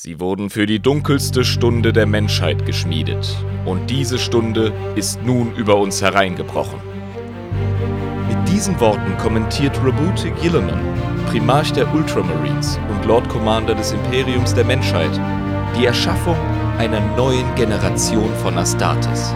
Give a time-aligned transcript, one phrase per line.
[0.00, 3.36] Sie wurden für die dunkelste Stunde der Menschheit geschmiedet.
[3.64, 6.78] Und diese Stunde ist nun über uns hereingebrochen.
[8.28, 10.78] Mit diesen Worten kommentiert Robute Gilliman,
[11.26, 15.10] Primarch der Ultramarines und Lord Commander des Imperiums der Menschheit,
[15.76, 16.36] die Erschaffung
[16.78, 19.34] einer neuen Generation von Astartes.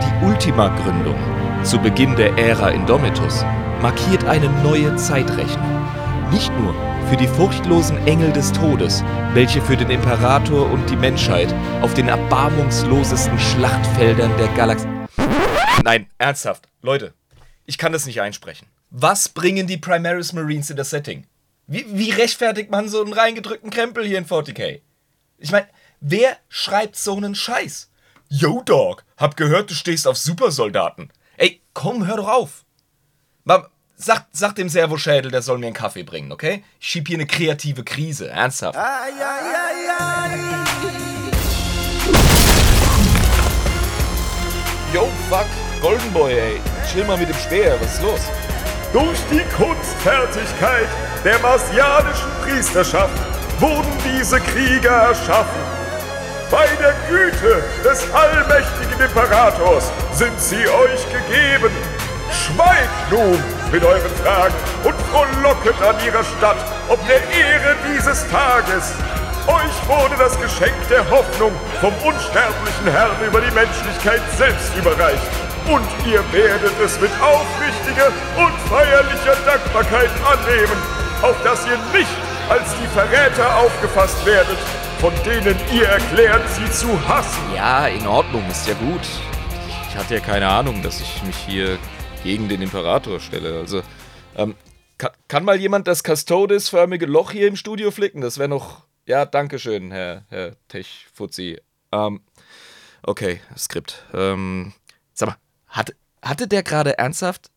[0.00, 1.16] Die Ultima-Gründung
[1.64, 3.44] zu Beginn der Ära Indomitus
[3.82, 5.82] markiert eine neue Zeitrechnung.
[6.30, 6.72] Nicht nur
[7.08, 12.08] für die furchtlosen Engel des Todes, welche für den Imperator und die Menschheit auf den
[12.08, 14.88] erbarmungslosesten Schlachtfeldern der Galaxie.
[15.84, 17.14] Nein, ernsthaft, Leute,
[17.64, 18.66] ich kann das nicht einsprechen.
[18.90, 21.26] Was bringen die Primaris Marines in das Setting?
[21.68, 24.80] Wie, wie rechtfertigt man so einen reingedrückten Krempel hier in 40k?
[25.38, 25.68] Ich meine,
[26.00, 27.90] wer schreibt so einen Scheiß?
[28.28, 31.12] Yo, Dog, hab gehört, du stehst auf Supersoldaten.
[31.36, 32.64] Ey, komm, hör doch auf.
[33.44, 36.62] Mal, Sag, sag dem Servoschädel, der soll mir einen Kaffee bringen, okay?
[36.78, 38.76] Ich schieb hier eine kreative Krise, ernsthaft.
[38.76, 40.36] Ai, ai, ai,
[44.92, 45.46] Yo, fuck,
[45.80, 46.60] Golden Boy, ey.
[46.92, 48.20] Chill mal mit dem Speer, was ist los?
[48.92, 50.88] Durch die Kunstfertigkeit
[51.24, 53.18] der marsianischen Priesterschaft
[53.60, 55.62] wurden diese Krieger erschaffen.
[56.50, 61.72] Bei der Güte des allmächtigen Imperators sind sie euch gegeben.
[62.30, 63.56] Schweigt nun!
[63.72, 64.54] mit euren Fragen
[64.84, 66.56] und frohlocket an ihrer Stadt
[66.88, 68.94] ob der Ehre dieses Tages.
[69.46, 75.22] Euch wurde das Geschenk der Hoffnung vom unsterblichen Herrn über die Menschlichkeit selbst überreicht.
[75.66, 80.78] Und ihr werdet es mit aufrichtiger und feierlicher Dankbarkeit annehmen,
[81.22, 82.10] auf dass ihr nicht
[82.48, 84.58] als die Verräter aufgefasst werdet,
[85.00, 87.54] von denen ihr erklärt, sie zu hassen.
[87.54, 89.06] Ja, in Ordnung, ist ja gut.
[89.88, 91.78] Ich hatte ja keine Ahnung, dass ich mich hier
[92.26, 93.56] gegen den Imperator stelle.
[93.56, 93.82] Also,
[94.34, 94.56] ähm,
[94.98, 98.20] kann, kann, mal jemand das Custodes-förmige Loch hier im Studio flicken?
[98.20, 98.84] Das wäre noch.
[99.06, 101.60] Ja, danke schön, Herr, Herr Tech-Fuzzi.
[101.92, 102.20] Ähm,
[103.04, 104.04] okay, Skript.
[104.12, 104.72] Ähm,
[105.12, 105.36] sag mal,
[105.68, 107.50] hat, hatte der gerade ernsthaft.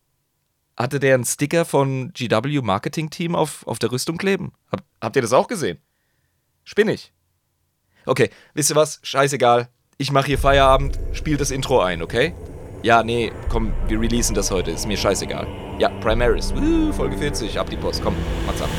[0.78, 4.54] Hatte der einen Sticker von GW Marketing Team auf, auf der Rüstung kleben?
[4.72, 5.80] Hab, habt ihr das auch gesehen?
[6.64, 7.12] Spinnig.
[8.06, 9.00] Okay, wisst ihr was?
[9.02, 9.68] Scheißegal.
[9.98, 12.34] Ich mache hier Feierabend, spiel das Intro ein, okay?
[12.82, 15.46] Ja, nee, komm, wir releasen das heute, ist mir scheißegal.
[15.80, 18.70] Ja, Primaris, Woo, Folge 40, ab die Post, komm, macht's ab.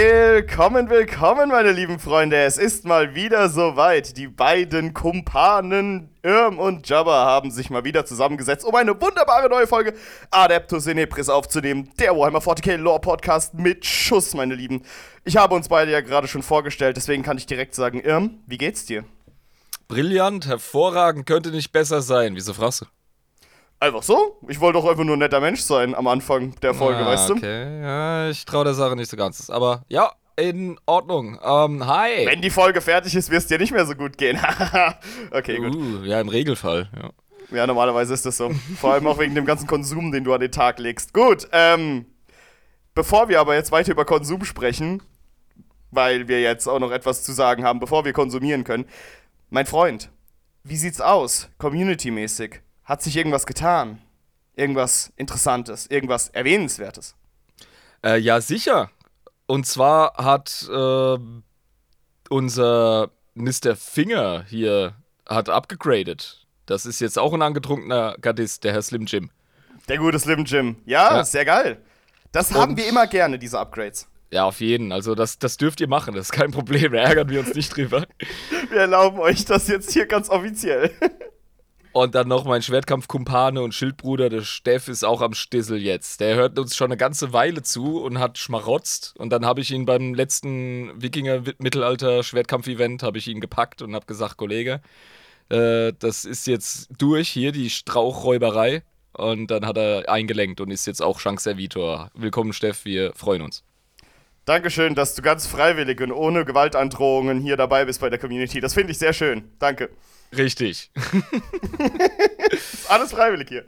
[0.00, 2.36] Willkommen, willkommen, meine lieben Freunde.
[2.36, 4.16] Es ist mal wieder soweit.
[4.16, 9.66] Die beiden Kumpanen Irm und Jabba haben sich mal wieder zusammengesetzt, um eine wunderbare neue
[9.66, 9.94] Folge
[10.30, 11.90] Adeptus Inepris aufzunehmen.
[11.98, 14.82] Der Warhammer 40k Lore Podcast mit Schuss, meine Lieben.
[15.24, 18.58] Ich habe uns beide ja gerade schon vorgestellt, deswegen kann ich direkt sagen, Irm, wie
[18.58, 19.02] geht's dir?
[19.88, 22.36] Brillant, hervorragend, könnte nicht besser sein.
[22.36, 22.86] Wieso fragst du?
[23.80, 24.38] Einfach so?
[24.48, 27.28] Ich wollte doch einfach nur ein netter Mensch sein am Anfang der Folge, ah, weißt
[27.28, 27.34] du?
[27.34, 29.50] Okay, ja, ich traue der Sache nicht so ganz.
[29.50, 31.38] Aber ja, in Ordnung.
[31.42, 32.26] Ähm, hi.
[32.26, 34.38] Wenn die Folge fertig ist, wirst es dir nicht mehr so gut gehen.
[35.30, 35.74] okay, gut.
[35.74, 37.10] Uh, ja, im Regelfall, ja.
[37.50, 38.50] Ja, normalerweise ist das so.
[38.78, 41.14] Vor allem auch wegen dem ganzen Konsum, den du an den Tag legst.
[41.14, 42.06] Gut, ähm,
[42.94, 45.02] bevor wir aber jetzt weiter über Konsum sprechen,
[45.90, 48.84] weil wir jetzt auch noch etwas zu sagen haben, bevor wir konsumieren können.
[49.50, 50.10] Mein Freund,
[50.62, 52.60] wie sieht's aus, community-mäßig?
[52.88, 54.00] Hat sich irgendwas getan?
[54.56, 57.16] Irgendwas Interessantes, irgendwas Erwähnenswertes?
[58.02, 58.90] Äh, ja, sicher.
[59.46, 61.18] Und zwar hat äh,
[62.30, 63.76] unser Mr.
[63.76, 64.94] Finger hier
[65.28, 66.46] hat abgegradet.
[66.64, 69.28] Das ist jetzt auch ein angetrunkener Gardist, der Herr Slim Jim.
[69.88, 70.76] Der gute Slim Jim.
[70.86, 71.24] Ja, ja.
[71.24, 71.82] sehr geil.
[72.32, 74.08] Das haben wir immer gerne, diese Upgrades.
[74.30, 74.92] Ja, auf jeden.
[74.92, 76.92] Also das, das dürft ihr machen, das ist kein Problem.
[76.92, 78.06] Da ärgern wir uns nicht drüber.
[78.70, 80.90] Wir erlauben euch das jetzt hier ganz offiziell.
[81.98, 86.20] Und dann noch mein Schwertkampfkumpane und Schildbruder, der Steff, ist auch am Stissel jetzt.
[86.20, 89.16] Der hört uns schon eine ganze Weile zu und hat schmarotzt.
[89.18, 94.36] Und dann habe ich ihn beim letzten Wikinger-Mittelalter-Schwertkampf-Event habe ich ihn gepackt und habe gesagt,
[94.36, 94.80] Kollege,
[95.48, 98.84] äh, das ist jetzt durch hier, die Strauchräuberei.
[99.14, 102.12] Und dann hat er eingelenkt und ist jetzt auch Chance-Servitor.
[102.14, 103.64] Willkommen, Steff, wir freuen uns.
[104.44, 108.60] Dankeschön, dass du ganz freiwillig und ohne Gewaltandrohungen hier dabei bist bei der Community.
[108.60, 109.50] Das finde ich sehr schön.
[109.58, 109.90] Danke.
[110.36, 110.90] Richtig.
[112.88, 113.64] alles freiwillig hier.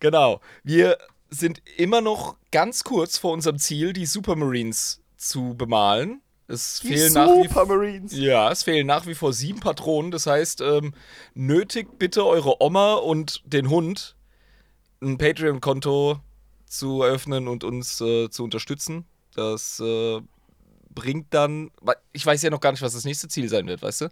[0.00, 0.40] Genau.
[0.62, 0.98] Wir
[1.30, 6.22] sind immer noch ganz kurz vor unserem Ziel, die Supermarines zu bemalen.
[6.46, 8.12] Es die fehlen Supermarines.
[8.12, 10.10] Nach wie, ja, es fehlen nach wie vor sieben Patronen.
[10.10, 10.94] Das heißt, ähm,
[11.34, 14.16] nötigt bitte eure Oma und den Hund
[15.02, 16.20] ein Patreon-Konto
[16.66, 19.04] zu eröffnen und uns äh, zu unterstützen.
[19.34, 20.20] Das äh,
[20.90, 21.70] bringt dann,
[22.12, 24.08] ich weiß ja noch gar nicht, was das nächste Ziel sein wird, weißt du?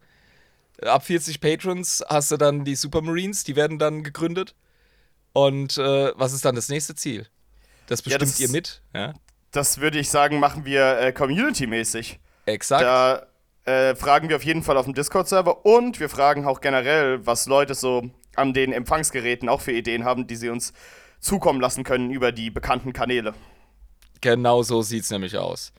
[0.83, 4.55] Ab 40 Patrons hast du dann die Supermarines, die werden dann gegründet.
[5.33, 7.27] Und äh, was ist dann das nächste Ziel?
[7.87, 9.15] Das bestimmt ja, das, ihr mit, ja?
[9.53, 12.19] Das würde ich sagen, machen wir äh, community-mäßig.
[12.47, 12.83] Exakt.
[12.83, 13.27] Da
[13.65, 17.47] äh, fragen wir auf jeden Fall auf dem Discord-Server und wir fragen auch generell, was
[17.47, 20.73] Leute so an den Empfangsgeräten auch für Ideen haben, die sie uns
[21.21, 23.35] zukommen lassen können über die bekannten Kanäle.
[24.21, 25.73] Genau so sieht es nämlich aus.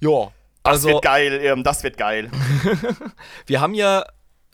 [0.00, 0.32] Ja.
[0.62, 2.30] Das also, wird geil, ähm, das wird geil.
[3.46, 4.04] wir haben ja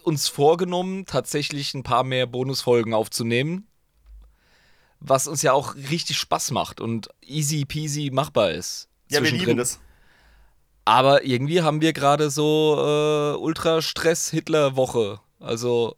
[0.04, 3.66] uns vorgenommen, tatsächlich ein paar mehr Bonusfolgen aufzunehmen,
[5.00, 8.88] was uns ja auch richtig Spaß macht und easy peasy machbar ist.
[9.10, 9.80] Ja, wir lieben das.
[10.84, 15.20] Aber irgendwie haben wir gerade so äh, Ultra-Stress-Hitler-Woche.
[15.40, 15.96] Also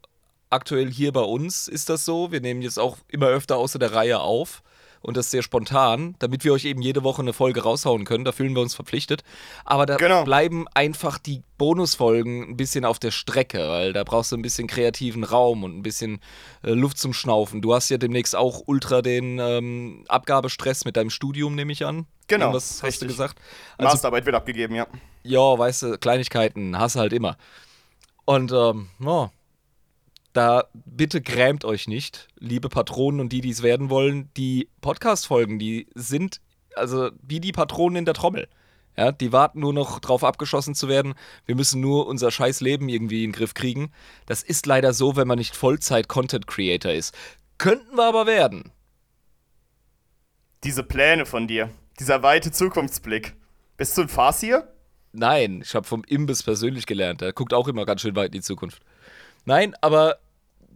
[0.49, 2.31] aktuell hier bei uns ist das so.
[2.31, 4.63] Wir nehmen jetzt auch immer öfter außer der Reihe auf
[5.01, 8.25] und das sehr spontan, damit wir euch eben jede Woche eine Folge raushauen können.
[8.25, 9.23] Da fühlen wir uns verpflichtet.
[9.65, 10.23] Aber da genau.
[10.23, 14.67] bleiben einfach die Bonusfolgen ein bisschen auf der Strecke, weil da brauchst du ein bisschen
[14.67, 16.19] kreativen Raum und ein bisschen
[16.63, 17.61] äh, Luft zum Schnaufen.
[17.61, 22.05] Du hast ja demnächst auch ultra den ähm, Abgabestress mit deinem Studium, nehme ich an.
[22.27, 22.53] Genau.
[22.53, 23.39] Was hast du gesagt?
[23.77, 24.87] Also, Masterarbeit wird abgegeben, ja.
[25.23, 27.37] Ja, weißt du, Kleinigkeiten hast du halt immer.
[28.25, 29.29] Und ähm, oh,
[30.37, 34.29] da bitte grämt euch nicht, liebe Patronen und die, die es werden wollen.
[34.37, 36.39] Die Podcast-Folgen, die sind
[36.77, 38.47] also wie die Patronen in der Trommel.
[38.95, 41.13] Ja, die warten nur noch drauf abgeschossen zu werden.
[41.45, 43.91] Wir müssen nur unser scheiß Leben irgendwie in den Griff kriegen.
[44.25, 47.15] Das ist leider so, wenn man nicht Vollzeit-Content-Creator ist.
[47.59, 48.71] Könnten wir aber werden.
[50.63, 51.69] Diese Pläne von dir,
[51.99, 53.35] dieser weite Zukunftsblick.
[53.77, 54.67] Bist du ein Farsier?
[55.11, 57.21] Nein, ich habe vom Imbiss persönlich gelernt.
[57.21, 58.81] Der guckt auch immer ganz schön weit in die Zukunft.
[59.45, 60.17] Nein, aber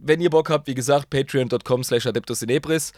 [0.02, 2.92] wenn ihr Bock habt, wie gesagt, patreon.com slash adeptus inebris.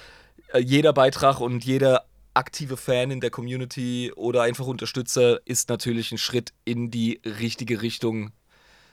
[0.53, 6.11] Äh, jeder Beitrag und jeder aktive Fan in der Community oder einfach Unterstützer ist natürlich
[6.11, 8.33] ein Schritt in die richtige Richtung,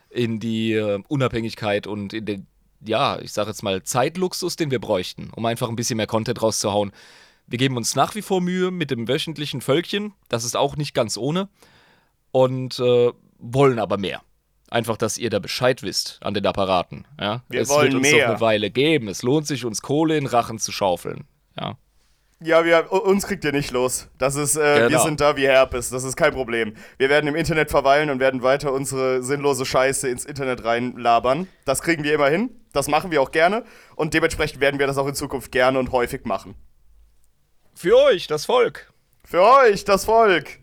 [0.10, 2.48] in die äh, Unabhängigkeit und in den,
[2.86, 6.42] ja, ich sag jetzt mal, Zeitluxus, den wir bräuchten, um einfach ein bisschen mehr Content
[6.42, 6.92] rauszuhauen.
[7.48, 10.94] Wir geben uns nach wie vor Mühe mit dem wöchentlichen Völkchen, das ist auch nicht
[10.94, 11.50] ganz ohne,
[12.32, 14.22] und äh, wollen aber mehr.
[14.72, 17.06] Einfach, dass ihr da Bescheid wisst an den Apparaten.
[17.20, 17.44] Ja?
[17.50, 18.26] Wir es wollen wird uns mehr.
[18.26, 19.10] noch eine Weile geben.
[19.10, 21.26] Es lohnt sich, uns Kohle in Rachen zu schaufeln.
[21.60, 21.78] Ja.
[22.40, 24.08] Ja, wir, uns kriegt ihr nicht los.
[24.18, 24.90] Das ist, äh, genau.
[24.90, 25.90] wir sind da wie Herpes.
[25.90, 26.74] Das ist kein Problem.
[26.98, 31.50] Wir werden im Internet verweilen und werden weiter unsere sinnlose Scheiße ins Internet reinlabern.
[31.66, 32.50] Das kriegen wir immer hin.
[32.72, 33.66] Das machen wir auch gerne.
[33.98, 36.56] Und dementsprechend werden wir das auch in Zukunft gerne und häufig machen.
[37.76, 38.92] Für euch, das Volk.
[39.26, 40.61] Für euch, das Volk.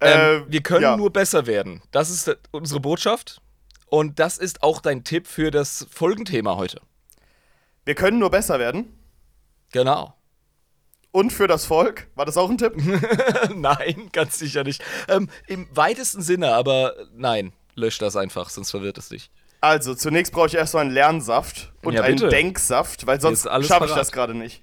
[0.00, 0.96] Ähm, äh, wir können ja.
[0.96, 1.82] nur besser werden.
[1.90, 3.40] Das ist unsere Botschaft.
[3.88, 6.80] Und das ist auch dein Tipp für das Folgenthema heute.
[7.84, 8.98] Wir können nur besser werden.
[9.72, 10.14] Genau.
[11.12, 12.08] Und für das Volk?
[12.14, 12.74] War das auch ein Tipp?
[13.54, 14.82] nein, ganz sicher nicht.
[15.08, 19.30] Ähm, Im weitesten Sinne, aber nein, lösch das einfach, sonst verwirrt es dich.
[19.60, 23.86] Also, zunächst brauche ich erst so einen Lernsaft und ja, einen Denksaft, weil sonst schaffe
[23.86, 24.62] ich das gerade nicht.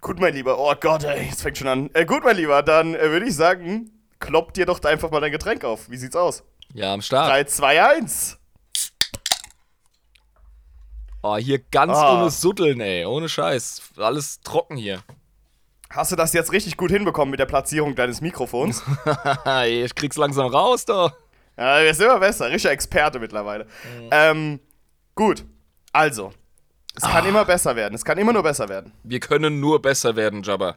[0.00, 0.58] Gut, mein Lieber.
[0.58, 1.90] Oh Gott, ey, jetzt fängt schon an.
[1.92, 3.90] Äh, gut, mein Lieber, dann äh, würde ich sagen,
[4.22, 5.90] klopp dir doch einfach mal dein Getränk auf.
[5.90, 6.42] Wie sieht's aus?
[6.72, 7.30] Ja, am Start.
[7.30, 8.38] 3, 2, 1.
[11.22, 12.14] Oh, hier ganz oh.
[12.14, 13.04] ohne Suddeln, ey.
[13.04, 13.82] Ohne Scheiß.
[13.98, 15.02] Alles trocken hier.
[15.90, 18.82] Hast du das jetzt richtig gut hinbekommen mit der Platzierung deines Mikrofons?
[19.66, 21.12] ich krieg's langsam raus, doch.
[21.56, 22.50] Ja, ist immer besser.
[22.50, 23.64] Richtiger Experte mittlerweile.
[23.64, 24.08] Mhm.
[24.10, 24.60] Ähm,
[25.14, 25.44] gut.
[25.92, 26.32] Also.
[26.94, 27.28] Es kann ah.
[27.28, 27.94] immer besser werden.
[27.94, 28.92] Es kann immer nur besser werden.
[29.02, 30.76] Wir können nur besser werden, Jabba.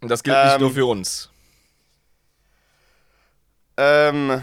[0.00, 1.30] Und das gilt ähm, nicht nur ähm, für uns.
[3.76, 4.42] Ähm,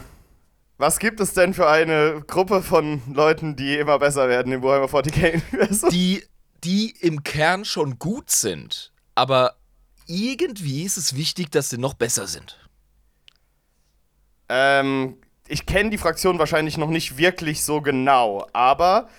[0.78, 4.88] was gibt es denn für eine Gruppe von Leuten, die immer besser werden im Warhammer
[4.88, 6.24] 40k Die,
[6.64, 9.56] die im Kern schon gut sind, aber
[10.08, 12.60] irgendwie ist es wichtig, dass sie noch besser sind.
[14.50, 19.10] Ähm, ich kenne die Fraktion wahrscheinlich noch nicht wirklich so genau, aber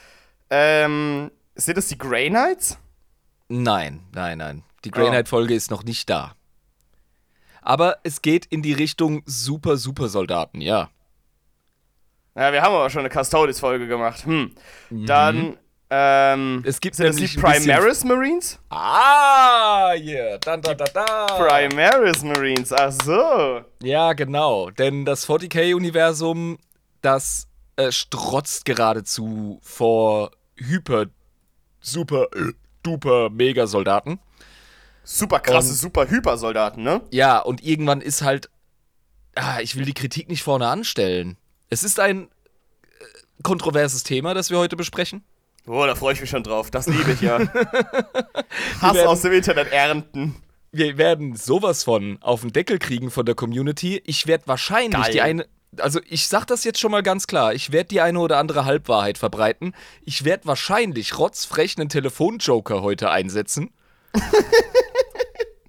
[0.51, 2.79] ähm, sind es die Grey Knights?
[3.49, 4.63] Nein, nein, nein.
[4.87, 6.37] Die Grey Knight-Folge ist noch nicht da.
[7.61, 10.91] Aber es geht in die Richtung Super, Super Soldaten, ja.
[12.37, 14.25] Ja, wir haben aber schon eine Custodes-Folge gemacht.
[14.27, 14.53] Hm.
[14.91, 15.07] Mhm.
[15.07, 15.57] Dann,
[15.91, 18.61] ähm, es gibt sind das die Primaris Marines?
[18.69, 20.39] Ah, yeah.
[20.39, 21.27] Dann, da, da, da.
[21.27, 23.65] Primaris Marines, ach so.
[23.83, 24.71] Ja, genau.
[24.71, 26.59] Denn das 40k-Universum,
[27.03, 31.07] das äh, strotzt geradezu vor hyper,
[31.81, 32.53] super, äh,
[32.85, 34.21] duper Mega-Soldaten.
[35.09, 37.01] Super krasse, und, super Hyper-Soldaten, ne?
[37.13, 38.51] Ja, und irgendwann ist halt.
[39.37, 41.37] Ah, ich will die Kritik nicht vorne anstellen.
[41.71, 43.05] Es ist ein äh,
[43.45, 45.23] kontroverses Thema, das wir heute besprechen.
[45.67, 46.73] Oh, da freue ich mich schon drauf.
[46.73, 47.39] Das liebe ich ja.
[48.81, 50.35] Hass aus dem Internet ernten.
[50.73, 54.03] Wir werden sowas von auf den Deckel kriegen von der Community.
[54.07, 55.13] Ich werde wahrscheinlich Geil.
[55.13, 55.47] die eine.
[55.79, 57.55] Also, ich sag das jetzt schon mal ganz klar.
[57.55, 59.73] Ich werde die eine oder andere Halbwahrheit verbreiten.
[60.03, 63.71] Ich werde wahrscheinlich rotzfrech einen Telefonjoker heute einsetzen.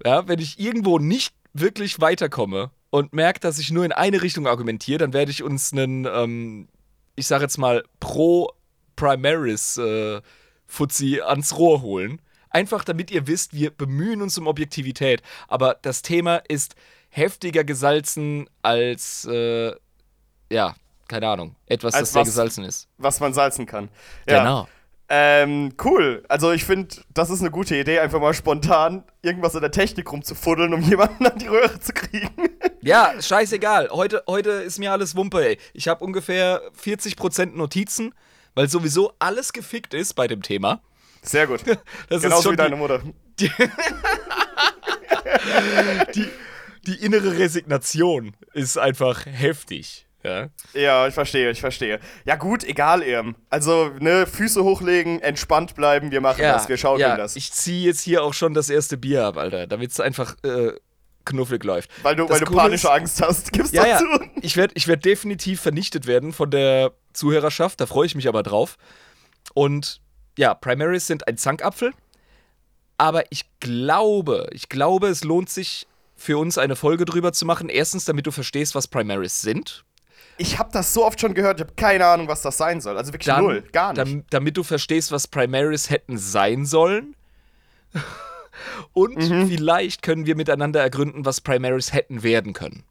[0.08, 4.46] ja, wenn ich irgendwo nicht wirklich weiterkomme und merke, dass ich nur in eine Richtung
[4.46, 6.68] argumentiere, dann werde ich uns einen, ähm,
[7.14, 8.50] ich sag jetzt mal, pro
[8.96, 10.22] Primaris äh,
[10.66, 12.20] Fuzzi ans Rohr holen.
[12.50, 15.22] Einfach damit ihr wisst, wir bemühen uns um Objektivität.
[15.46, 16.74] Aber das Thema ist
[17.10, 19.72] heftiger gesalzen als, äh,
[20.50, 20.74] ja,
[21.06, 22.28] keine Ahnung, etwas, Als das sehr was?
[22.28, 22.88] gesalzen ist.
[22.96, 23.90] Was man salzen kann.
[24.26, 24.38] Ja.
[24.38, 24.68] Genau.
[25.10, 26.22] Ähm, cool.
[26.28, 30.12] Also ich finde, das ist eine gute Idee, einfach mal spontan irgendwas in der Technik
[30.12, 32.30] rumzufuddeln, um jemanden an die Röhre zu kriegen.
[32.82, 33.88] Ja, scheißegal.
[33.90, 35.58] Heute, heute ist mir alles Wumpe, ey.
[35.72, 38.14] Ich habe ungefähr 40% Notizen,
[38.54, 40.82] weil sowieso alles gefickt ist bei dem Thema.
[41.22, 41.60] Sehr gut.
[42.08, 43.02] Das Genauso ist schon wie deine die, Mutter.
[46.86, 50.07] die innere Resignation ist einfach heftig.
[50.28, 50.48] Ja.
[50.80, 52.00] Ja, ich verstehe, ich verstehe.
[52.24, 53.36] Ja gut, egal, Irm.
[53.50, 57.36] Also, ne, Füße hochlegen, entspannt bleiben, wir machen das, wir schaukeln ja, das.
[57.36, 60.72] Ich ziehe jetzt hier auch schon das erste Bier ab, Alter, damit es einfach äh,
[61.24, 61.90] knuffig läuft.
[62.02, 63.98] weil du, Das weil du Coole panische ist- Angst hast, gibst Ja, doch ja.
[63.98, 64.30] zu.
[64.42, 68.42] Ich werde ich werd definitiv vernichtet werden von der Zuhörerschaft, da freue ich mich aber
[68.42, 68.76] drauf.
[69.54, 70.00] Und
[70.38, 71.92] ja, Primaries sind ein Zankapfel.
[73.00, 77.68] Aber ich glaube, ich glaube, es lohnt sich für uns eine Folge drüber zu machen.
[77.68, 79.84] Erstens, damit du verstehst, was Primaries sind.
[80.38, 82.96] Ich habe das so oft schon gehört, ich habe keine Ahnung, was das sein soll.
[82.96, 83.98] Also wirklich Dann, null, gar nicht.
[84.00, 87.14] dam- damit du verstehst, was Primaries hätten sein sollen.
[88.92, 89.48] Und Mhm.
[89.48, 92.82] vielleicht können wir miteinander ergründen, was Primaries hätten werden können.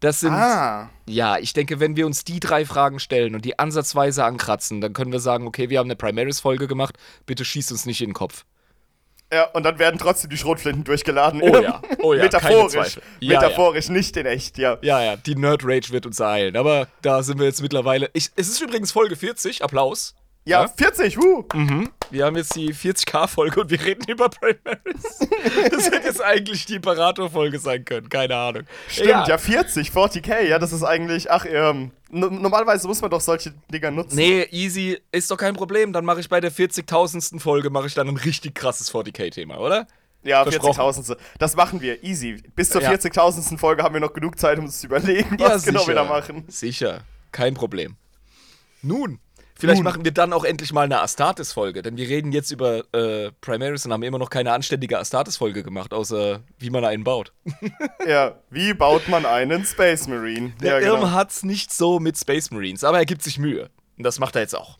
[0.00, 3.58] Das sind, ah, ja, ich denke, wenn wir uns die drei Fragen stellen und die
[3.58, 7.86] ansatzweise ankratzen, dann können wir sagen, okay, wir haben eine Primaries-Folge gemacht, bitte schieß uns
[7.86, 8.44] nicht in den Kopf.
[9.32, 11.40] Ja, und dann werden trotzdem die Schrotflinten durchgeladen.
[11.42, 12.98] Oh ja, oh ja, Metaphorisch.
[13.20, 14.78] Ja, Metaphorisch, nicht in echt, ja.
[14.82, 18.10] Ja, ja, die Nerd-Rage wird uns ereilen, aber da sind wir jetzt mittlerweile.
[18.12, 20.14] Ich, es ist übrigens Folge 40, Applaus.
[20.44, 21.44] Ja, 40, huh.
[22.10, 25.20] Wir haben jetzt die 40k-Folge und wir reden über Primaries.
[25.70, 28.64] Das hätte jetzt eigentlich die Imperator-Folge sein können, keine Ahnung.
[28.88, 29.38] Stimmt, ja.
[29.38, 34.16] 40, 40k, ja, das ist eigentlich, ach, ähm, normalerweise muss man doch solche Dinger nutzen.
[34.16, 35.92] Nee, easy, ist doch kein Problem.
[35.92, 37.38] Dann mache ich bei der 40.000.
[37.40, 39.86] Folge mache ich dann ein richtig krasses 40k-Thema, oder?
[40.24, 40.80] Ja, Versprochen.
[40.80, 41.16] 40.000.
[41.38, 42.42] Das machen wir, easy.
[42.54, 42.90] Bis zur Ja.
[42.90, 43.58] 40.000.
[43.58, 46.44] Folge haben wir noch genug Zeit, um uns zu überlegen, was genau wir da machen.
[46.48, 47.96] Sicher, kein Problem.
[48.82, 49.18] Nun,
[49.62, 49.84] vielleicht Nun.
[49.84, 53.86] machen wir dann auch endlich mal eine Astartes-Folge, denn wir reden jetzt über äh, Primaris
[53.86, 57.32] und haben immer noch keine anständige Astartes-Folge gemacht, außer wie man einen baut.
[58.06, 60.52] Ja, wie baut man einen Space Marine?
[60.60, 61.12] Der ja, Irm genau.
[61.12, 63.70] hat's nicht so mit Space Marines, aber er gibt sich Mühe.
[63.96, 64.78] Und das macht er jetzt auch.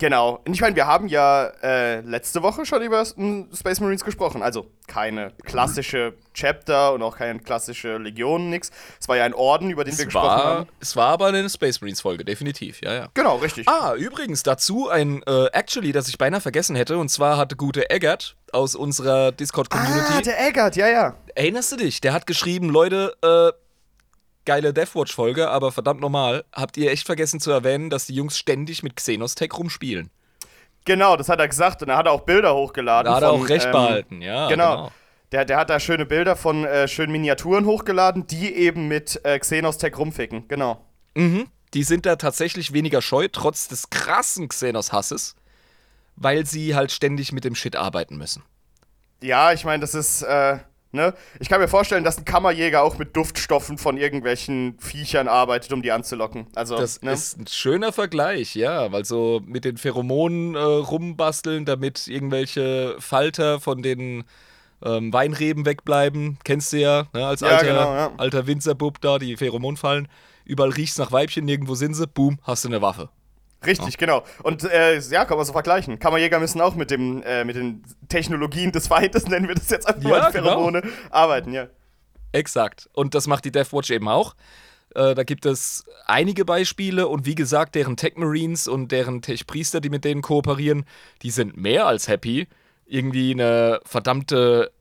[0.00, 0.40] Genau.
[0.46, 4.42] Und ich meine, wir haben ja äh, letzte Woche schon über mm, Space Marines gesprochen.
[4.42, 8.70] Also keine klassische Chapter und auch keine klassische Legion, nix.
[8.98, 10.68] Es war ja ein Orden, über den wir Es gesprochen war, haben.
[10.80, 13.08] es war aber eine Space Marines-Folge, definitiv, ja, ja.
[13.12, 13.68] Genau, richtig.
[13.68, 16.96] Ah, übrigens dazu ein äh, Actually, das ich beinahe vergessen hätte.
[16.96, 20.14] Und zwar hatte gute Eggert aus unserer Discord-Community.
[20.16, 21.14] Ah, der Eggert, ja, ja.
[21.34, 22.00] Erinnerst du dich?
[22.00, 23.52] Der hat geschrieben, Leute, äh,
[24.44, 28.82] geile Deathwatch-Folge, aber verdammt normal, habt ihr echt vergessen zu erwähnen, dass die Jungs ständig
[28.82, 30.10] mit Xenos Tech rumspielen.
[30.84, 31.82] Genau, das hat er gesagt.
[31.82, 33.10] Und er hat auch Bilder hochgeladen.
[33.10, 34.48] Da hat er von, auch recht ähm, behalten, ja.
[34.48, 34.90] Genau.
[35.32, 39.38] Der, der hat da schöne Bilder von äh, schönen Miniaturen hochgeladen, die eben mit äh,
[39.38, 40.48] Xenos Tech rumficken.
[40.48, 40.84] Genau.
[41.14, 41.46] Mhm.
[41.74, 45.36] Die sind da tatsächlich weniger scheu, trotz des krassen Xenos-Hasses,
[46.16, 48.42] weil sie halt ständig mit dem Shit arbeiten müssen.
[49.22, 50.58] Ja, ich meine, das ist, äh,
[50.92, 51.14] ne?
[51.38, 55.82] Ich kann mir vorstellen, dass ein Kammerjäger auch mit Duftstoffen von irgendwelchen Viechern arbeitet, um
[55.82, 56.46] die anzulocken.
[56.54, 57.12] Also, Das ne?
[57.12, 63.60] ist ein schöner Vergleich, ja, weil so mit den Pheromonen äh, rumbasteln, damit irgendwelche Falter
[63.60, 64.24] von den
[64.84, 66.38] ähm, Weinreben wegbleiben.
[66.44, 68.12] Kennst du ja, ne, als Ja, alter, genau, ja.
[68.16, 70.08] alter Winzerbub da, die Pheromonfallen.
[70.44, 73.08] Überall riecht's nach Weibchen, nirgendwo sind sie, boom, hast du eine Waffe.
[73.66, 74.24] Richtig, genau.
[74.42, 75.98] Und äh, ja, kann man so vergleichen.
[75.98, 79.86] Kammerjäger müssen auch mit, dem, äh, mit den Technologien des Feindes, nennen wir das jetzt
[79.86, 80.44] einfach Ja, mal, genau.
[80.44, 81.66] Pheromone, arbeiten, ja.
[82.32, 82.88] Exakt.
[82.92, 84.34] Und das macht die Deathwatch eben auch.
[84.94, 89.80] Äh, da gibt es einige Beispiele und wie gesagt, deren Tech Marines und deren Tech-Priester,
[89.80, 90.84] die mit denen kooperieren,
[91.22, 92.48] die sind mehr als happy,
[92.86, 94.72] irgendwie eine verdammte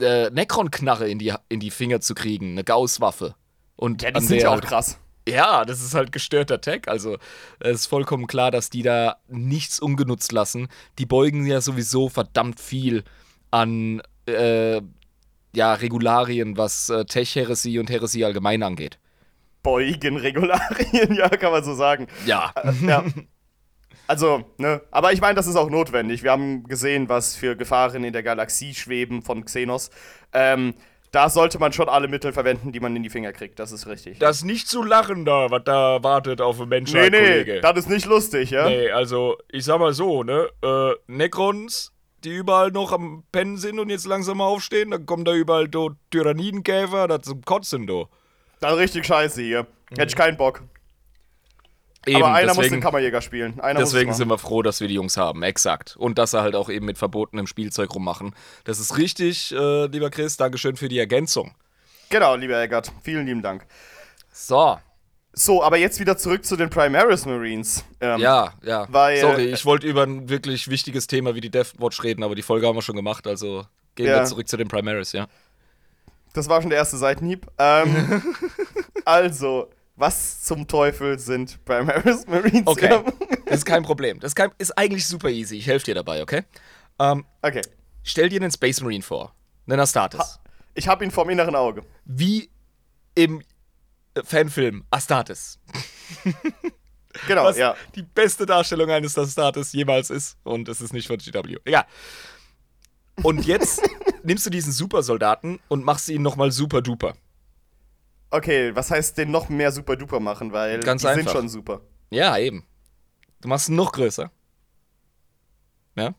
[0.00, 3.34] äh, Necron-Knarre in die, in die Finger zu kriegen, eine Gauss-Waffe.
[3.76, 4.98] Und Ja, die sind ja auch krass.
[5.28, 6.82] Ja, das ist halt gestörter Tech.
[6.86, 7.18] Also
[7.58, 10.68] es ist vollkommen klar, dass die da nichts ungenutzt lassen.
[10.98, 13.02] Die beugen ja sowieso verdammt viel
[13.50, 14.80] an äh,
[15.54, 18.98] ja, Regularien, was äh, Tech-Heresie und Heresie allgemein angeht.
[19.62, 22.06] Beugen, Regularien, ja, kann man so sagen.
[22.24, 22.52] Ja.
[22.62, 23.04] Äh, ja.
[24.06, 26.22] Also, ne, aber ich meine, das ist auch notwendig.
[26.22, 29.90] Wir haben gesehen, was für Gefahren in der Galaxie schweben von Xenos.
[30.32, 30.74] Ähm,
[31.16, 33.58] da sollte man schon alle Mittel verwenden, die man in die Finger kriegt.
[33.58, 34.18] Das ist richtig.
[34.18, 37.60] Das ist nicht zu lachen da, was da wartet auf den nee, Menschheit, nee, Kollege.
[37.62, 38.68] das ist nicht lustig, ja?
[38.68, 40.50] Nee, also, ich sag mal so, ne?
[40.62, 45.24] Äh, Necrons, die überall noch am Pennen sind und jetzt langsam mal aufstehen, dann kommen
[45.24, 48.10] da überall do Tyrannidenkäfer, das zum Kotzen, do.
[48.60, 49.66] Das ist richtig scheiße hier.
[49.92, 50.64] Hätte ich keinen Bock.
[52.06, 53.58] Eben, aber einer muss deswegen, den Kammerjäger spielen.
[53.60, 55.96] Einer deswegen muss es sind wir froh, dass wir die Jungs haben, exakt.
[55.96, 58.34] Und dass sie halt auch eben mit verbotenem Spielzeug rummachen.
[58.64, 61.54] Das ist richtig, äh, lieber Chris, Dankeschön für die Ergänzung.
[62.08, 62.92] Genau, lieber Eggert.
[63.02, 63.66] Vielen lieben Dank.
[64.32, 64.78] So,
[65.32, 67.84] So, aber jetzt wieder zurück zu den Primaris Marines.
[68.00, 68.86] Ähm, ja, ja.
[68.88, 72.42] Weil, Sorry, ich wollte über ein wirklich wichtiges Thema wie die Deathwatch reden, aber die
[72.42, 74.20] Folge haben wir schon gemacht, also gehen Ja.
[74.20, 75.26] wir zurück zu den Primaris, ja.
[76.32, 77.46] Das war schon der erste Seitenhieb.
[77.58, 78.22] Ähm,
[79.04, 82.66] also, was zum Teufel sind Primaris Marines?
[82.66, 83.02] Okay,
[83.46, 84.20] das ist kein Problem.
[84.20, 85.56] Das ist, kein, ist eigentlich super easy.
[85.56, 86.42] Ich helfe dir dabei, okay?
[86.98, 87.62] Ähm, Okay.
[88.02, 89.34] stell dir einen Space Marine vor,
[89.66, 90.38] einen Astartes.
[90.74, 91.82] Ich habe ihn vom inneren Auge.
[92.04, 92.50] Wie
[93.14, 93.40] im
[94.14, 95.58] äh, Fanfilm Astartes.
[97.26, 97.74] Genau, Was ja.
[97.94, 100.36] die beste Darstellung eines Astartes jemals ist.
[100.44, 101.56] Und es ist nicht von GW.
[101.64, 101.86] Egal.
[103.22, 103.80] Und jetzt
[104.22, 107.14] nimmst du diesen Supersoldaten und machst ihn nochmal super duper.
[108.30, 110.52] Okay, was heißt den noch mehr super duper machen?
[110.52, 111.32] Weil Ganz die sind einfach.
[111.32, 111.80] schon super.
[112.10, 112.66] Ja, eben.
[113.40, 114.30] Du machst ihn noch größer.
[115.96, 116.14] Ja?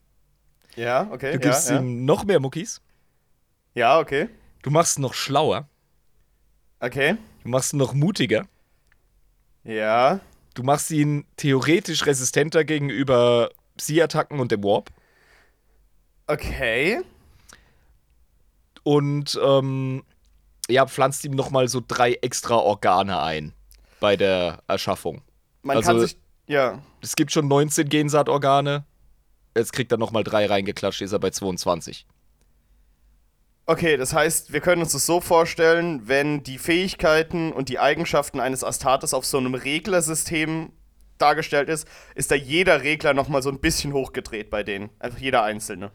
[0.76, 1.34] Ja, okay.
[1.34, 1.82] Du gibst ja, ja.
[1.82, 2.82] ihm noch mehr Muckis.
[3.74, 4.30] ja, okay.
[4.64, 5.68] Du machst ihn noch schlauer.
[6.80, 7.18] Okay.
[7.44, 8.46] Du machst ihn noch mutiger.
[9.64, 10.20] Ja.
[10.54, 14.90] Du machst ihn theoretisch resistenter gegenüber Psi-Attacken und dem Warp.
[16.28, 17.02] Okay.
[18.84, 20.04] Und ähm,
[20.70, 23.54] ja, pflanzt ihm nochmal so drei extra Organe ein
[24.00, 25.22] bei der Erschaffung.
[25.64, 26.18] Man Also- kann sich.
[26.48, 26.82] Ja.
[27.02, 28.86] Es gibt schon 19 Gensaatorgane.
[29.56, 32.06] Jetzt kriegt er nochmal drei reingeklatscht, ist er bei 22.
[33.66, 38.39] Okay, das heißt, wir können uns das so vorstellen, wenn die Fähigkeiten und die Eigenschaften
[38.39, 40.72] eines Astartes auf so einem Reglersystem
[41.18, 44.89] dargestellt ist, ist da jeder Regler nochmal so ein bisschen hochgedreht bei denen.
[45.00, 45.91] Einfach jeder einzelne.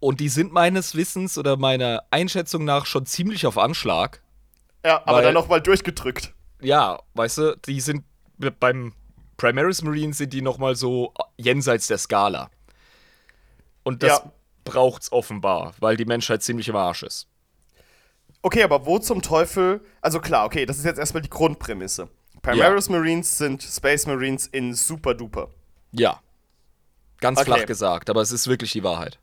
[0.00, 4.22] Und die sind meines Wissens oder meiner Einschätzung nach schon ziemlich auf Anschlag.
[4.84, 6.32] Ja, aber Weil- dann nochmal durchgedrückt.
[6.62, 8.04] Ja, weißt du, die sind
[8.58, 8.92] beim
[9.36, 12.50] Primaris Marine sind die nochmal so jenseits der Skala.
[13.82, 14.32] Und das Ja.
[14.64, 17.26] braucht's offenbar, weil die Menschheit ziemlich im Arsch ist.
[18.42, 19.80] Okay, aber wo zum Teufel.
[20.00, 22.08] Also klar, okay, das ist jetzt erstmal die Grundprämisse.
[22.42, 25.48] Primaris Marines sind Space Marines in super duper.
[25.92, 26.20] Ja.
[27.20, 27.52] Ganz Okay.
[27.52, 29.18] flach gesagt, aber es ist wirklich die Wahrheit.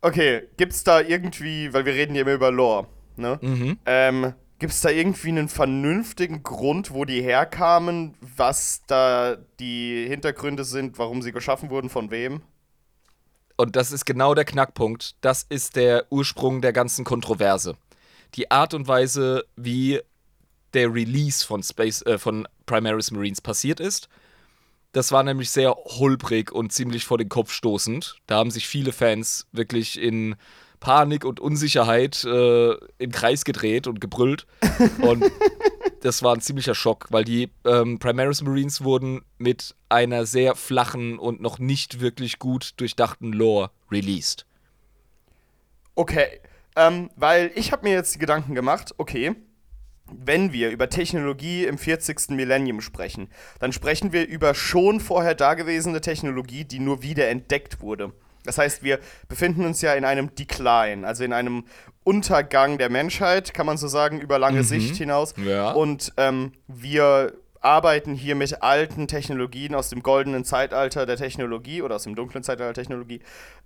[0.00, 3.38] Okay, gibt's da irgendwie, weil wir reden hier immer über Lore, ne?
[3.42, 3.78] Mhm.
[3.84, 10.98] Ähm, gibt's da irgendwie einen vernünftigen Grund, wo die herkamen, was da die Hintergründe sind,
[10.98, 12.42] warum sie geschaffen wurden, von wem?
[13.56, 15.16] Und das ist genau der Knackpunkt.
[15.20, 17.76] Das ist der Ursprung der ganzen Kontroverse.
[18.36, 20.00] Die Art und Weise, wie
[20.74, 24.08] der Release von Space, äh, von Primaris Marines passiert ist.
[24.98, 28.16] Das war nämlich sehr holprig und ziemlich vor den Kopf stoßend.
[28.26, 30.34] Da haben sich viele Fans wirklich in
[30.80, 34.48] Panik und Unsicherheit äh, im Kreis gedreht und gebrüllt.
[35.00, 35.24] Und
[36.00, 41.20] das war ein ziemlicher Schock, weil die ähm, Primaris Marines wurden mit einer sehr flachen
[41.20, 44.46] und noch nicht wirklich gut durchdachten Lore released.
[45.94, 46.40] Okay,
[46.74, 49.36] ähm, weil ich habe mir jetzt die Gedanken gemacht, okay,
[50.10, 52.30] wenn wir über Technologie im 40.
[52.30, 53.28] Millennium sprechen,
[53.60, 58.12] dann sprechen wir über schon vorher dagewesene Technologie, die nur wieder entdeckt wurde.
[58.44, 61.64] Das heißt, wir befinden uns ja in einem Decline, also in einem
[62.02, 65.34] Untergang der Menschheit, kann man so sagen, über lange Sicht hinaus.
[65.36, 65.72] Ja.
[65.72, 71.96] Und ähm, wir arbeiten hier mit alten Technologien aus dem goldenen Zeitalter der Technologie oder
[71.96, 73.20] aus dem dunklen Zeitalter der Technologie.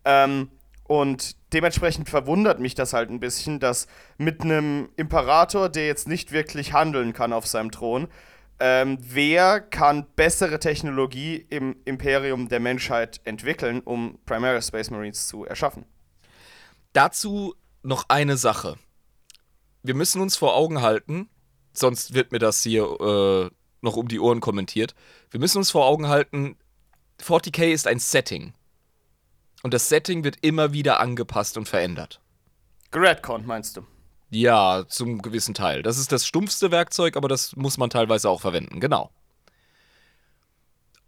[0.05, 0.48] Ähm,
[0.85, 3.87] und dementsprechend verwundert mich das halt ein bisschen, dass
[4.18, 8.09] mit einem Imperator, der jetzt nicht wirklich handeln kann auf seinem Thron,
[8.59, 15.45] ähm, wer kann bessere Technologie im Imperium der Menschheit entwickeln, um Primary Space Marines zu
[15.45, 15.85] erschaffen?
[16.92, 18.77] Dazu noch eine Sache.
[19.83, 21.29] Wir müssen uns vor Augen halten,
[21.73, 24.95] sonst wird mir das hier äh, noch um die Ohren kommentiert.
[25.31, 26.57] Wir müssen uns vor Augen halten,
[27.21, 28.53] 40k ist ein Setting.
[29.62, 32.20] Und das Setting wird immer wieder angepasst und verändert.
[32.90, 33.87] Gradcon meinst du?
[34.31, 35.83] Ja, zum gewissen Teil.
[35.83, 39.11] Das ist das stumpfste Werkzeug, aber das muss man teilweise auch verwenden, genau.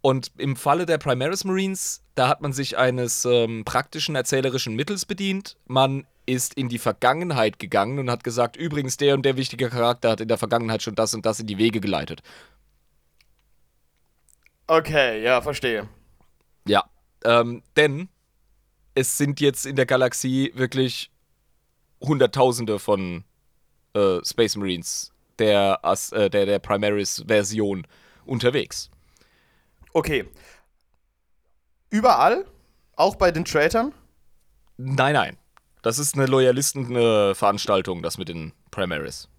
[0.01, 5.05] Und im Falle der Primaris Marines, da hat man sich eines ähm, praktischen erzählerischen Mittels
[5.05, 5.57] bedient.
[5.65, 10.11] Man ist in die Vergangenheit gegangen und hat gesagt, übrigens, der und der wichtige Charakter
[10.11, 12.21] hat in der Vergangenheit schon das und das in die Wege geleitet.
[14.67, 15.89] Okay, ja, verstehe.
[16.67, 16.83] Ja,
[17.23, 18.09] ähm, denn
[18.95, 21.11] es sind jetzt in der Galaxie wirklich
[22.01, 23.23] Hunderttausende von
[23.93, 27.85] äh, Space Marines der, As äh, der, der Primaris-Version
[28.25, 28.89] unterwegs.
[29.93, 30.25] Okay.
[31.89, 32.45] Überall?
[32.95, 33.93] Auch bei den Traitern?
[34.77, 35.37] Nein, nein.
[35.81, 39.29] Das ist eine Loyalisten-Veranstaltung, das mit den Primaris.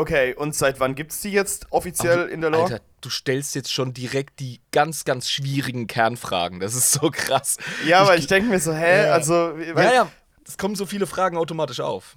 [0.00, 2.64] Okay, und seit wann gibt's die jetzt offiziell Aber, in der Lore?
[2.64, 6.58] Alter, du stellst jetzt schon direkt die ganz, ganz schwierigen Kernfragen.
[6.58, 7.58] Das ist so krass.
[7.86, 9.12] ja, weil ich denke mir so, hä, Ja.
[9.12, 10.12] also, weil, Ja, ja,
[10.46, 12.14] es kommen so viele Fragen automatisch auf.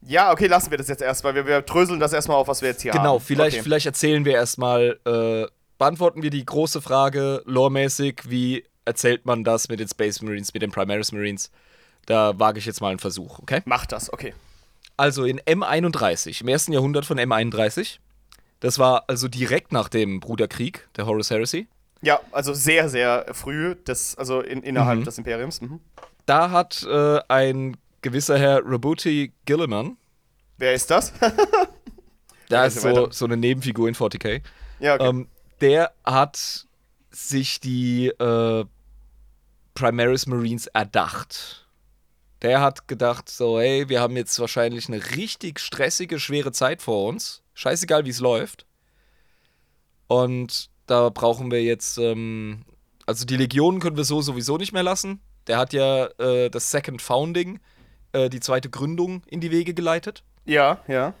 [0.00, 1.36] Ja, okay, lassen wir das jetzt erstmal.
[1.36, 3.02] Wir, wir dröseln das erstmal auf, was wir jetzt hier haben.
[3.02, 3.62] Genau, vielleicht, okay.
[3.62, 5.46] vielleicht erzählen wir erstmal, äh,
[5.78, 10.62] beantworten wir die große Frage, loremäßig, wie erzählt man das mit den Space Marines, mit
[10.62, 11.52] den Primaris Marines?
[12.06, 13.62] Da wage ich jetzt mal einen Versuch, okay?
[13.64, 14.34] Mach das, okay.
[14.96, 17.98] Also in M31, im ersten Jahrhundert von M31,
[18.60, 21.66] das war also direkt nach dem Bruderkrieg der Horus Heresy,
[22.02, 25.04] Ja, also sehr, sehr früh, das, also in, innerhalb Mhm.
[25.04, 25.60] des Imperiums.
[25.60, 25.80] Mhm.
[26.26, 29.96] da hat äh, ein gewisser Herr Rabuti Gilliman,
[30.58, 31.12] Wer ist das?
[32.50, 34.42] Ja, ist so, so eine Nebenfigur in 40k,
[34.78, 35.08] ja, okay.
[35.08, 35.28] ähm,
[35.60, 36.66] der hat
[37.10, 38.64] sich die äh,
[39.74, 41.63] Primaris Marines erdacht.
[42.42, 47.08] Der hat gedacht, so, hey, wir haben jetzt wahrscheinlich eine richtig stressige, schwere Zeit vor
[47.08, 47.42] uns.
[47.54, 48.66] Scheißegal, wie es läuft.
[50.08, 52.64] Und da brauchen wir jetzt, ähm,
[53.06, 55.20] also die Legionen können wir so sowieso nicht mehr lassen.
[55.46, 57.60] Der hat ja äh, das Second Founding,
[58.12, 61.14] äh, die zweite Gründung in die Wege geleitet ja, ja.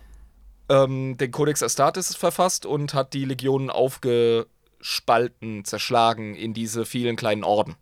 [0.68, 7.44] ähm, den Codex Astartes verfasst und hat die Legionen aufgespalten, zerschlagen in diese vielen kleinen
[7.44, 7.76] Orden.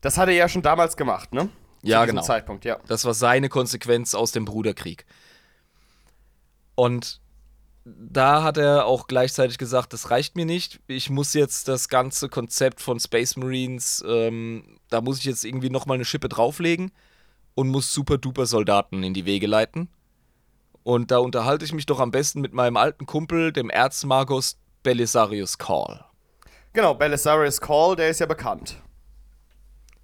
[0.00, 1.48] Das hat er ja schon damals gemacht, ne?
[1.82, 2.22] Ja, genau.
[2.22, 2.78] Zeitpunkt, ja.
[2.86, 5.06] Das war seine Konsequenz aus dem Bruderkrieg.
[6.74, 7.20] Und
[7.84, 10.80] da hat er auch gleichzeitig gesagt, das reicht mir nicht.
[10.86, 15.70] Ich muss jetzt das ganze Konzept von Space Marines, ähm, da muss ich jetzt irgendwie
[15.70, 16.92] nochmal eine Schippe drauflegen
[17.54, 19.88] und muss super duper Soldaten in die Wege leiten.
[20.82, 25.58] Und da unterhalte ich mich doch am besten mit meinem alten Kumpel, dem Erzmagus Belisarius
[25.58, 26.04] Call.
[26.72, 28.76] Genau, Belisarius Call, der ist ja bekannt.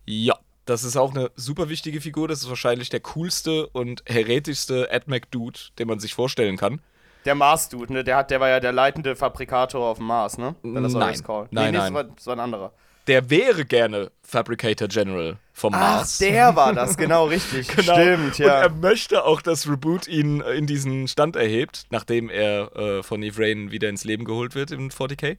[0.04, 2.28] Ja, das ist auch eine super wichtige Figur.
[2.28, 6.80] Das ist wahrscheinlich der coolste und heretischste AdMac-Dude, den man sich vorstellen kann.
[7.24, 8.04] Der Mars-Dude, ne?
[8.04, 10.54] Der, hat, der war ja der leitende Fabrikator auf dem Mars, ne?
[10.62, 11.26] Belisarius Nein.
[11.26, 11.48] Call.
[11.50, 11.94] Nein, nee, nein.
[11.94, 12.72] Das, war, das war ein anderer.
[13.06, 16.18] Der wäre gerne Fabricator General vom Ach, Mars.
[16.18, 17.68] der war das, genau, richtig.
[17.68, 17.94] Genau.
[17.94, 18.58] Stimmt, ja.
[18.58, 23.02] Und er möchte auch, dass Reboot ihn äh, in diesen Stand erhebt, nachdem er äh,
[23.02, 25.36] von Eve Rain wieder ins Leben geholt wird in 40k.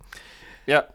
[0.65, 0.85] ja.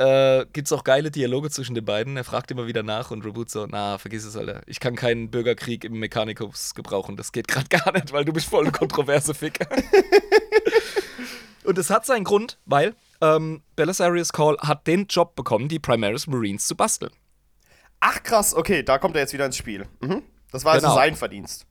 [0.00, 2.16] Äh, gibt's auch geile Dialoge zwischen den beiden.
[2.16, 4.62] Er fragt immer wieder nach und Reboot so, na, vergiss es, Alter.
[4.66, 7.18] Ich kann keinen Bürgerkrieg im Mechanicus gebrauchen.
[7.18, 9.68] Das geht gerade gar nicht, weil du bist voll eine kontroverse Ficker.
[11.64, 16.26] und es hat seinen Grund, weil ähm, Belisarius Call hat den Job bekommen, die Primaris
[16.26, 17.12] Marines zu basteln.
[18.00, 19.86] Ach, krass, okay, da kommt er jetzt wieder ins Spiel.
[20.00, 20.22] Mhm.
[20.50, 20.96] Das war also Genau.
[20.96, 21.66] sein Verdienst.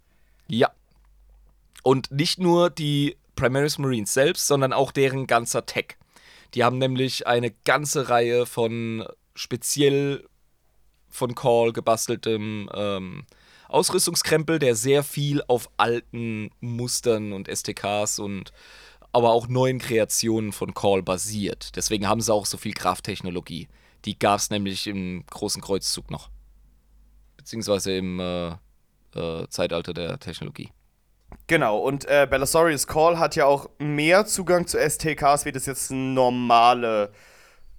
[0.47, 0.69] Ja.
[1.81, 5.97] Und nicht nur die Primaris Marines selbst, sondern auch deren ganzer Tech.
[6.53, 10.27] Die haben nämlich eine ganze Reihe von speziell
[11.09, 13.25] von Call gebasteltem ähm,
[13.67, 18.51] Ausrüstungskrempel, der sehr viel auf alten Mustern und STKs und
[19.11, 21.75] aber auch neuen Kreationen von Call basiert.
[21.75, 23.67] Deswegen haben sie auch so viel Krafttechnologie.
[24.05, 26.29] Die gab es nämlich im großen Kreuzzug noch.
[27.37, 28.49] Beziehungsweise im äh,
[29.15, 30.69] äh, Zeitalter der Technologie.
[31.47, 35.91] Genau, und äh, Belisarius Call hat ja auch mehr Zugang zu STKs, wie das jetzt
[35.91, 37.11] normale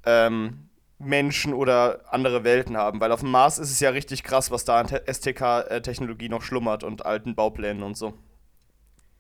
[0.04, 3.00] ähm, Menschen oder andere Welten haben.
[3.00, 6.84] Weil auf dem Mars ist es ja richtig krass, was da an STK-Technologie noch schlummert
[6.84, 8.14] und alten Bauplänen und so.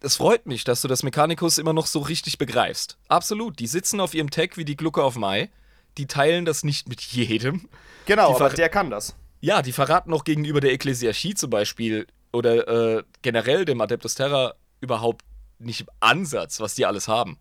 [0.02, 2.98] Es freut mich, dass du das Mechanicus immer noch so richtig begreifst.
[3.08, 3.58] Absolut.
[3.58, 5.50] Die sitzen auf ihrem Tech wie die Glucke auf Ei.
[5.98, 7.68] Die teilen das nicht mit jedem.
[8.06, 9.14] Genau, Die aber der kann das.
[9.40, 14.54] Ja, die verraten auch gegenüber der Ekklesiarchie zum Beispiel oder äh, generell dem Adeptus Terra
[14.80, 15.24] überhaupt
[15.58, 17.38] nicht im Ansatz, was die alles haben.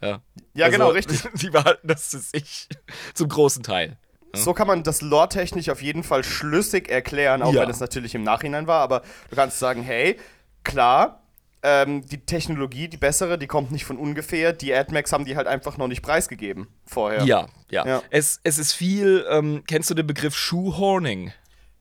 [0.00, 0.20] Ja,
[0.54, 1.22] Ja, Also, genau, richtig.
[1.34, 2.68] Die behalten das zu sich
[3.14, 3.98] zum großen Teil.
[4.34, 7.62] So kann man das lore-technisch auf jeden Fall schlüssig erklären, auch Ja.
[7.62, 8.80] wenn es natürlich im Nachhinein war.
[8.82, 10.18] Aber du kannst sagen, hey,
[10.64, 11.22] klar,
[11.62, 14.52] ähm, die Technologie, die bessere, die kommt nicht von ungefähr.
[14.52, 17.24] Die AdMax haben die halt einfach noch nicht preisgegeben vorher.
[17.24, 17.86] Ja, ja.
[17.86, 18.02] Ja.
[18.10, 21.32] Es, es ist viel, ähm, kennst du den Begriff Shoehorning?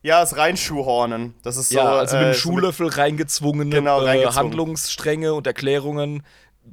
[0.05, 1.33] Ja, es rein Schuhhornen.
[1.41, 1.77] Das ist so.
[1.77, 4.35] ja, also mit äh, dem so Schuhlöffel reingezwungene Genau, äh, reingezogen.
[4.37, 6.21] Handlungsstränge und Erklärungen.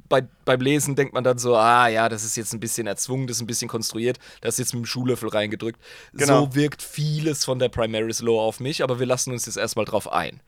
[0.07, 3.25] Bei, beim Lesen denkt man dann so, ah ja, das ist jetzt ein bisschen erzwungen,
[3.25, 5.79] das ist ein bisschen konstruiert, das ist jetzt mit dem Schuhlöffel reingedrückt.
[6.13, 6.41] Genau.
[6.45, 9.85] So wirkt vieles von der Primaris Lore auf mich, aber wir lassen uns jetzt erstmal
[9.85, 10.39] drauf ein.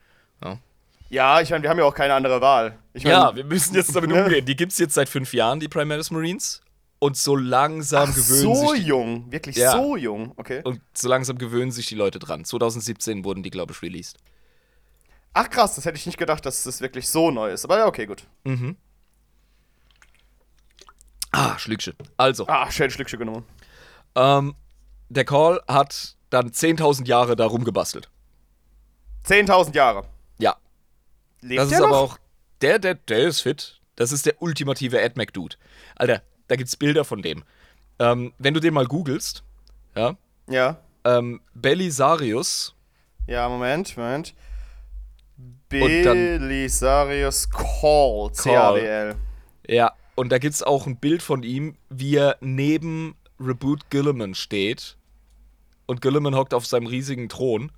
[1.08, 2.76] Ja, ich meine, wir haben ja auch keine andere Wahl.
[2.92, 4.24] Ich mein, Ja, wir müssen jetzt damit Ne?
[4.24, 4.44] umgehen.
[4.44, 6.62] Die gibt es jetzt seit fünf Jahren, die Primaris Marines.
[6.98, 9.72] Und so langsam Ach, gewöhnen so sich die, jung, wirklich Ja.
[9.72, 10.62] so jung, okay.
[10.64, 12.44] und so langsam gewöhnen sich die Leute dran.
[12.44, 14.16] 2017 wurden die, glaube ich, released.
[15.34, 17.64] Ach krass, das hätte ich nicht gedacht, dass das wirklich so neu ist.
[17.66, 18.26] Aber ja, okay, gut.
[21.32, 21.94] Ah, Schlückchen.
[22.16, 23.44] Also, Ah, schön Schlückchen genommen.
[24.14, 24.54] ähm,
[25.08, 28.08] der Call hat dann 10.000 Jahre da rumgebastelt.
[29.24, 30.04] 10.000 Jahre.
[30.38, 30.56] Ja,
[31.42, 32.12] Lebt das der ist aber noch?
[32.14, 32.18] auch.
[32.62, 33.80] Der, der, der ist fit.
[33.96, 35.56] Das ist der ultimative AdMac-Dude.
[35.96, 37.42] Alter, da gibt's Bilder von dem.
[37.98, 39.42] Ähm, wenn du den mal googelst,
[39.94, 40.16] ja,
[40.48, 40.76] Ja.
[41.04, 42.74] ähm, Belisarius,
[43.26, 44.34] Ja, Moment, Moment.
[45.68, 49.16] Belisarius Call, C-A-D-L.
[49.68, 54.96] ja, und da gibt's auch ein Bild von ihm, wie er neben Reboot Gilliman steht.
[55.86, 57.70] Und Gilliman hockt auf seinem riesigen Thron.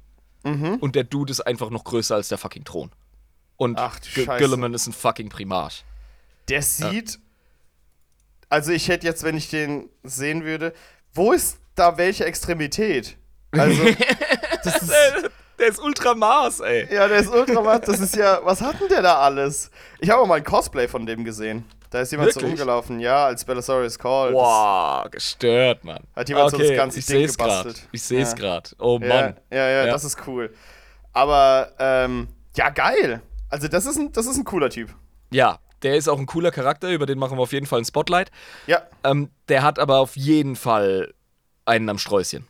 [0.44, 0.76] Mhm.
[0.76, 2.90] Und der Dude ist einfach noch größer als der fucking Thron.
[3.56, 3.98] Und Ach.
[4.14, 5.84] Gilliman ist ein fucking Primat.
[6.48, 7.18] Der sieht.
[8.48, 10.72] Also, ich hätte jetzt, wenn ich den sehen würde,
[11.14, 13.16] wo ist da welche Extremität?
[13.52, 13.82] Also,
[14.64, 14.92] das ist.
[15.58, 16.86] Der, ist Ultramars, ey.
[16.94, 18.38] Ja, der ist Ultramat, das ist ja.
[18.44, 19.70] Was hat denn der da alles?
[19.98, 21.64] Ich habe auch mal ein Cosplay von dem gesehen.
[21.90, 22.52] Da ist jemand so Wirklich?
[22.60, 24.34] rumgelaufen, ja, als Bellasaurus Call.
[24.34, 26.04] Wow, gestört, Mann.
[26.14, 27.48] Hat jemand so das ganze ich Ding seh's grad.
[27.64, 27.88] gebastelt.
[27.92, 28.36] Ich sehe es Ja.
[28.36, 28.70] gerade.
[28.78, 29.08] Oh Mann.
[29.10, 29.92] ja, ja, ja, Ja.
[29.92, 30.54] das ist cool.
[31.12, 33.20] Aber, ähm, ja, geil.
[33.48, 34.90] Also, das ist ein, das ist ein cooler Typ.
[35.30, 37.84] Ja, der ist auch ein cooler Charakter, über den machen wir auf jeden Fall ein
[37.84, 38.30] Spotlight.
[38.66, 38.82] Ja.
[39.04, 41.14] Ähm, der hat aber auf jeden Fall
[41.64, 42.46] einen am Sträußchen.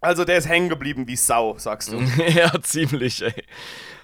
[0.00, 1.98] Also, der ist hängen geblieben wie Sau, sagst du.
[2.28, 3.32] ja, ziemlich, ey.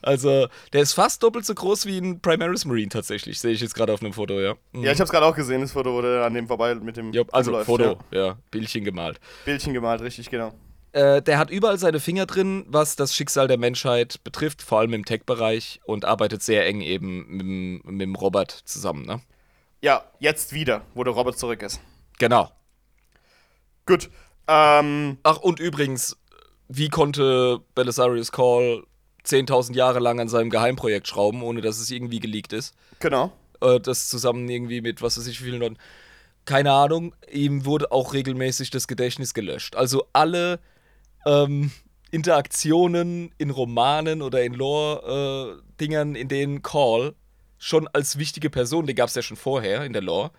[0.01, 3.39] Also, der ist fast doppelt so groß wie ein Primaris Marine tatsächlich.
[3.39, 4.55] Sehe ich jetzt gerade auf einem Foto, ja.
[4.73, 4.85] Mhm.
[4.85, 7.13] Ja, ich hab's gerade auch gesehen, das Foto, wo der an dem vorbei mit dem.
[7.13, 8.27] Jo, also Foto, Ja.
[8.27, 8.39] ja.
[8.51, 9.21] Bildchen gemalt.
[9.45, 10.55] Bildchen gemalt, richtig, genau.
[10.93, 14.93] Äh, der hat überall seine Finger drin, was das Schicksal der Menschheit betrifft, vor allem
[14.93, 19.21] im Tech-Bereich und arbeitet sehr eng eben mit, dem- mit dem Robert zusammen, ne?
[19.83, 21.81] Ja, jetzt wieder, wo der Robert zurück ist.
[22.19, 22.51] Genau.
[23.87, 24.11] Gut.
[24.49, 26.17] Ähm, Ach, und übrigens,
[26.69, 28.85] wie konnte Belisarius Call
[29.25, 32.75] 10.000 Jahre lang an seinem Geheimprojekt schrauben, ohne dass es irgendwie geleakt ist?
[32.99, 33.33] genau.
[33.61, 35.79] Äh, das zusammen irgendwie mit, was weiß ich, wie vielen Leuten.
[36.47, 39.77] Keine Ahnung, ihm wurde auch regelmäßig das Gedächtnis gelöscht.
[39.77, 40.59] Also alle
[41.27, 41.71] ähm,
[42.11, 47.15] Interaktionen in Romanen oder in Lore-Dingern, in denen Call
[47.59, 50.31] schon als wichtige Person, die gab es ja schon vorher in der Lore,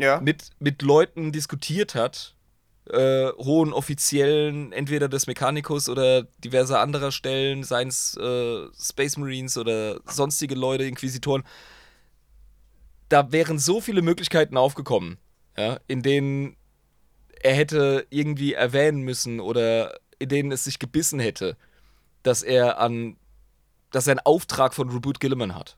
[0.00, 0.20] Ja.
[0.20, 2.34] mit, mit Leuten diskutiert hat,
[2.90, 9.56] äh, hohen Offiziellen, entweder des Mechanicus oder diverser anderer Stellen, seien es äh, Space Marines
[9.56, 11.44] oder sonstige Leute, Inquisitoren.
[13.08, 15.18] Da wären so viele Möglichkeiten aufgekommen,
[15.56, 16.56] ja, in denen
[17.42, 21.56] er hätte irgendwie erwähnen müssen oder in denen es sich gebissen hätte,
[22.22, 23.16] dass er an,
[23.90, 25.76] dass er einen Auftrag von Reboot Gilliman hat.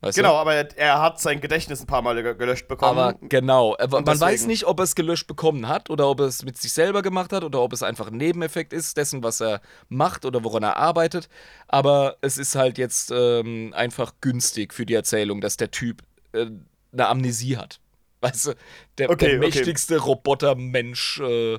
[0.00, 0.22] Weißt du?
[0.22, 2.98] Genau, aber er, er hat sein Gedächtnis ein paar Mal ge- gelöscht bekommen.
[2.98, 6.20] Aber genau, Und man weiß deswegen- nicht, ob er es gelöscht bekommen hat oder ob
[6.20, 9.22] er es mit sich selber gemacht hat oder ob es einfach ein Nebeneffekt ist dessen,
[9.22, 11.28] was er macht oder woran er arbeitet.
[11.68, 16.50] Aber es ist halt jetzt ähm, einfach günstig für die Erzählung, dass der Typ äh,
[16.92, 17.80] eine Amnesie hat.
[18.20, 18.52] Weißt du,
[18.98, 19.46] der, Okay, der okay.
[19.46, 21.58] mächtigste Robotermensch äh,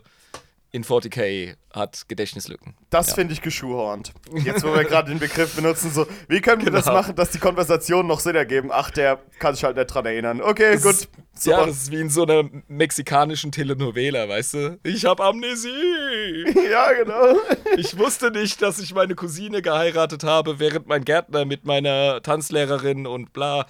[0.75, 2.75] in 40k hat Gedächtnislücken.
[2.89, 3.15] das ja.
[3.15, 4.13] finde ich geschuhhornt.
[4.43, 6.97] Jetzt, wo wir gerade den Begriff benutzen, so, wie können wir das Genau.
[6.97, 8.69] machen, dass die Konversationen noch Sinn ergeben?
[8.71, 10.41] Ach, der kann sich halt nicht dran erinnern.
[10.41, 10.91] Okay, gut.
[10.91, 11.09] ist-.
[11.43, 14.79] Ja, das ist wie in so einer mexikanischen Telenovela, weißt du?
[14.83, 16.45] Ich habe Amnesie.
[16.71, 17.37] ja, genau.
[17.77, 23.07] Ich wusste nicht, dass ich meine Cousine geheiratet habe, während mein Gärtner mit meiner Tanzlehrerin
[23.07, 23.65] und bla.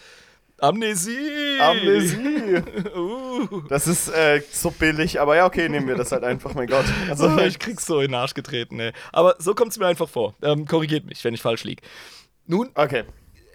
[0.60, 1.60] Amnesie!
[1.60, 2.64] Amnesie.
[2.96, 3.62] Uh.
[3.68, 6.86] Das ist äh, so billig, aber ja, okay, nehmen wir das halt einfach, mein Gott.
[7.10, 8.94] Also, Oh, ich krieg's so in den Arsch getreten, ey.
[9.12, 10.36] Aber so kommt's mir einfach vor.
[10.42, 11.82] Ähm, korrigiert mich, wenn ich falsch lieg.
[12.46, 13.04] Nun, okay.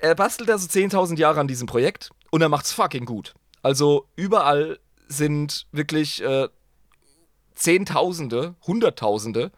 [0.01, 3.35] er bastelt also 10.000 Jahre an diesem Projekt und er macht's fucking gut.
[3.63, 6.49] Also überall sind wirklich äh,
[7.55, 9.53] Zehntausende, Hunderttausende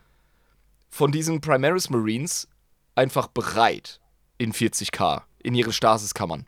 [0.88, 2.48] von diesen Primaris Marines
[2.94, 4.00] einfach bereit
[4.38, 6.46] in 40k, in ihre Stasiskammern.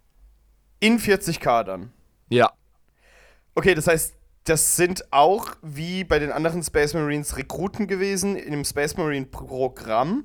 [0.85, 1.93] In 40k dann.
[2.29, 2.53] Ja,
[3.57, 8.51] Okay, das heißt, das sind auch wie bei den anderen Space Marines Rekruten gewesen in
[8.51, 10.25] dem Space Marine Programm,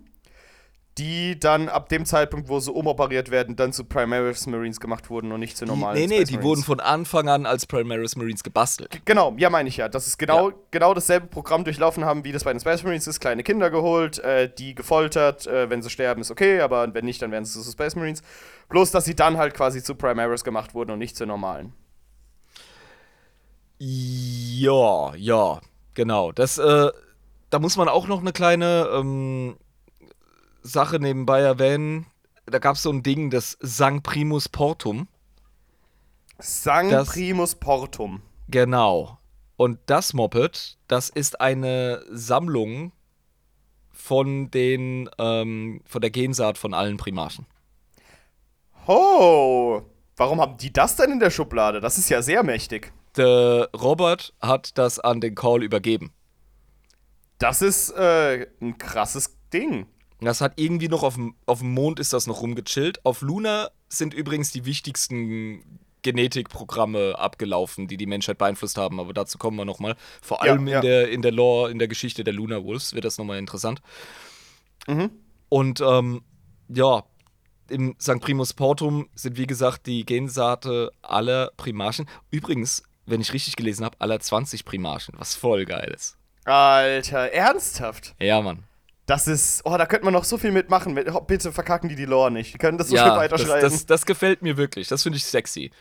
[1.00, 5.32] die dann ab dem Zeitpunkt, wo sie umoperiert werden, dann zu Primaris Marines gemacht wurden
[5.32, 6.50] und nicht zu die, normalen nee, nee, Space die Marines.
[6.50, 9.02] wurden von Anfang an als Primaris Marines gebastelt.
[9.06, 9.88] Genau, ja, meine ich ja.
[9.90, 10.56] Das ist genau, Ja.
[10.72, 13.20] genau dasselbe Programm durchlaufen haben, wie das bei den Space Marines ist.
[13.20, 15.48] Kleine Kinder geholt, äh, die gefoltert.
[15.48, 18.22] Äh, wenn sie sterben, ist okay, aber wenn nicht, dann werden sie zu Space Marines.
[18.68, 21.74] Bloß, dass sie dann halt quasi zu Primaris gemacht wurden und nicht zu normalen.
[23.80, 25.62] Ja, ja,
[25.94, 26.32] genau.
[26.32, 26.90] Das, äh,
[27.50, 29.56] da muss man auch noch eine kleine ähm,
[30.62, 32.06] Sache nebenbei erwähnen.
[32.46, 35.08] Da gab es so ein Ding, das Sang Primus Portum.
[36.40, 38.22] Sang Das- Primus Portum.
[38.48, 39.18] Genau.
[39.58, 42.92] Und das Moped, das ist eine Sammlung
[43.92, 47.46] von den ähm, von der Gensaat von allen Primaten.
[48.88, 49.82] Oh,
[50.18, 51.80] warum haben die das denn in der Schublade?
[51.82, 52.92] Das ist ja sehr mächtig.
[53.18, 56.12] Der Robert hat das an den Call übergeben.
[57.38, 59.88] Das ist äh, ein krasses Ding.
[60.22, 63.06] Das hat irgendwie noch auf dem, auf dem Mond ist das noch rumgechillt.
[63.06, 65.64] Auf Luna sind übrigens die wichtigsten
[66.02, 69.00] Genetikprogramme abgelaufen, die die Menschheit beeinflusst haben.
[69.00, 69.96] Aber dazu kommen wir nochmal.
[70.22, 70.80] Vor allem ja.
[70.80, 73.82] in, der, in der Lore, in der Geschichte der Luna Wolves wird das nochmal interessant.
[74.88, 75.10] Mhm.
[75.50, 76.22] Und ähm,
[76.68, 77.04] ja,
[77.70, 78.20] im St.
[78.20, 82.08] Primus Portum sind wie gesagt die Gensaate aller Primarchen.
[82.32, 86.18] Übrigens, wenn ich richtig gelesen habe, aller 20 Primarchen, was voll geil ist.
[86.46, 88.16] Alter, ernsthaft?
[88.20, 88.64] Ja, Mann.
[89.10, 90.94] Das ist, oh, da könnte man noch so viel mitmachen.
[90.94, 92.54] Mit, oh, bitte verkacken die die Lore nicht.
[92.54, 93.62] Die können das so ja, schön das, weiterschreiben.
[93.70, 94.88] das, das gefällt mir wirklich.
[94.88, 95.72] Das finde ich sexy.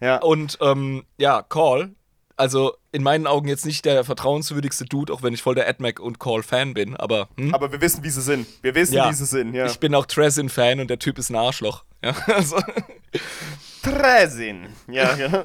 [0.00, 0.18] ja.
[0.18, 1.90] Und ähm, ja, Call,
[2.36, 5.98] also in meinen Augen jetzt nicht der vertrauenswürdigste Dude, auch wenn ich voll der AdMac
[5.98, 7.52] und Call-Fan bin, aber hm?
[7.52, 8.46] Aber wir wissen, wie sie sind.
[8.62, 9.10] Wir wissen, Ja.
[9.10, 9.66] wie sie sind, ja.
[9.66, 11.82] ich bin auch Tresin-Fan und der Typ ist ein Arschloch.
[12.04, 12.56] Ja, also,
[13.82, 14.68] Tresin.
[14.86, 15.44] Ja, ja.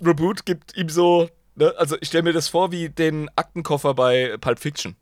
[0.01, 1.73] Reboot gibt ihm so, ne?
[1.77, 4.95] also ich stelle mir das vor wie den Aktenkoffer bei Pulp Fiction.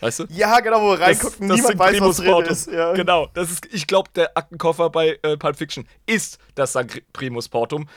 [0.00, 0.26] Weißt du?
[0.30, 1.78] ja, genau, wo wir reingucken, niemand St.
[1.78, 2.72] weiß, Primus was drin ist.
[2.72, 2.92] Ja.
[2.92, 7.02] Genau, das ist, ich glaube, der Aktenkoffer bei äh, Pulp Fiction ist das St.
[7.12, 7.88] Primus Portum.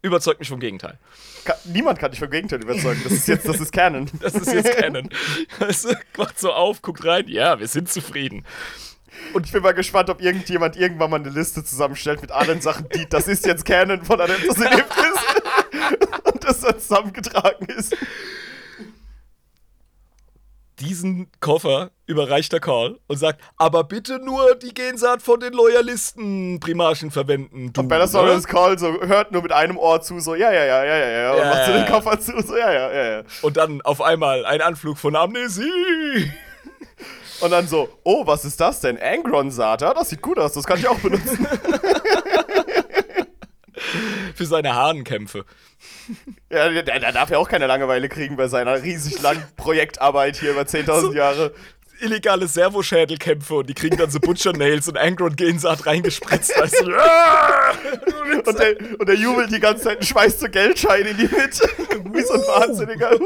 [0.00, 0.96] Überzeugt mich vom Gegenteil.
[1.44, 3.00] Ka niemand kann dich vom Gegenteil überzeugen.
[3.02, 4.08] Das ist jetzt, das ist Canon.
[4.20, 5.08] Das ist jetzt Canon.
[5.58, 8.44] Weißt du, macht so auf, guckt rein, ja, wir sind zufrieden.
[9.32, 12.88] Und ich bin mal gespannt, ob irgendjemand irgendwann mal eine Liste zusammenstellt mit allen Sachen,
[12.90, 15.27] die das ist jetzt Canon von Adeptus Eleftis.
[16.32, 17.96] Und das dann zusammengetragen ist.
[20.80, 26.60] Diesen Koffer überreicht der Call und sagt, aber bitte nur die Gensaat von den Loyalisten
[26.60, 27.72] Primarchen verwenden.
[27.72, 28.48] Du, Und Bellasaurus ne?
[28.48, 31.32] Call so hört nur mit einem Ohr zu, so ja, ja, ja, ja, ja, ja.
[31.32, 31.86] Und Ja, macht so den.
[31.86, 33.22] Koffer zu, so ja, ja, ja, ja.
[33.42, 36.30] Und dann auf einmal ein Anflug von Amnesie.
[37.40, 38.98] Und dann so, oh, was ist das denn?
[39.00, 41.46] Angron-Saat, ja, das sieht gut aus, das kann ich auch benutzen.
[44.34, 45.44] Für seine Hahnenkämpfe.
[46.50, 50.52] ja, der, der darf ja auch keine Langeweile kriegen bei seiner riesig langen Projektarbeit hier
[50.52, 51.54] über 10.000 So- Jahre.
[52.00, 56.56] Illegale Servoschädelkämpfe und die kriegen dann so Butcher Nails und Angron Gensaat reingespritzt.
[56.56, 56.92] Weißt du?
[58.48, 61.68] Und der, und der jubelt die ganze Zeit und schmeißt so Geldscheine in die Mitte.
[62.12, 63.10] Wie so ein Wahnsinniger.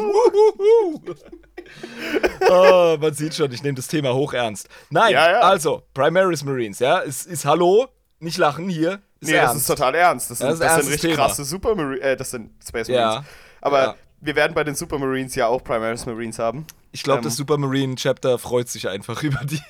[2.48, 4.68] oh, man sieht schon, ich nehme das Thema hoch ernst.
[4.90, 5.40] Nein, Ja, ja.
[5.40, 7.88] also, Primaris Marines, ja, es ist Hallo,
[8.20, 9.00] nicht lachen hier.
[9.26, 9.56] Nee, das ernst.
[9.62, 10.30] ist total ernst.
[10.30, 11.26] Das sind, Das ist das sind richtig Thema.
[11.26, 12.00] krasse Supermarines.
[12.04, 13.06] Äh, das sind Space Ja.
[13.06, 13.26] Marines.
[13.60, 13.94] Aber Ja.
[14.20, 16.66] wir werden bei den Supermarines ja auch Primaris Marines haben.
[16.92, 17.24] Ich glaube, Ähm.
[17.24, 19.60] das Supermarine Chapter freut sich einfach über die.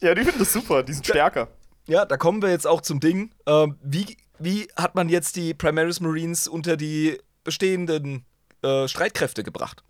[0.00, 0.82] Ja, die finden das super.
[0.82, 1.48] Die sind stärker.
[1.86, 3.32] ja, da kommen wir jetzt auch zum Ding.
[3.46, 8.24] Ähm, wie, wie hat man jetzt die Primaris Marines unter die bestehenden
[8.62, 9.82] äh, Streitkräfte gebracht?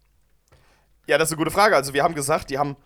[1.07, 1.76] Ja, das ist eine gute Frage.
[1.76, 2.76] Also, wir haben gesagt, die haben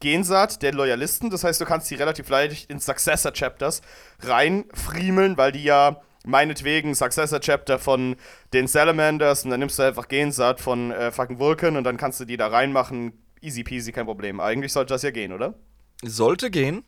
[0.00, 1.30] Gensaat der Loyalisten.
[1.30, 3.82] Das heißt, du kannst die relativ leicht in Successor-Chapters
[4.20, 8.16] reinfriemeln, weil die ja meinetwegen Successor-Chapter von
[8.52, 12.20] den Salamanders und dann nimmst du einfach Gensaat von äh, fucking Vulcan und dann kannst
[12.20, 13.12] du die da reinmachen.
[13.40, 14.38] Easy peasy, kein Problem.
[14.40, 15.54] Eigentlich sollte das ja gehen, oder?
[16.02, 16.84] Sollte gehen.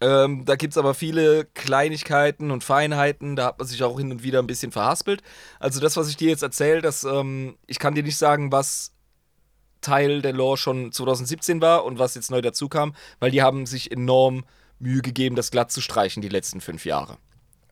[0.00, 4.10] Ähm, da gibt es aber viele Kleinigkeiten und Feinheiten, da hat man sich auch hin
[4.10, 5.22] und wieder ein bisschen verhaspelt.
[5.58, 8.92] Also das, was ich dir jetzt erzähle, ähm, ich kann dir nicht sagen, was
[9.80, 13.66] Teil der Lore schon 2017 war und was jetzt neu dazu kam, weil die haben
[13.66, 14.44] sich enorm
[14.78, 17.18] Mühe gegeben, das glatt zu streichen die letzten fünf Jahre.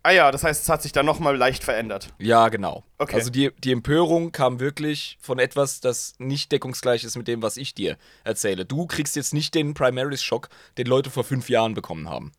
[0.03, 2.15] Ah ja, das heißt, es hat sich dann nochmal leicht verändert.
[2.19, 2.85] Ja, genau.
[2.99, 3.17] Okay.
[3.17, 7.57] Also die, die Empörung kam wirklich von etwas, das nicht deckungsgleich ist mit dem, was
[7.57, 8.65] ich dir erzähle.
[8.65, 12.33] Du kriegst jetzt nicht den Primaris-Schock, den Leute vor fünf Jahren bekommen haben.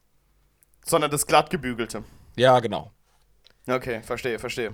[0.86, 2.03] Sondern das glatt gebügelte.
[2.38, 2.91] Ja, genau.
[3.67, 4.73] Okay, verstehe, verstehe.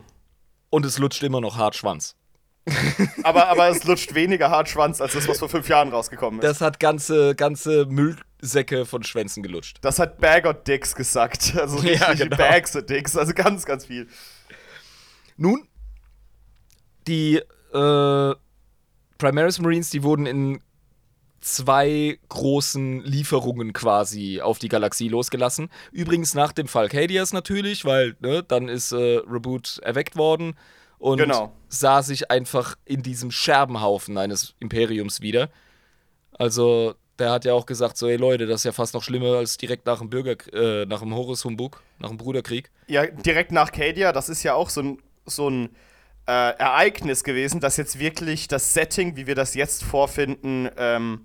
[0.70, 2.16] Und es lutscht immer noch hart Schwanz.
[3.24, 6.46] Aber, aber es lutscht weniger hart Schwanz als das, was vor fünf Jahren rausgekommen ist.
[6.46, 9.78] Das hat ganze, ganze Müllsäcke von Schwänzen gelutscht.
[9.82, 11.54] Das hat Bag of Dicks gesagt.
[11.66, 12.36] Also Ja, genau.
[12.36, 13.16] Bags of Dicks.
[13.16, 14.08] Also ganz, ganz viel.
[15.38, 15.68] Nun,
[17.08, 17.38] die
[17.74, 18.36] äh,
[19.18, 20.62] Primaris Marines, die wurden in
[21.42, 25.70] zwei großen Lieferungen quasi auf die Galaxie losgelassen.
[25.92, 30.56] Übrigens nach dem Fall Cadias natürlich, weil ne, dann ist äh, Reboot erweckt worden
[31.00, 31.52] und Genau.
[31.68, 35.50] sah sich einfach in diesem Scherbenhaufen eines Imperiums wieder.
[36.38, 39.38] Also der hat ja auch gesagt, so, ey Leute, das ist ja fast noch schlimmer
[39.38, 42.72] als direkt nach dem Bürger, äh, nach dem Horus Humbug, nach dem Bruderkrieg.
[42.88, 45.70] Ja, direkt nach Cadia, das ist ja auch so ein, so ein
[46.28, 51.24] äh, Ereignis gewesen, das jetzt wirklich das Setting, wie wir das jetzt vorfinden, ähm,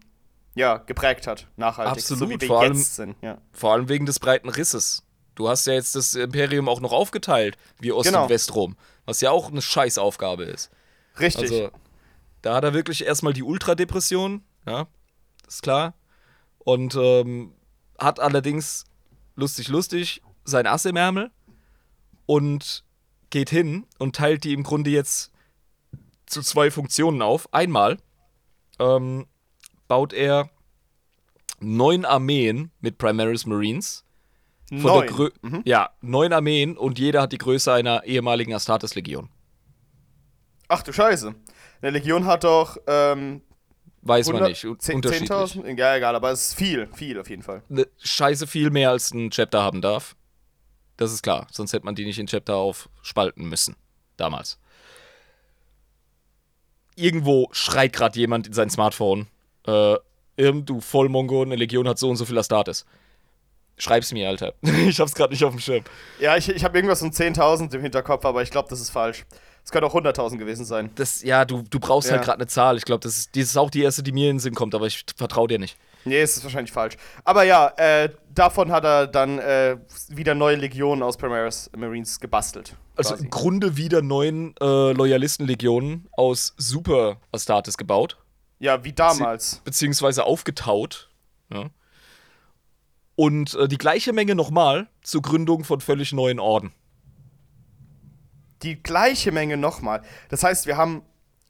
[0.54, 1.48] ja, geprägt hat.
[1.56, 1.92] Nachhaltig.
[1.92, 3.16] Absolut, So wie wir vor allem- jetzt sind.
[3.22, 3.38] Ja.
[3.52, 5.02] Vor allem wegen des breiten Risses.
[5.36, 8.24] Du hast ja jetzt das Imperium auch noch aufgeteilt, wie Ost- Genau.
[8.24, 8.76] und Westrom.
[9.11, 10.70] Was ja auch eine Scheißaufgabe ist.
[11.18, 11.50] Richtig.
[11.50, 11.70] Also,
[12.42, 14.86] da hat er wirklich erstmal die Ultradepression, ja,
[15.48, 15.94] ist klar.
[16.61, 17.52] Und ähm,
[17.98, 18.84] hat allerdings,
[19.34, 21.32] lustig, lustig, sein Ass im Ärmel
[22.26, 22.84] und
[23.30, 25.32] geht hin und teilt die im Grunde jetzt
[26.26, 27.52] zu zwei Funktionen auf.
[27.52, 27.98] Einmal
[28.78, 29.26] ähm,
[29.88, 30.50] baut er
[31.58, 34.04] neun Armeen mit Primaris Marines.
[34.70, 35.06] Von Neun.
[35.08, 35.30] Grö
[35.64, 39.28] Ja, neun Armeen und jeder hat die Größe einer ehemaligen Astartes-Legion.
[40.68, 41.34] Ach du Scheiße.
[41.82, 43.42] Eine Legion hat doch ähm,
[44.02, 44.64] Weiß man 100 nicht.
[44.64, 45.28] un- 10 unterschiedlich.
[45.30, 45.76] 10.000?
[45.78, 47.62] Ja, egal, aber es ist viel, viel auf jeden Fall.
[47.68, 50.14] Ne, Scheiße viel mehr als ein Chapter haben darf.
[50.96, 51.48] Das ist klar.
[51.50, 53.74] Sonst hätte man die nicht in Chapter aufspalten müssen.
[54.16, 54.58] Damals.
[56.94, 59.26] Irgendwo schreit gerade jemand in sein Smartphone.
[59.66, 59.96] Äh,
[60.36, 62.84] Irm, du Vollmongo, eine Legion hat so und so viel Astartes.
[63.80, 64.54] Schreib's mir, Alter.
[64.62, 65.84] ich hab's gerade nicht auf dem Schirm.
[66.18, 69.24] Ja, ich, ich habe irgendwas um 10.000 im Hinterkopf, aber ich glaube, das ist falsch.
[69.64, 70.90] Es könnte auch 100.000 gewesen sein.
[70.94, 72.16] Das, ja, du, du brauchst Ja.
[72.16, 72.76] halt gerade eine Zahl.
[72.76, 74.74] Ich glaube, das ist, die ist auch die erste, die mir in den Sinn kommt,
[74.74, 75.76] aber ich vertraue dir nicht.
[76.04, 76.96] Nee, es ist wahrscheinlich falsch.
[77.24, 79.76] Aber ja, äh, davon hat er dann äh,
[80.08, 82.74] wieder neue Legionen aus Primaris Marines gebastelt.
[82.96, 83.24] Also quasi.
[83.24, 88.16] im Grunde wieder neun äh, Loyalistenlegionen aus Super Astartes gebaut.
[88.60, 89.60] Ja, wie damals.
[89.64, 91.10] beziehungsweise aufgetaut.
[91.52, 91.66] Ja.
[93.20, 96.72] Und äh, die gleiche Menge nochmal zur Gründung von völlig neuen Orden.
[98.62, 100.00] Die gleiche Menge nochmal.
[100.30, 101.02] Das heißt, wir haben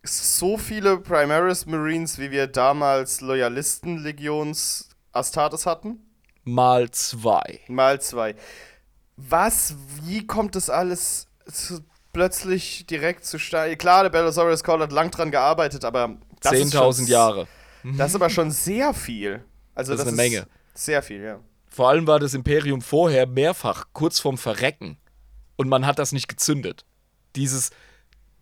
[0.02, 6.00] so viele Primaris Marines, wie wir damals Loyalisten-Legions Astartes hatten.
[6.42, 7.60] Mal zwei.
[7.68, 8.34] Mal zwei.
[9.16, 13.76] Was, wie kommt das alles zu, plötzlich direkt zustande?
[13.76, 17.46] Klar, der Bellasaurus Call hat lang dran gearbeitet, aber das ist schon- 10.000 Jahre.
[17.96, 19.44] Das ist aber schon sehr viel.
[19.76, 20.48] Also Das ist eine Menge.
[20.74, 21.38] Sehr viel, ja.
[21.70, 24.98] Vor allem war das Imperium vorher mehrfach kurz vorm Verrecken.
[25.56, 26.84] Und man hat das nicht gezündet.
[27.36, 27.70] Dieses,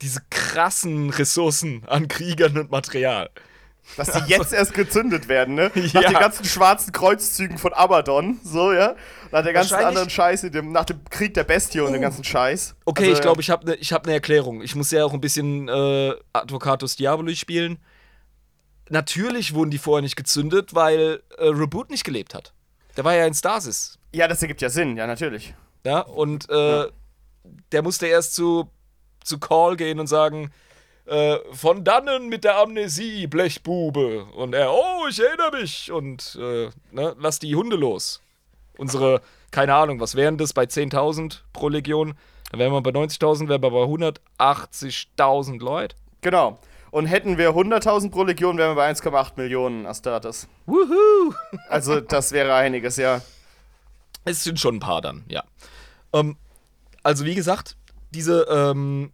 [0.01, 3.31] diese krassen Ressourcen an Kriegern und Material.
[3.97, 5.71] Dass die jetzt erst gezündet werden, ne?
[5.75, 6.09] Nach Ja.
[6.11, 8.95] den ganzen schwarzen Kreuzzügen von Abaddon, so, ja?
[9.31, 12.77] Nach der ganzen anderen Scheiße, dem, nach dem Krieg der Bestie und dem ganzen Scheiß.
[12.85, 14.63] Okay, Also, ich glaube, ich habe eine hab ne Erklärung.
[14.63, 17.79] Ich muss ja auch ein bisschen äh, Advocatus Diaboli spielen.
[18.91, 22.53] Natürlich wurden die vorher nicht gezündet, weil äh, Reboot nicht gelebt hat.
[22.99, 23.97] Der war ja in Stasis.
[24.13, 25.55] Ja, das ergibt ja Sinn, ja, natürlich.
[25.87, 26.89] Ja, und äh,
[27.71, 28.69] der musste erst zu,
[29.23, 30.51] zu Call gehen und sagen,
[31.07, 34.25] äh, von dannen mit der Amnesie, Blechbube.
[34.35, 35.93] Und er, oh, ich erinnere mich.
[35.93, 38.21] Und äh, ne, lass die Hunde los.
[38.77, 39.23] Unsere,
[39.53, 42.15] keine Ahnung, was wären das bei 10.000 pro Legion?
[42.51, 45.95] Dann wären wir bei 90.000, wären wir bei 180.000 Leute.
[46.21, 46.59] Genau.
[46.91, 50.49] Und hätten wir 100.000 pro Legion, wären wir bei 1,8 Millionen Astartes.
[50.67, 51.35] Wuhu!
[51.69, 53.21] Also, das wäre einiges, ja.
[54.25, 55.45] Es sind schon ein paar dann, ja.
[56.13, 56.37] Ähm,
[57.03, 57.77] also wie gesagt,
[58.11, 59.13] diese ähm,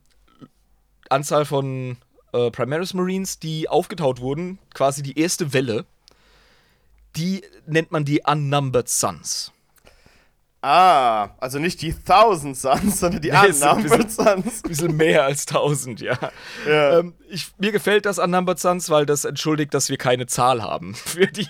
[1.09, 1.97] Anzahl von
[2.33, 5.85] äh, Primaris Marines, die aufgetaut wurden, quasi die erste Welle,
[7.17, 9.53] die nennt man die Unnumbered Sons.
[10.67, 14.65] Ah, also nicht die Thousand Suns, sondern die Nee, Unnumbered Suns.
[14.65, 16.19] Ein bisschen mehr als 1000, ja.
[16.67, 17.01] Ja.
[17.01, 20.95] Ähm, ich, mir gefällt das Unnumbered Sons, weil das entschuldigt, dass wir keine Zahl haben
[20.95, 21.47] für die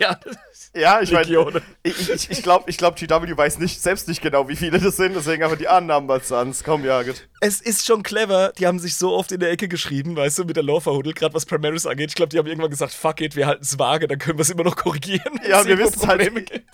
[0.74, 4.48] Ja, ich meine, ich, ich, ich glaube, ich glaub, GW weiß nicht, selbst nicht genau,
[4.48, 6.64] wie viele das sind, deswegen aber die Unnumbered Suns.
[6.64, 7.28] Komm, ja, gut.
[7.40, 10.44] Es ist schon clever, die haben sich so oft in der Ecke geschrieben, weißt du,
[10.44, 12.08] mit der Lore verhudelt, gerade was Primaris angeht.
[12.10, 14.42] Ich glaube, die haben irgendwann gesagt, fuck it, wir halten es vage, dann können wir
[14.42, 15.38] es immer noch korrigieren.
[15.48, 16.64] Ja, es wir irgendwo wissen's halt- Probleme gibt.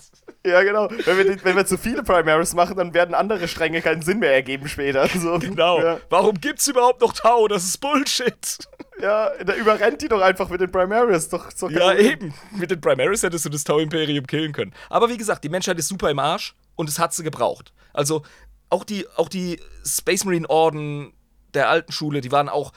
[0.46, 0.88] Ja, genau.
[1.04, 4.20] Wenn wir, die- wenn wir zu viele Primaris machen, dann werden andere Stränge keinen Sinn
[4.20, 5.06] mehr ergeben später.
[5.08, 5.80] So, Genau.
[5.82, 7.46] Ja, Warum gibt's überhaupt noch Tau?
[7.46, 8.58] Das ist Bullshit.
[9.02, 11.28] ja da überrennt die doch einfach mit den Primaris.
[11.28, 12.32] Doch, so Ja, eben.
[12.52, 14.72] Mit den Primaris hättest du das Tau-Imperium killen können.
[14.88, 17.72] Aber wie gesagt, die Menschheit ist super im Arsch und es hat sie gebraucht.
[17.92, 18.22] Also
[18.70, 21.12] auch die, auch die Space Marine Orden
[21.52, 22.72] der alten Schule, die waren auch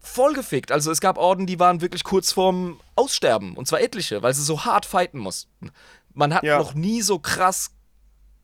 [0.00, 0.70] vollgefickt.
[0.70, 3.56] Also es gab Orden, die waren wirklich kurz vorm Aussterben.
[3.56, 5.70] Und zwar etliche, weil sie so hart fighten mussten.
[6.16, 6.58] Man hat Ja.
[6.58, 7.70] noch nie so krass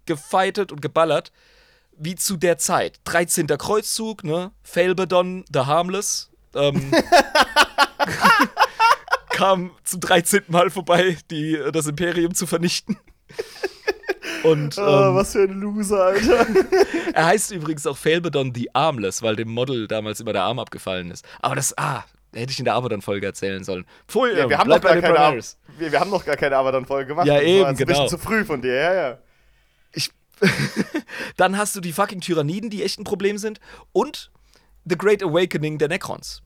[0.07, 1.33] gefightet und geballert
[1.97, 3.01] wie zu der Zeit.
[3.05, 3.47] 13.
[3.47, 4.53] Kreuzzug, ne?
[4.62, 6.31] Failbadon, the Harmless.
[6.55, 6.93] Ähm,
[9.31, 10.43] kam zum 13.
[10.49, 12.99] Mal vorbei, die, das Imperium zu vernichten.
[14.43, 16.47] Und Ah, ähm, was für ein Loser, Alter.
[17.14, 21.11] er heißt übrigens auch Failbadon the Armless, weil dem Model damals immer der Arm abgefallen
[21.11, 21.25] ist.
[21.41, 22.05] Aber das, ah,
[22.35, 23.85] hätte ich in der Abaddon-Folge erzählen sollen.
[24.09, 25.35] Pfui, Ja, wir, haben noch gar keine Ab
[25.78, 27.26] wir, wir haben noch gar keine Abaddon-Folge gemacht.
[27.26, 27.89] Ja, Das war eben, jetzt Ein genau.
[27.89, 29.18] bisschen zu früh von dir, ja, ja.
[29.93, 30.11] Ich,
[31.37, 33.61] dann hast du die fucking Tyranniden, die echt ein Problem sind.
[33.93, 34.30] Und
[34.85, 36.43] The Great Awakening der Necrons.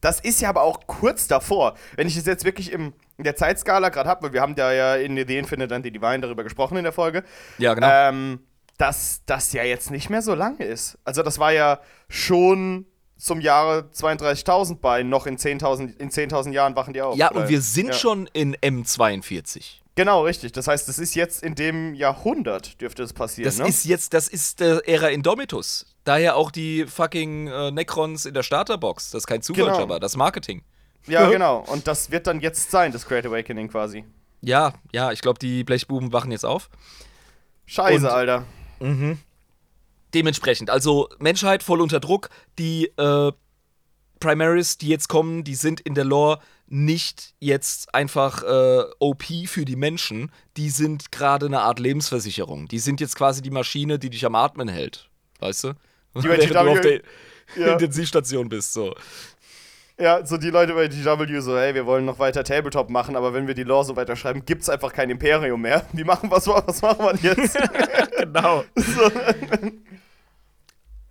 [0.00, 1.74] Das ist ja aber auch kurz davor.
[1.96, 4.72] Wenn ich es jetzt wirklich im, in der Zeitskala gerade habe, weil wir haben da
[4.72, 7.24] ja in The Infinite and the Divine darüber gesprochen in der Folge.
[7.58, 7.88] Ja, genau.
[7.90, 8.40] Ähm,
[8.76, 10.98] dass das ja jetzt nicht mehr so lange ist.
[11.04, 12.86] Also das war ja schon
[13.16, 17.16] zum Jahre 32.000 bei, noch in 10.000 in 10 Jahren wachen die auf.
[17.16, 17.92] Ja, und wir sind ja.
[17.92, 19.80] schon in M42.
[19.96, 20.50] Genau, richtig.
[20.52, 23.68] Das heißt, das ist jetzt in dem Jahrhundert dürfte es passieren, Das ne?
[23.68, 25.86] ist jetzt, das ist der Ära Indomitus.
[26.02, 29.12] Daher auch die fucking äh, Necrons in der Starterbox.
[29.12, 29.78] Das ist kein Zufall, Genau.
[29.82, 30.62] aber das Marketing.
[31.06, 31.58] ja, genau.
[31.68, 34.04] Und das wird dann jetzt sein, das Great Awakening quasi.
[34.40, 36.68] Ja, ja, ich glaube, die Blechbuben wachen jetzt auf.
[37.66, 38.44] Scheiße, Und- Alter.
[40.14, 42.30] Dementsprechend, also Menschheit voll unter Druck.
[42.58, 43.32] Die äh,
[44.20, 49.64] Primaries, die jetzt kommen, die sind in der Lore nicht jetzt einfach äh, OP für
[49.64, 50.30] die Menschen.
[50.56, 52.68] Die sind gerade eine Art Lebensversicherung.
[52.68, 55.10] Die sind jetzt quasi die Maschine, die dich am Atmen hält.
[55.40, 55.72] Weißt du?
[56.16, 57.02] Die Während du auf der
[57.56, 57.72] Ja.
[57.72, 58.72] Intensivstation bist.
[58.72, 58.94] So.
[59.98, 63.32] Ja, so die Leute bei DW so, hey, wir wollen noch weiter Tabletop machen, aber
[63.32, 65.86] wenn wir die Lore so weiter schreiben, gibt's einfach kein Imperium mehr.
[65.92, 67.56] Wie machen was, was machen wir jetzt?
[68.18, 68.64] genau.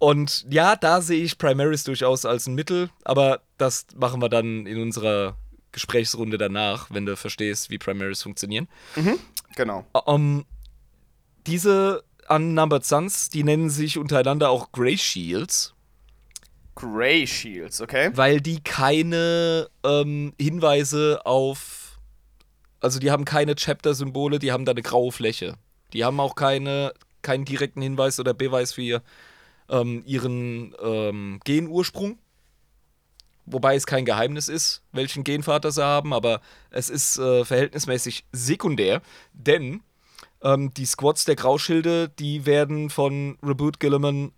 [0.04, 4.66] Und ja, da sehe ich Primaries durchaus als ein Mittel, aber das machen wir dann
[4.66, 5.38] in unserer
[5.72, 8.68] Gesprächsrunde danach, wenn du verstehst, wie Primaries funktionieren.
[9.56, 9.86] genau.
[9.94, 10.44] Um,
[11.48, 15.74] diese Unnumbered Sons, die nennen sich untereinander auch Grey Shields,
[16.76, 18.12] Grey Shields, okay?
[18.14, 21.98] weil die keine ähm, Hinweise auf.
[22.82, 25.56] Also, die haben keine Chapter-Symbole, die haben da eine graue Fläche.
[25.94, 29.02] Die haben auch keine, keinen direkten Hinweis oder Beweis für ihr,
[29.74, 32.20] ähm, ihren ähm, Genursprung.
[33.46, 39.02] Wobei es kein Geheimnis ist, welchen Genvater sie haben, aber es ist äh, verhältnismäßig sekundär,
[39.34, 39.82] denn
[40.42, 44.32] ähm, die Squads der Grauschilde, die werden von Reboot Gilliman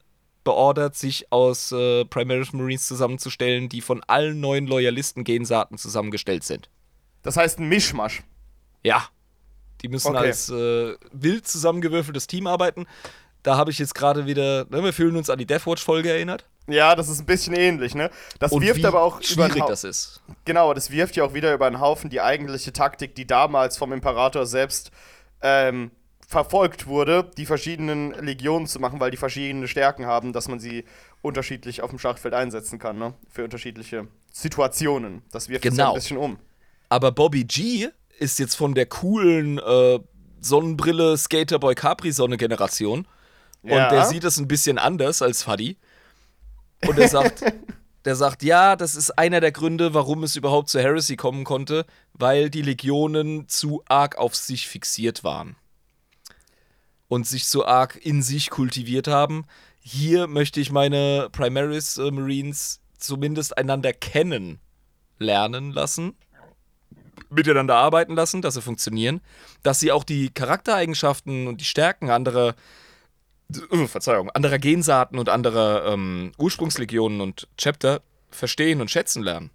[0.43, 6.69] beordert, sich aus äh, Primaris Marines zusammenzustellen, die von allen neuen Loyalisten-Gensaaten zusammengestellt sind.
[7.21, 8.23] Das heißt ein Mischmasch.
[8.83, 9.07] Ja.
[9.81, 10.27] Die müssen Okay.
[10.27, 12.85] als äh, wild zusammengewürfeltes Team arbeiten.
[13.45, 16.45] Da habe ich jetzt gerade wieder, ne, wir fühlen uns an die Deathwatch-Folge erinnert.
[16.67, 18.09] Ja, das ist ein bisschen ähnlich, ne?
[18.39, 20.19] Das Und wirft wie aber auch über schwierig Hau- das ist.
[20.45, 23.93] Genau, das wirft ja auch wieder über den Haufen die eigentliche Taktik, die damals vom
[23.93, 24.89] Imperator selbst
[25.43, 25.91] ähm,
[26.27, 30.85] verfolgt wurde, die verschiedenen Legionen zu machen, weil die verschiedene Stärken haben, dass man sie
[31.21, 33.13] unterschiedlich auf dem Schlachtfeld einsetzen kann, ne?
[33.29, 35.21] Für unterschiedliche Situationen.
[35.31, 35.91] Das wirft es ja Genau.
[35.91, 36.39] ein bisschen um.
[36.89, 39.99] Aber Bobby G ist jetzt von der coolen äh,
[40.41, 43.07] Sonnenbrille Skaterboy Capri Sonne Generation.
[43.65, 43.89] Und Ja.
[43.89, 45.77] der sieht es ein bisschen anders als Fuddy.
[46.87, 47.43] Und er sagt,
[48.05, 51.85] der sagt, ja, das ist einer der Gründe, warum es überhaupt zur Heresy kommen konnte,
[52.13, 55.55] weil die Legionen zu arg auf sich fixiert waren.
[57.07, 59.45] Und sich so arg in sich kultiviert haben.
[59.79, 64.59] Hier möchte ich meine Primaris äh, Marines zumindest einander kennen
[65.17, 66.15] lernen lassen
[67.29, 69.21] miteinander arbeiten lassen, dass sie funktionieren,
[69.63, 72.55] dass sie auch die Charaktereigenschaften und die Stärken anderer,
[73.87, 79.51] Verzeihung, anderer Gensaaten und anderer ähm, Ursprungslegionen und Chapter verstehen und schätzen lernen.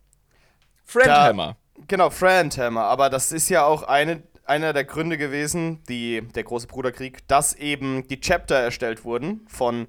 [0.84, 1.56] Friendhammer.
[1.88, 6.66] Genau, Friendhammer, aber das ist ja auch eine, einer der Gründe gewesen, die, der große
[6.66, 9.86] Bruderkrieg, dass eben die Chapter erstellt wurden von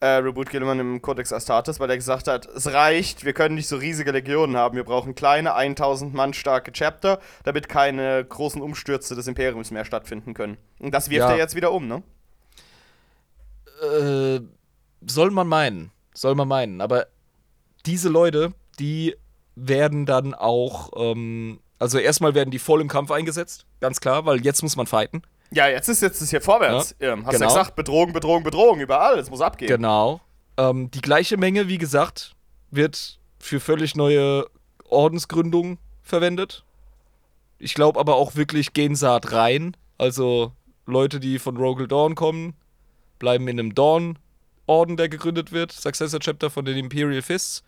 [0.00, 3.68] äh, Reboot Gilliman im Codex Astartes, weil er gesagt hat, es reicht, wir können nicht
[3.68, 9.14] so riesige Legionen haben, wir brauchen kleine, 1000 Mann starke Chapter, damit keine großen Umstürze
[9.14, 10.56] des Imperiums mehr stattfinden können.
[10.78, 11.32] Und das wirft Ja.
[11.32, 12.02] er jetzt wieder um, ne?
[13.82, 14.40] Äh,
[15.06, 15.90] soll man meinen.
[16.14, 16.80] Soll man meinen.
[16.80, 17.06] Aber
[17.86, 19.16] diese Leute, die
[19.56, 24.42] werden dann auch, ähm, also erstmal werden die voll im Kampf eingesetzt, ganz klar, weil
[24.44, 25.22] jetzt muss man fighten.
[25.52, 26.94] Ja, jetzt ist jetzt ist hier vorwärts.
[27.00, 27.50] Ähm, hast du genau.
[27.50, 29.68] ja gesagt, Bedrohung, Bedrohung, Bedrohung, überall, es muss abgehen.
[29.68, 30.20] Genau.
[30.56, 32.36] Ähm, die gleiche Menge, wie gesagt,
[32.70, 34.46] wird für völlig neue
[34.88, 36.64] Ordensgründungen verwendet.
[37.58, 39.76] Ich glaube aber auch wirklich Gensaat rein.
[39.98, 40.52] Also
[40.86, 42.54] Leute, die von Rogel Dawn kommen,
[43.20, 45.70] bleiben in einem Dawn-Orden, der gegründet wird.
[45.70, 47.62] Successor Chapter von den Imperial Fists.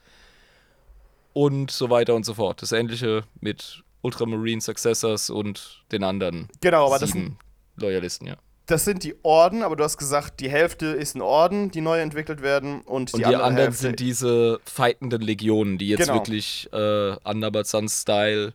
[1.33, 2.61] Und so weiter und so fort.
[2.61, 7.39] Das ähnliche mit Ultramarine Successors und den anderen Genau, aber das sieben
[7.77, 8.37] Loyalisten, ja.
[8.67, 12.01] Das sind die Orden, aber du hast gesagt, die Hälfte ist ein Orden, die neu
[12.01, 16.01] entwickelt werden und, Und die, die, andere anderen Hälfte sind diese fightenden Legionen, die jetzt
[16.01, 16.15] Genau.
[16.15, 18.53] wirklich äh, Sun-Style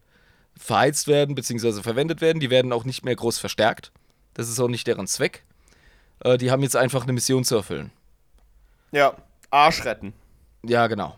[0.57, 2.39] verheizt werden, beziehungsweise verwendet werden.
[2.39, 3.91] Die werden auch nicht mehr groß verstärkt.
[4.33, 5.43] Das ist auch nicht deren Zweck.
[6.19, 7.91] Äh, die haben jetzt einfach eine Mission zu erfüllen.
[8.91, 9.15] ja
[9.49, 10.13] Arsch retten.
[10.63, 11.17] Ja, genau.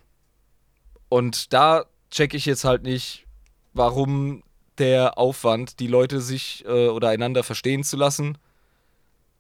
[1.10, 3.26] Und da checke ich jetzt halt nicht,
[3.74, 4.44] warum
[4.78, 8.38] der Aufwand, die Leute sich äh, oder einander verstehen zu lassen,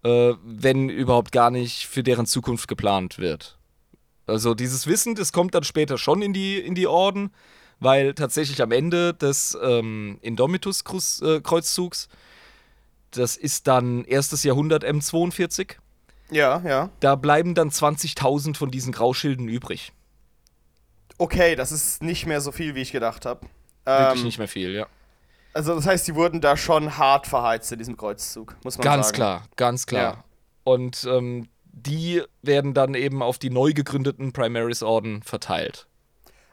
[0.03, 3.57] äh, wenn überhaupt gar nicht für deren Zukunft geplant wird.
[4.27, 7.31] Also dieses Wissen, das kommt dann später schon in die, in die Orden,
[7.79, 12.09] weil tatsächlich am Ende des ähm, Indomitus-Kreuzzugs,
[13.11, 15.75] das ist dann erstes Jahrhundert M42,
[16.31, 16.89] Ja, ja.
[16.99, 19.93] Da bleiben dann 20.000 von diesen Grauschilden übrig.
[21.17, 23.47] Okay, das ist nicht mehr so viel, wie ich gedacht habe.
[23.85, 24.87] Wirklich Ähm, nicht mehr viel, ja.
[25.53, 29.07] Also das heißt, die wurden da schon hart verheizt in diesem Kreuzzug, muss man Ganz
[29.07, 29.15] sagen.
[29.15, 30.01] klar, ganz klar.
[30.01, 30.23] Ja.
[30.63, 35.87] Und ähm, die werden dann eben auf die neu gegründeten Primaris-Orden verteilt.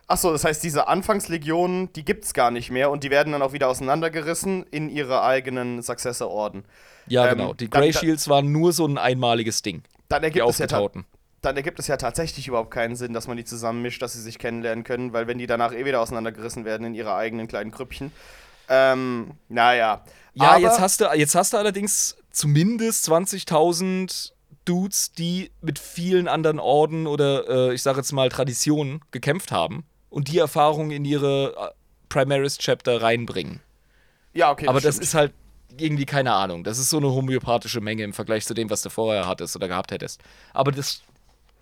[0.09, 3.53] Achso, das heißt, diese Anfangslegionen, die gibt's gar nicht mehr und die werden dann auch
[3.53, 6.65] wieder auseinandergerissen in ihre eigenen Successor-Orden.
[7.09, 7.55] Ja, Ähm, genau.
[7.55, 9.83] Die Grey dann- Shields waren nur so ein einmaliges Ding.
[10.09, 10.67] Dann ergibt, es ja
[11.43, 14.39] dann ergibt es ja tatsächlich überhaupt keinen Sinn, dass man die zusammenmischt, dass sie sich
[14.39, 18.13] kennenlernen können, weil wenn die danach eh wieder auseinandergerissen werden in ihre eigenen kleinen Grüppchen.
[18.69, 20.03] Ähm, naja.
[20.35, 24.33] Ja, Aber- jetzt hast, du, jetzt hast du allerdings zumindest 20.000
[24.65, 29.85] Dudes, die mit vielen anderen Orden oder äh, ich sage jetzt mal Traditionen gekämpft haben
[30.17, 31.75] und die Erfahrung in ihre äh,
[32.09, 33.61] Primaris-Chapter reinbringen.
[34.33, 34.67] Ja, okay.
[34.67, 35.05] Aber das stimmt.
[35.05, 35.35] ist halt
[35.77, 36.65] irgendwie keine Ahnung.
[36.65, 39.69] Das ist so eine homöopathische Menge im Vergleich zu dem, was du vorher hattest oder
[39.69, 40.23] gehabt hättest.
[40.55, 41.03] Aber das,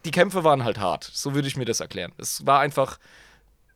[0.04, 1.02] die Kämpfe waren halt hart.
[1.02, 2.12] So würde ich mir das erklären.
[2.16, 3.00] Es war einfach,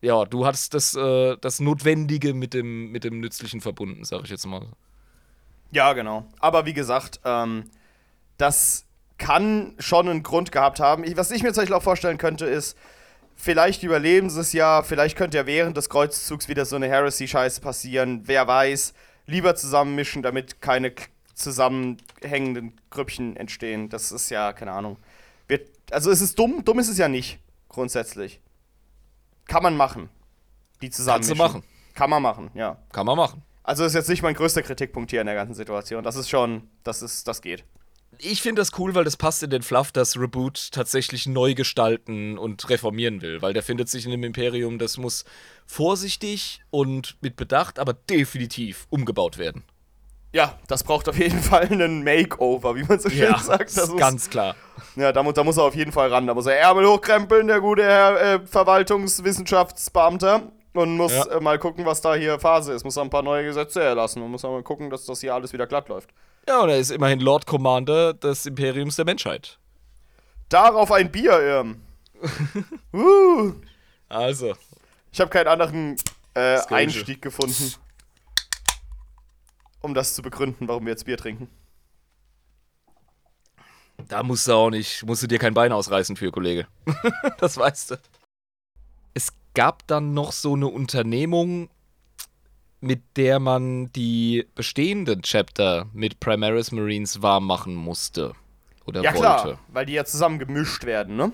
[0.01, 4.31] ja, du hattest das, äh, das Notwendige mit dem, mit dem Nützlichen verbunden, sag ich
[4.31, 4.69] jetzt mal.
[5.73, 6.25] Ja, genau.
[6.39, 7.65] Aber wie gesagt, ähm,
[8.37, 8.87] das
[9.19, 11.03] kann schon einen Grund gehabt haben.
[11.03, 12.79] Ich, was ich mir tatsächlich auch vorstellen könnte, ist,
[13.39, 17.61] vielleicht überleben sie es ja, vielleicht könnte ja während des Kreuzzugs wieder so eine Heresy-Scheiße
[17.63, 18.23] passieren.
[18.25, 18.93] Wer weiß.
[19.27, 20.93] Lieber zusammenmischen, damit keine
[21.35, 23.89] zusammenhängenden Grüppchen entstehen.
[23.89, 24.97] Das ist ja, keine Ahnung.
[25.47, 28.41] Wird, also es ist dumm, dumm ist es ja nicht, grundsätzlich.
[29.47, 30.11] Kann man machen.
[30.83, 31.39] Die zusammenmischen.
[31.39, 31.63] machen.
[31.95, 32.77] Kann man machen, ja.
[32.93, 33.43] Kann man machen.
[33.63, 36.03] Also ist jetzt nicht mein größter Kritikpunkt hier in der ganzen Situation.
[36.03, 37.65] Das ist schon, das ist, das geht.
[38.21, 42.37] Ich finde das cool, weil das passt in den Fluff, dass Reboot tatsächlich neu gestalten
[42.37, 45.25] und reformieren will, weil der findet sich in dem Imperium, das muss
[45.67, 49.63] vorsichtig und mit Bedacht, aber definitiv umgebaut werden.
[50.33, 53.77] Ja, das braucht auf jeden Fall einen Makeover, wie man so schön sagt.
[53.77, 54.57] Das ist ganz klar.
[54.97, 56.27] ja, da, da muss er auf jeden Fall ran.
[56.27, 60.43] Da muss er Ärmel hochkrempeln, der gute Herr äh, Verwaltungswissenschaftsbeamter.
[60.75, 61.25] Und muss Ja.
[61.37, 62.85] äh, mal gucken, was da hier Phase ist.
[62.85, 65.53] Muss er ein paar neue Gesetze erlassen und muss mal gucken, dass das hier alles
[65.53, 66.11] wieder glatt läuft.
[66.49, 69.59] Ja, und er ist immerhin Lord Commander des Imperiums der Menschheit.
[70.49, 71.83] Darauf ein Bier, Irm.
[72.95, 73.53] uh,
[74.09, 74.57] Also,
[75.13, 75.97] ich habe keinen anderen
[76.33, 76.59] äh.
[76.71, 77.75] Einstieg gefunden,
[79.83, 81.51] um das zu begründen, warum wir jetzt Bier trinken.
[84.09, 86.67] da musst du auch nicht, musst du dir kein Bein ausreißen für, Kollege.
[87.39, 87.97] das weißt du.
[89.13, 91.69] Es gab dann noch so eine Unternehmung,
[92.81, 98.33] mit der man die bestehenden Chapter mit Primaris Marines warm machen musste.
[98.87, 99.21] Oder Ja wollte.
[99.21, 101.33] klar, weil die ja zusammen gemischt werden, ne?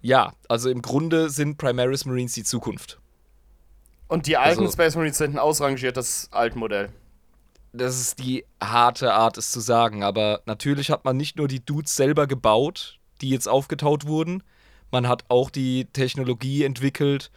[0.00, 2.98] Ja, also im Grunde sind Primaris Marines die Zukunft.
[4.08, 6.90] Und die alten Also- Space Marines sind ein ausrangiertes Altmodell.
[7.72, 10.02] Das ist die harte Art, es zu sagen.
[10.02, 14.42] Aber natürlich hat man nicht nur die Dudes selber gebaut, die jetzt aufgetaut wurden.
[14.90, 17.30] Man hat auch die Technologie entwickelt,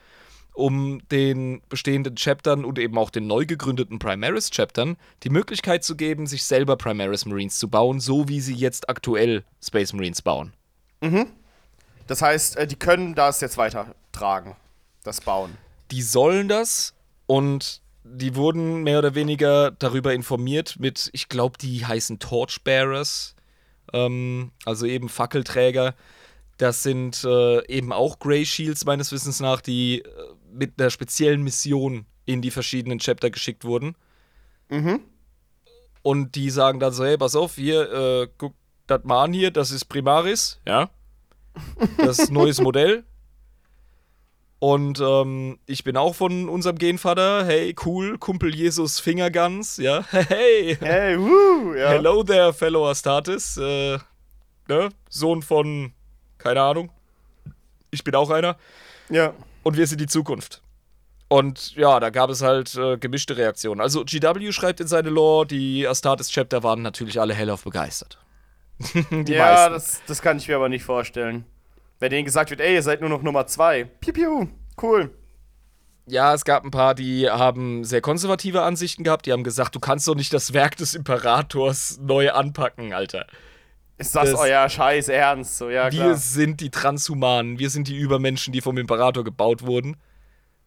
[0.59, 6.27] um den bestehenden Chaptern und eben auch den neu gegründeten Primaris-Chaptern die Möglichkeit zu geben,
[6.27, 10.53] sich selber Primaris Marines zu bauen, so wie sie jetzt aktuell Space Marines bauen.
[12.07, 14.55] Das heißt, äh, die können das jetzt weitertragen,
[15.03, 15.57] das Bauen.
[15.91, 16.93] Die sollen das
[17.25, 23.35] und die wurden mehr oder weniger darüber informiert mit, ich glaube, die heißen Torchbearers,
[23.93, 25.95] ähm, also eben Fackelträger.
[26.57, 30.07] Das sind äh, eben auch Grey Shields meines Wissens nach, die äh,
[30.51, 33.95] mit einer speziellen Mission in die verschiedenen Chapter geschickt wurden.
[34.69, 35.01] Mhm.
[36.01, 38.53] Und die sagen dann so, hey, pass auf, hier, äh, guck
[38.87, 40.89] das mal an hier, das ist Primaris, ja.
[41.97, 43.03] Das ist neues Modell.
[44.59, 47.45] Und ähm, ich bin auch von unserem Genvater.
[47.45, 50.03] Hey, cool, Kumpel Jesus Fingerguns, ja.
[50.11, 51.89] Hey, Hey, wuh, ja.
[51.89, 53.57] hello there, fellow Astartes.
[53.57, 53.97] Äh,
[54.67, 54.89] ne?
[55.09, 55.93] Sohn von,
[56.37, 56.91] keine Ahnung.
[57.91, 58.57] Ich bin auch einer.
[59.09, 59.33] Ja.
[59.69, 60.63] Und wir sind die Zukunft.
[61.27, 63.81] Und ja, da gab es halt äh, gemischte Reaktionen.
[63.81, 68.17] Also GW schreibt in seine Lore, die Astartes-Chapter waren natürlich alle hellauf begeistert.
[69.27, 71.45] ja, das, das kann ich mir aber nicht vorstellen.
[71.99, 73.83] Wenn denen gesagt wird, ey, ihr seid nur noch Nummer zwei.
[73.83, 74.47] Piu, piu,
[74.81, 75.11] cool.
[76.07, 79.27] Ja, es gab ein paar, die haben sehr konservative Ansichten gehabt.
[79.27, 83.27] Die haben gesagt, du kannst doch nicht das Werk des Imperators neu anpacken, Alter.
[83.99, 85.57] Ist das, Das- euer Scheiß Ernst?
[85.57, 86.15] So, ja, Wir klar.
[86.15, 89.97] sind die Transhumanen, wir sind die Übermenschen, die vom Imperator gebaut wurden.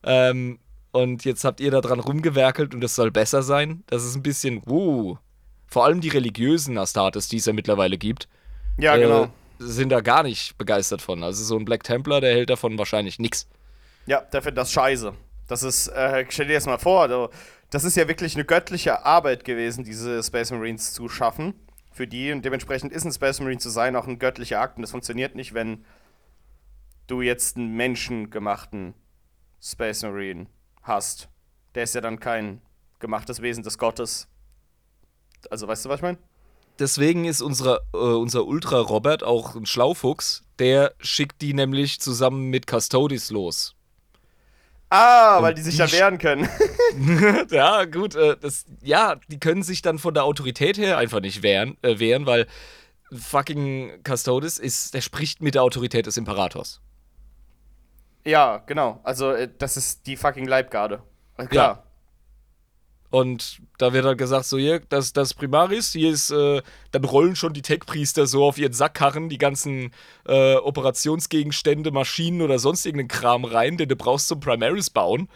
[0.05, 0.59] Ähm,
[0.93, 3.83] und jetzt habt ihr da dran rumgewerkelt und es soll besser sein.
[3.87, 5.17] Das ist ein bisschen, uh.
[5.67, 8.29] Vor allem die religiösen Astartes, die es ja mittlerweile gibt,
[8.77, 9.25] Ja, genau.
[9.25, 9.29] äh,
[9.59, 11.23] sind da gar nicht begeistert von.
[11.25, 13.49] Also so ein Black Templar, der hält davon wahrscheinlich nichts.
[14.07, 15.15] Ja, der findet das scheiße.
[15.49, 17.31] Das ist, äh, stell dir das mal vor,
[17.71, 21.55] das ist ja wirklich eine göttliche Arbeit gewesen, diese Space Marines zu schaffen.
[21.93, 24.83] Für die und dementsprechend ist ein Space Marine zu sein auch ein göttlicher Akt und
[24.83, 25.85] das funktioniert nicht, wenn
[27.07, 28.95] du jetzt einen menschengemachten
[29.61, 30.47] Space Marine
[30.83, 31.29] hast.
[31.75, 32.61] Der ist ja dann kein
[32.99, 34.29] gemachtes Wesen des Gottes.
[35.51, 36.19] Also weißt du, was ich meine?
[36.79, 40.43] Deswegen ist unsere, äh, unser Ultra Robert auch ein Schlaufuchs.
[40.59, 43.75] Der schickt die nämlich zusammen mit Custodes los.
[44.95, 46.47] Ah, weil die sich die ja wehren können.
[47.51, 51.43] ja, gut, äh, das, ja, die können sich dann von der Autorität her einfach nicht
[51.43, 52.47] wehren, äh, wehren, weil
[53.11, 56.83] fucking Custodes ist, der spricht mit der Autorität des Imperators.
[58.25, 59.01] ja, genau.
[59.03, 61.03] Also äh, das ist die fucking Leibgarde.
[61.39, 61.83] Äh, Ja.
[63.13, 67.37] Und da wird halt gesagt, so hier, das, das Primaris, hier ist, äh, dann rollen
[67.37, 69.93] schon die Tech-Priester so auf ihren Sackkarren die ganzen
[70.27, 75.29] äh, Operationsgegenstände, Maschinen oder sonst irgendeinen Kram rein, den du brauchst zum Primaris bauen.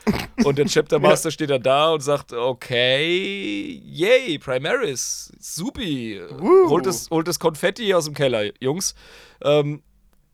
[0.42, 6.18] Und der Chapter Master steht dann da und sagt, okay, yay, Primaris, supi.
[6.40, 8.94] Holt das, holt das Konfetti aus dem Keller, Jungs.
[9.42, 9.82] Ähm,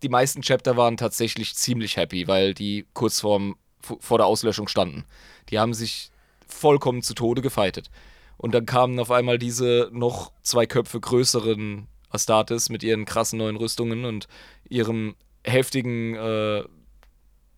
[0.05, 5.07] die meisten Chapter waren tatsächlich ziemlich happy, weil die kurz vorm, vor der Auslöschung standen.
[5.49, 6.12] Die haben sich
[6.53, 7.91] vollkommen zu Tode gefeitet.
[8.37, 13.57] Und dann kamen auf einmal diese noch zwei Köpfe größeren Astartes mit ihren krassen neuen
[13.57, 14.29] Rüstungen und
[14.69, 16.65] ihrem heftigen äh,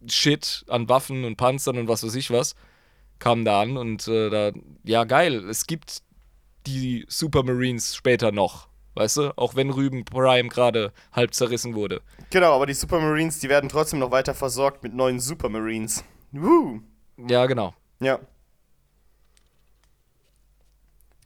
[0.07, 2.55] Shit an Waffen und Panzern und was weiß ich was,
[3.19, 4.53] kamen da an und äh, da,
[4.85, 6.03] ja geil, es gibt
[6.67, 12.03] die Supermarines später noch, weißt du, auch wenn Rüben Prime gerade halb zerrissen wurde.
[12.31, 16.05] Genau, aber die Supermarines, die werden trotzdem noch weiter versorgt mit neuen Supermarines.
[16.33, 16.81] Woo.
[17.17, 17.75] Ja, genau.
[18.01, 18.21] Ja.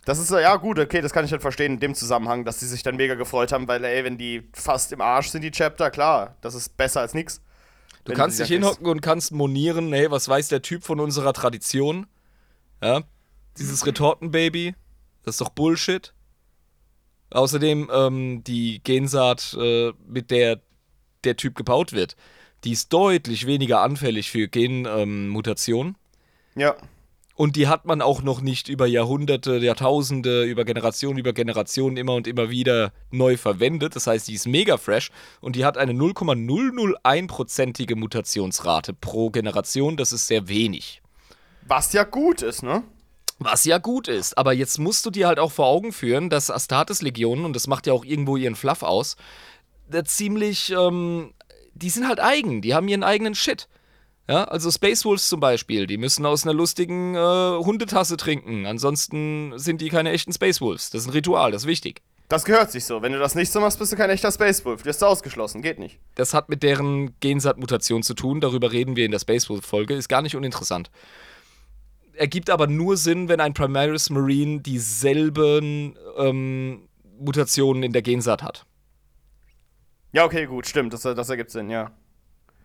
[0.09, 2.65] Das ist ja gut, okay, das kann ich halt verstehen in dem Zusammenhang, dass die
[2.65, 5.91] sich dann mega gefreut haben, weil, ey, wenn die fast im Arsch sind, die Chapter,
[5.91, 7.43] klar, das ist besser als nix.
[8.05, 10.99] Du kannst sie dich dann hinhocken und kannst monieren, hey, was weiß der Typ von
[10.99, 12.07] unserer Tradition?
[12.83, 13.03] Ja,
[13.59, 14.75] dieses Retortenbaby,
[15.25, 16.15] das ist doch Bullshit.
[17.29, 20.63] Außerdem, ähm, die Gensaat, äh, mit der
[21.25, 22.17] der Typ gebaut wird,
[22.65, 25.97] die ist deutlich weniger anfällig für Genmutationen.
[26.55, 26.77] Ja.
[27.39, 32.15] Und die hat man auch noch nicht über Jahrhunderte, Jahrtausende, über Generationen, über Generationen immer
[32.15, 33.95] und immer wieder neu verwendet.
[33.95, 39.97] Das heißt, die ist mega fresh und die hat eine 0,001-prozentige Mutationsrate pro Generation.
[39.97, 41.01] Das ist sehr wenig.
[41.65, 42.83] Was ja gut ist, ne?
[43.39, 46.51] Was ja gut ist, aber jetzt musst du dir halt auch vor Augen führen, dass
[46.51, 49.15] Astartes-Legionen, und das macht ja auch irgendwo ihren Fluff aus,
[49.89, 51.35] da ziemlich, ähm,
[51.73, 53.69] die sind halt eigen, die haben ihren eigenen Shit.
[54.29, 59.55] Ja, also Space Wolves zum Beispiel, die müssen aus einer lustigen äh, Hundetasse trinken, ansonsten
[59.57, 60.91] sind die keine echten Space Wolves.
[60.91, 62.03] Das ist ein Ritual, das ist wichtig.
[62.29, 63.01] Das gehört sich so.
[63.01, 64.83] Wenn du das nicht so machst, bist du kein echter Space Wolf.
[64.83, 65.99] Du bist ausgeschlossen, geht nicht.
[66.15, 70.09] Das hat mit deren Gensat-Mutation zu tun, darüber reden wir in der Space Wolf-Folge, ist
[70.09, 70.91] gar nicht uninteressant.
[72.13, 76.87] Ergibt aber nur Sinn, wenn ein Primaris Marine dieselben ähm,
[77.19, 78.67] Mutationen in der Gensat hat.
[80.13, 80.93] Ja, okay, gut, stimmt.
[80.93, 81.93] Das, das ergibt Sinn, ja.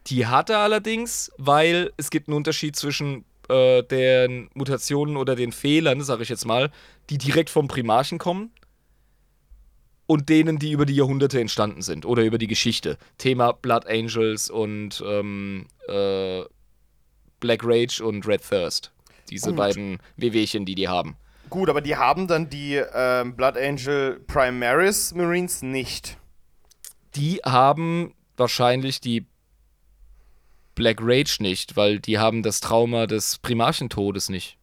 [0.07, 5.51] Die hat er allerdings, weil es gibt einen Unterschied zwischen äh, den Mutationen oder den
[5.51, 6.71] Fehlern, sage ich jetzt mal,
[7.09, 8.51] die direkt vom Primarchen kommen
[10.05, 12.97] und denen, die über die Jahrhunderte entstanden sind oder über die Geschichte.
[13.17, 16.43] Thema Blood Angels und ähm, äh,
[17.39, 18.91] Black Rage und Red Thirst.
[19.29, 19.57] Diese Gut.
[19.57, 21.15] beiden Wehwehchen, die die haben.
[21.49, 26.17] Gut, aber die haben dann die ähm, Blood Angel Primaris Marines nicht.
[27.15, 29.25] Die haben wahrscheinlich die
[30.75, 34.57] Black Rage nicht, weil die haben das Trauma des Primarchentodes nicht.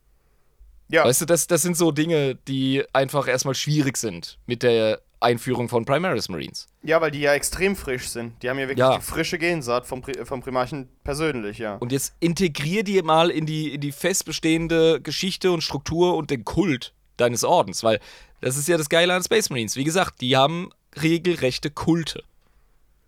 [0.88, 5.00] Ja, Weißt du, das, das sind so Dinge, die einfach erstmal schwierig sind mit der
[5.20, 6.66] Einführung von Primaris Marines.
[6.82, 8.42] ja, weil die ja extrem frisch sind.
[8.42, 8.96] Die haben ja wirklich Ja.
[8.96, 11.76] die frische Gensaat vom, Pri vom Primarchen persönlich, ja.
[11.76, 16.30] Und jetzt integrier die mal in die, in die fest bestehende Geschichte und Struktur und
[16.30, 18.00] den Kult deines Ordens, weil
[18.40, 19.76] das ist ja das Geile an Space Marines.
[19.76, 22.24] Wie gesagt, die haben regelrechte Kulte.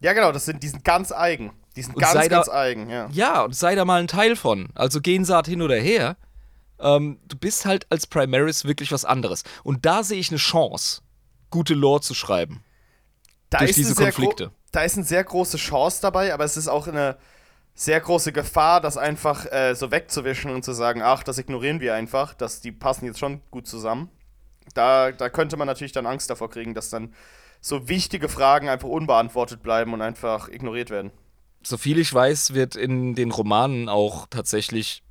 [0.01, 1.51] Ja, genau, das sind, die sind ganz eigen.
[1.77, 3.09] Die sind Und sei ganz, da- ganz eigen, ja.
[3.13, 4.69] Ja, und sei da mal ein Teil von.
[4.75, 6.17] Also Gensaat hin oder her.
[6.79, 9.45] Ähm, du bist halt als Primaris wirklich was anderes.
[9.63, 11.01] Und da sehe ich eine Chance,
[11.51, 12.63] gute Lore zu schreiben.
[13.51, 14.51] Da durch ist diese Konflikte.
[14.73, 17.17] Da ist eine sehr große Chance dabei, aber es ist auch eine
[17.75, 21.95] sehr große Gefahr, das einfach äh, so wegzuwischen und zu sagen, ach, das ignorieren wir
[21.95, 24.11] einfach, dass die passen jetzt schon gut zusammen.
[24.75, 27.15] Da, da könnte man natürlich dann Angst davor kriegen, dass dann
[27.61, 31.13] so wichtige Fragen einfach unbeantwortet bleiben und einfach ignoriert werden.
[31.67, 35.03] Soviel ich weiß, wird in den Romanen auch tatsächlich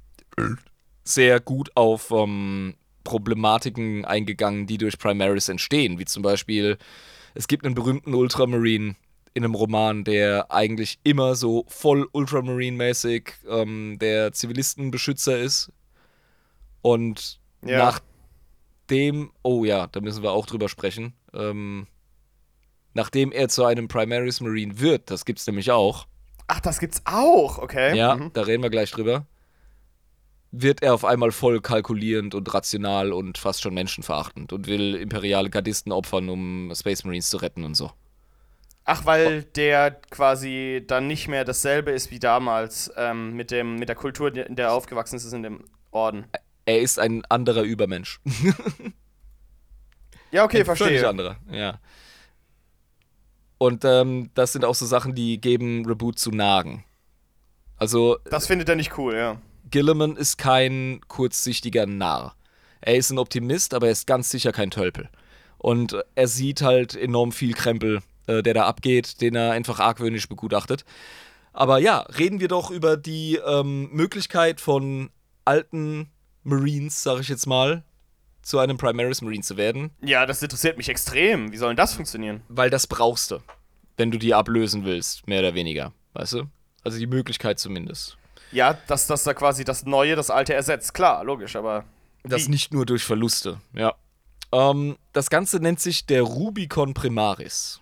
[1.04, 6.00] sehr gut auf ähm, Problematiken eingegangen, die durch Primaris entstehen.
[6.00, 6.78] Wie zum Beispiel,
[7.34, 8.96] es gibt einen berühmten Ultramarine
[9.34, 15.72] in einem Roman, der eigentlich immer so voll Ultramarine-mäßig ähm, der Zivilistenbeschützer ist.
[16.82, 17.78] Und Ja.
[17.78, 18.00] nach
[18.90, 21.14] dem, oh ja, da müssen wir auch drüber sprechen.
[21.34, 21.88] ähm,
[22.94, 26.08] nachdem er zu einem Primaris Marine wird, das gibt's nämlich auch.
[26.54, 27.96] Ach, das gibt's auch, okay.
[27.96, 28.32] Ja, Mhm.
[28.34, 29.26] da reden wir gleich drüber.
[30.52, 35.50] Wird er auf einmal voll kalkulierend und rational und fast schon menschenverachtend und will imperiale
[35.50, 37.92] Gardisten opfern, um Space Marines zu retten und so.
[38.84, 43.88] Ach, weil der quasi dann nicht mehr dasselbe ist wie damals ähm, mit, dem, mit
[43.88, 46.26] der Kultur, in der er aufgewachsen ist in dem Orden.
[46.66, 48.20] Er ist ein anderer Übermensch.
[50.32, 50.88] Ja, okay, Ein verstehe.
[50.88, 51.80] Völlig anderer, ja.
[53.62, 56.84] Und ähm, das sind auch so Sachen, die geben Reboot zu nagen.
[57.78, 59.40] Also Das findet er nicht cool, ja.
[59.70, 62.36] Gilliman ist kein kurzsichtiger Narr.
[62.82, 65.10] Er ist ein Optimist, aber er ist ganz sicher kein Tölpel.
[65.60, 70.28] Und er sieht halt enorm viel Krempel, äh, der da abgeht, den er einfach argwöhnisch
[70.28, 70.84] begutachtet.
[71.54, 75.12] Aber ja, reden wir doch über die ähm, Möglichkeit von
[75.46, 76.10] alten
[76.42, 77.84] Marines, sag ich jetzt mal,
[78.42, 81.52] zu einem Primaris Marine zu werden, Ja, das interessiert mich extrem.
[81.52, 82.42] Wie soll denn das funktionieren?
[82.50, 83.40] weil das brauchst du,
[83.98, 85.94] wenn du die ablösen willst, mehr oder weniger.
[86.14, 86.44] Weißt du?
[86.84, 88.18] Also die Möglichkeit zumindest.
[88.52, 90.94] Ja, dass das da quasi das Neue das Alte ersetzt.
[90.94, 91.86] Klar, logisch, aber.
[92.24, 92.52] Das Wie?
[92.52, 93.94] nicht nur durch Verluste, ja.
[94.52, 97.80] Ähm, das Ganze nennt sich der Rubicon Primaris.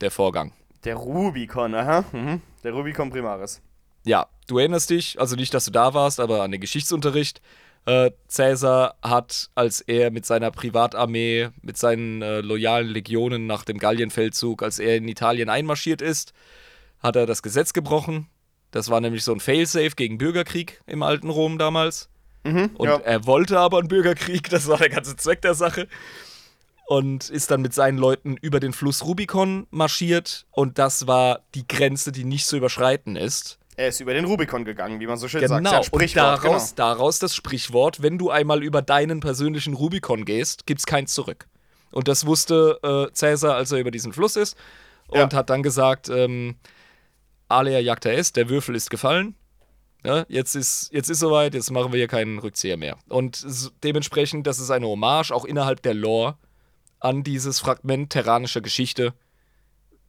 [0.00, 0.52] Der Vorgang.
[0.84, 2.04] Der Rubicon, aha.
[2.12, 2.40] Mhm.
[2.62, 3.60] Der Rubicon Primaris.
[4.06, 7.40] Ja, du erinnerst dich, also nicht, dass du da warst, aber an den Geschichtsunterricht.
[7.86, 13.78] Äh, Caesar hat, als er mit seiner Privatarmee, mit seinen äh, loyalen Legionen nach dem
[13.78, 16.32] Gallienfeldzug, als er in Italien einmarschiert ist,
[17.00, 18.28] hat er das Gesetz gebrochen.
[18.70, 22.08] Das war nämlich so ein Failsafe gegen Bürgerkrieg im alten Rom damals.
[22.44, 22.96] Mhm, Und ja.
[22.96, 25.86] er wollte aber einen Bürgerkrieg, das war der ganze Zweck der Sache.
[26.86, 30.46] Und ist dann mit seinen Leuten über den Fluss Rubicon marschiert.
[30.50, 33.58] Und das war die Grenze, die nicht zu überschreiten ist.
[33.76, 35.58] Er ist über den Rubicon gegangen, wie man so schön sagt.
[35.64, 35.68] Genau.
[35.68, 39.74] Ist ja ein und Sprichwort, daraus, daraus das Sprichwort, wenn du einmal über deinen persönlichen
[39.74, 41.46] Rubicon gehst, gibt's keins zurück.
[41.90, 44.56] Und das wusste äh, Cäsar, als er über diesen Fluss ist.
[45.08, 45.38] Und Ja.
[45.38, 46.56] hat dann gesagt, ähm,
[47.48, 49.34] Alea jacta est, der Würfel ist gefallen.
[50.04, 52.98] Ja, jetzt ist jetzt ist soweit, jetzt machen wir hier keinen Rückzieher mehr.
[53.08, 53.46] Und
[53.82, 56.36] dementsprechend, das ist eine Hommage, auch innerhalb der Lore,
[57.00, 59.14] an dieses Fragment terranischer Geschichte.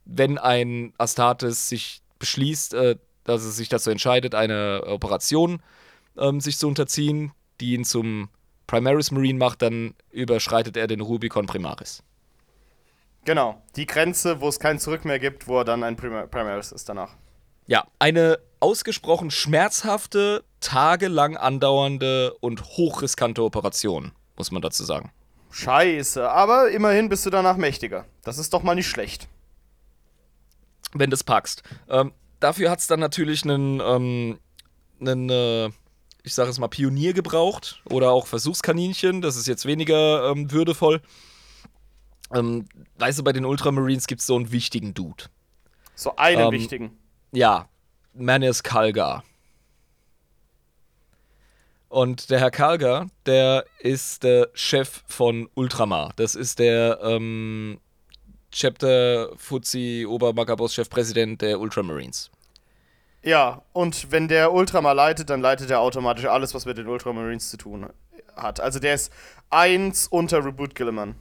[0.04, 2.96] Wenn ein Astartes sich beschließt, äh,
[3.26, 5.60] dass es sich dazu entscheidet, eine Operation
[6.16, 8.28] ähm, sich zu unterziehen, die ihn zum
[8.66, 12.02] Primaris Marine macht, dann überschreitet er den Rubicon Primaris.
[13.24, 13.60] Genau.
[13.74, 16.88] Die Grenze, wo es kein Zurück mehr gibt, wo er dann ein Primar Primaris ist
[16.88, 17.14] danach.
[17.66, 25.10] Ja, eine ausgesprochen schmerzhafte, tagelang andauernde und hochriskante Operation, muss man dazu sagen.
[25.50, 28.04] Scheiße, aber immerhin bist du danach mächtiger.
[28.22, 29.28] Das ist doch mal nicht schlecht.
[30.94, 31.62] wenn du es packst.
[31.88, 34.38] Ähm, dafür hat es dann natürlich einen, ähm,
[35.00, 35.70] einen äh,
[36.22, 39.22] ich sage es mal, Pionier gebraucht oder auch Versuchskaninchen.
[39.22, 41.00] Das ist jetzt weniger ähm, würdevoll.
[42.34, 42.68] Ähm,
[42.98, 45.24] weißt du, bei den Ultramarines gibt es so einen wichtigen Dude.
[45.94, 46.98] So einen Ähm, wichtigen.
[47.32, 47.68] Ja,
[48.12, 49.22] Manus Kalgar.
[51.88, 56.12] Und der Herr Kalgar, der ist der Chef von Ultramar.
[56.16, 57.78] Das ist der ähm,
[58.52, 62.30] Chapter Fuzzi Obermakaboss Chefpräsident der Ultramarines.
[63.22, 67.50] Ja, und wenn der Ultramar leitet, dann leitet er automatisch alles, was mit den Ultramarines
[67.50, 67.88] zu tun
[68.36, 68.60] hat.
[68.60, 69.12] Also der ist
[69.50, 71.16] eins unter Reboot Gilliman,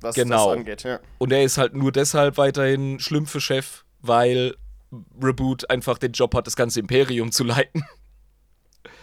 [0.00, 0.48] was Genau.
[0.48, 0.82] das angeht.
[0.84, 1.00] Ja.
[1.18, 4.54] Und er ist halt nur deshalb weiterhin Schlümpfe-Chef, weil
[5.22, 7.84] Reboot einfach den Job hat, das ganze Imperium zu leiten.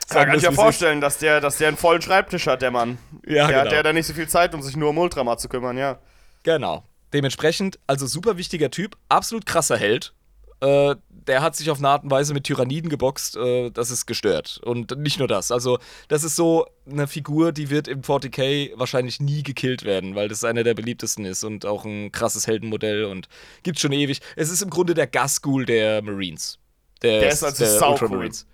[0.10, 2.98] Ja, kann ich wie vorstellen, dass der, dass der einen vollen Schreibtisch hat, der Mann.
[3.26, 3.76] Ja, der, genau.
[3.78, 6.00] hat, ja nicht so viel Zeit, um sich nur um Ultramar zu kümmern, ja.
[6.44, 6.84] Genau.
[7.14, 10.14] Dementsprechend, also super wichtiger Typ, absolut krasser Held.
[10.60, 14.05] Äh, der hat sich auf eine Art und Weise mit Tyranniden geboxt, äh, das ist
[14.05, 14.60] gestört.
[14.64, 15.51] Und nicht nur das.
[15.51, 15.78] Also,
[16.08, 20.43] das ist so eine Figur, die wird im 40k wahrscheinlich nie gekillt werden, weil das
[20.43, 23.28] einer der beliebtesten ist und auch ein krasses Heldenmodell und
[23.64, 24.20] gibt schon ewig.
[24.36, 26.58] Es ist im Grunde der Gasgul der Marines.
[27.01, 28.08] Der ist also saucool.
[28.08, 28.47] Ultramarines.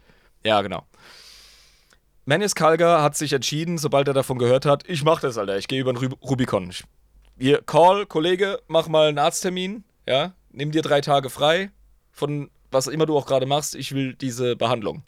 [0.43, 0.86] Ja, genau.
[2.26, 5.68] Manus Kalgar hat sich entschieden, sobald er davon gehört hat, ich mach das, Alter, ich
[5.68, 6.70] gehe über den Rub Rubicon.
[6.70, 6.84] Ich,
[7.38, 11.72] hier, Call, Kollege, mach mal einen Arzttermin, ja, nimm dir drei Tage frei
[12.12, 15.04] von was immer du auch gerade machst, ich will diese Behandlung.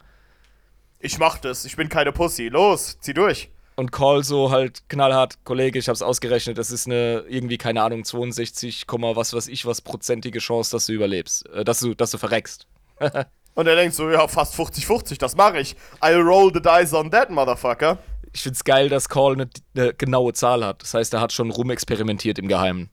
[1.00, 2.48] Ich mach das, ich bin keine Pussy.
[2.48, 3.50] Los, zieh durch.
[3.74, 8.04] Und Call so halt knallhart, Kollege, ich hab's ausgerechnet, das ist eine irgendwie, keine Ahnung,
[8.04, 12.10] 62, Komma was weiß ich was prozentige Chance, dass du überlebst, äh, dass du, dass
[12.10, 12.66] du verreckst.
[13.54, 15.76] Und er denkt so, ja, fast 50-50, das mache ich.
[16.00, 17.98] I'll roll the dice on that, motherfucker.
[18.36, 20.82] Ich find's geil, dass Call eine, eine genaue Zahl hat.
[20.82, 22.90] Das heißt, er hat schon rumexperimentiert im Geheimen.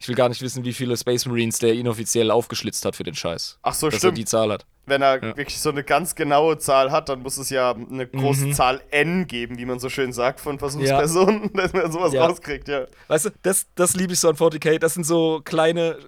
[0.00, 3.14] Ich will gar nicht wissen, wie viele Space Marines der inoffiziell aufgeschlitzt hat für den
[3.14, 3.60] Scheiß.
[3.62, 4.14] Ach so, dass stimmt.
[4.14, 4.66] er die Zahl hat.
[4.86, 5.36] wenn er Ja.
[5.36, 8.52] wirklich so eine ganz genaue Zahl hat, dann muss es ja eine große Mhm.
[8.54, 12.26] Zahl n geben, wie man so schön sagt, von Versuchspersonen, dass man sowas Ja.
[12.26, 12.86] rauskriegt, ja.
[13.06, 14.78] Weißt du, das, das liebe ich so an 40k.
[14.80, 15.98] Das sind so kleine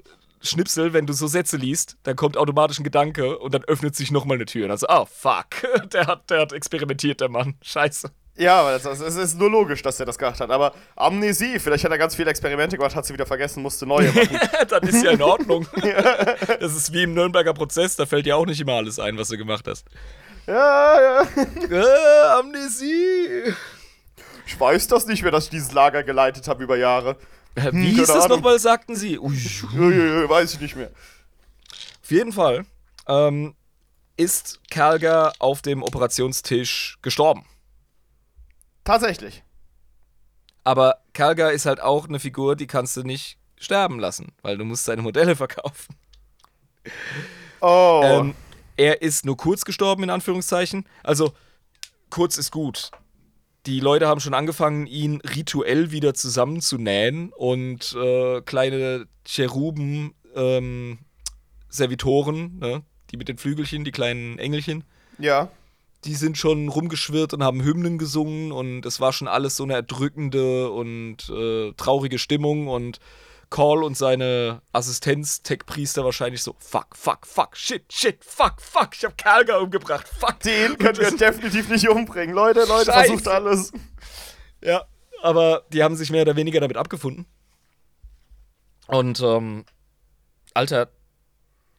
[0.40, 4.10] Schnipsel, wenn du so Sätze liest, dann kommt automatisch ein Gedanke und dann öffnet sich
[4.10, 4.64] nochmal eine Tür.
[4.64, 5.46] Und dann so, oh fuck,
[5.92, 7.54] der hat, der hat experimentiert, der Mann.
[7.62, 8.10] Scheiße.
[8.36, 10.50] Ja, aber das, es ist nur logisch, dass er das gemacht hat.
[10.50, 14.10] Aber Amnesie, vielleicht hat er ganz viele Experimente gemacht, hat sie wieder vergessen, musste neue
[14.10, 14.40] machen.
[14.68, 15.66] dann ist ja in Ordnung.
[16.60, 19.28] Das ist wie im Nürnberger Prozess, da fällt dir auch nicht immer alles ein, was
[19.28, 19.86] du gemacht hast.
[20.46, 21.22] ja, ja.
[21.70, 23.54] Äh, Amnesie.
[24.46, 27.16] Ich weiß das nicht mehr, dass ich dieses Lager geleitet habe über Jahre.
[27.54, 29.18] Äh, Wie hieß das nochmal, sagten sie?
[29.18, 30.90] Ui, weiß ich nicht mehr.
[32.02, 32.64] Auf jeden Fall
[33.06, 33.54] ähm,
[34.16, 37.44] ist Kalger auf dem Operationstisch gestorben.
[38.84, 39.42] Tatsächlich.
[40.64, 44.64] Aber Kalgar ist halt auch eine Figur, die kannst du nicht sterben lassen, weil du
[44.64, 45.96] musst seine Modelle verkaufen.
[47.60, 48.00] Oh.
[48.04, 48.34] Ähm,
[48.76, 50.86] er ist nur kurz gestorben, in Anführungszeichen.
[51.02, 51.32] Also,
[52.10, 52.90] kurz ist gut.
[53.66, 60.98] Die Leute haben schon angefangen, ihn rituell wieder zusammenzunähen und äh, kleine Cheruben, ähm,
[61.68, 62.82] Servitoren, ne?
[63.10, 64.82] die mit den Flügelchen, die kleinen Engelchen,
[65.18, 65.50] ja.
[66.04, 69.74] Die sind schon rumgeschwirrt und haben Hymnen gesungen und es war schon alles so eine
[69.74, 72.98] erdrückende und äh, traurige Stimmung und
[73.50, 79.16] Call und seine Assistenz-Tech-Priester wahrscheinlich so, fuck, fuck, fuck, shit, shit, fuck, fuck, ich hab
[79.18, 80.40] Kalga umgebracht, fuck.
[80.40, 82.34] Den könnt ihr definitiv nicht umbringen.
[82.34, 83.08] Leute, Leute, Scheiße.
[83.08, 83.72] versucht alles.
[84.62, 84.86] Ja,
[85.22, 87.26] aber die haben sich mehr oder weniger damit abgefunden.
[88.86, 89.64] Und, ähm,
[90.54, 90.88] Alter,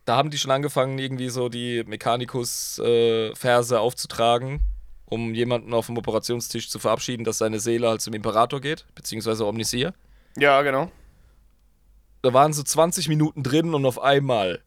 [0.06, 4.62] da haben die schon angefangen, irgendwie so die Mechanicus-Verse aufzutragen,
[5.06, 9.45] um jemanden auf dem Operationstisch zu verabschieden, dass seine Seele halt zum Imperator geht, beziehungsweise
[9.45, 9.93] Omnisia.
[10.38, 10.91] Ja, genau.
[12.22, 14.62] Da waren so 20 Minuten drin und auf einmal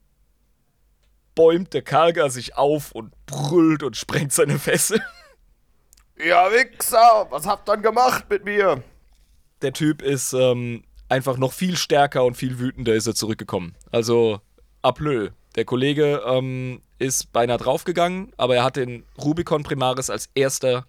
[1.35, 5.01] bäumt der Kalga sich auf und brüllt und sprengt seine Fessel.
[6.19, 8.83] Ja, Wichser, was habt ihr dann gemacht mit mir?
[9.63, 13.75] der Typ ist ähm, einfach noch viel stärker und viel wütender ist er zurückgekommen.
[13.91, 14.41] Also,
[14.87, 15.31] aplö.
[15.57, 20.87] Der Kollege ähm, ist beinahe draufgegangen, aber er hat den Rubicon Primaris als erster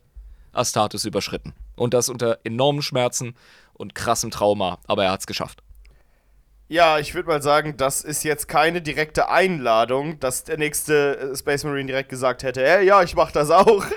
[0.54, 1.54] Astartes überschritten.
[1.76, 3.36] Und das unter enormen Schmerzen
[3.74, 5.62] und krassem Trauma, aber er hat es geschafft.
[6.70, 11.36] Ja, ich würde mal sagen, das ist jetzt keine direkte Einladung, dass der nächste äh,
[11.36, 13.86] Space Marine direkt gesagt hätte, hey, ja, ich mach das auch.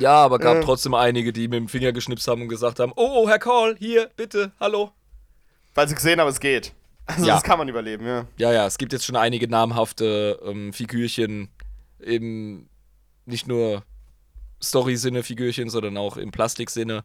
[0.00, 0.60] Ja, aber gab Äh.
[0.60, 4.10] trotzdem einige, die mit dem Finger geschnipst haben und gesagt haben: Oh, Herr Call, hier,
[4.16, 4.90] bitte, hallo.
[5.74, 6.72] Weil sie gesehen haben, es geht.
[7.14, 7.34] Also Ja.
[7.34, 8.26] das kann man überleben, ja.
[8.38, 11.48] Ja, ja, es gibt jetzt schon einige namhafte ähm, Figürchen
[11.98, 12.68] im
[13.26, 13.84] nicht nur
[14.62, 17.04] Story-Sinne Figürchen, sondern auch im Plastiksinne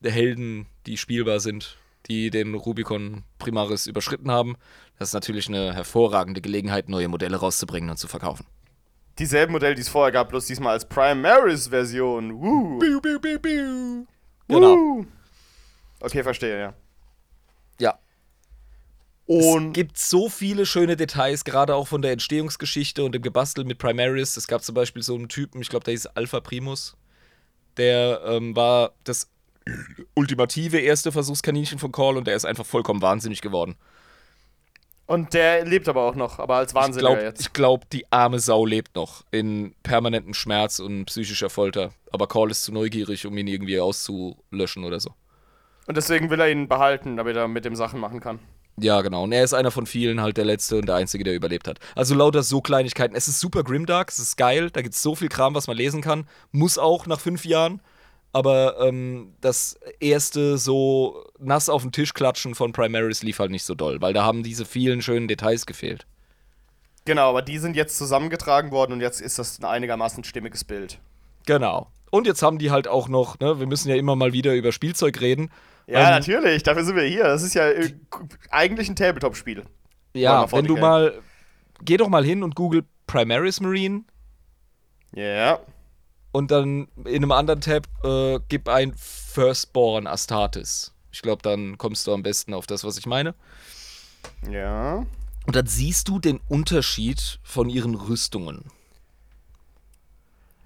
[0.00, 1.76] der Helden, die spielbar sind,
[2.08, 4.56] die den Rubicon Primaris überschritten haben.
[4.98, 8.46] Das ist natürlich eine hervorragende Gelegenheit, neue Modelle rauszubringen und zu verkaufen.
[9.18, 12.40] Dieselben Modelle, die es vorher gab, bloß diesmal als Primaris-Version.
[12.40, 12.78] Woo.
[14.48, 14.76] Genau.
[14.76, 15.06] Woo.
[16.00, 16.74] Okay, verstehe, ja.
[17.78, 17.98] Ja.
[19.32, 23.64] Und es gibt so viele schöne Details, gerade auch von der Entstehungsgeschichte und dem Gebastel
[23.64, 24.36] mit Primaris.
[24.36, 26.96] Es gab zum Beispiel so einen Typen, ich glaube, der hieß Alpha Primus.
[27.76, 29.30] Der ähm, war das
[30.14, 33.76] ultimative erste Versuchskaninchen von Call und der ist einfach vollkommen wahnsinnig geworden.
[35.06, 37.54] Und der lebt aber auch noch, aber als Ich Wahnsinniger glaube, jetzt.
[37.54, 41.92] glaub, die arme Sau lebt noch in permanentem Schmerz und psychischer Folter.
[42.10, 45.14] Aber Call ist zu neugierig, um ihn irgendwie auszulöschen oder so.
[45.86, 48.40] Und deswegen will er ihn behalten, damit er mit dem Sachen machen kann.
[48.82, 49.24] Ja, genau.
[49.24, 51.78] Und er ist einer von vielen, halt der Letzte und der Einzige, der überlebt hat.
[51.94, 53.14] Also lauter so Kleinigkeiten.
[53.14, 55.76] Es ist super grimdark, es ist geil, da gibt es so viel Kram, was man
[55.76, 56.26] lesen kann.
[56.50, 57.80] Muss auch nach fünf Jahren.
[58.32, 63.64] Aber ähm, das erste so nass auf den Tisch klatschen von Primaris lief halt nicht
[63.64, 66.06] so doll, weil da haben diese vielen schönen Details gefehlt.
[67.06, 71.00] Genau, aber die sind jetzt zusammengetragen worden und jetzt ist das ein einigermaßen stimmiges Bild.
[71.46, 71.88] Genau.
[72.10, 74.70] Und jetzt haben die halt auch noch, ne, wir müssen ja immer mal wieder über
[74.70, 75.50] Spielzeug reden.
[75.90, 77.24] Ja, Ähm, natürlich, dafür sind wir hier.
[77.24, 77.92] Das ist ja äh,
[78.50, 79.64] eigentlich ein Tabletop-Spiel.
[80.14, 80.80] Ja, wenn du 40k?
[80.80, 81.22] mal,
[81.84, 84.02] geh doch mal hin und google Primaris Marine
[85.14, 85.58] Ja.
[86.32, 90.92] und dann in einem anderen Tab äh, gib ein Firstborn Astartes.
[91.12, 93.34] Ich glaube, dann kommst du am besten auf das, was ich meine.
[94.48, 95.04] Ja.
[95.46, 98.64] Und dann siehst du den Unterschied von ihren Rüstungen.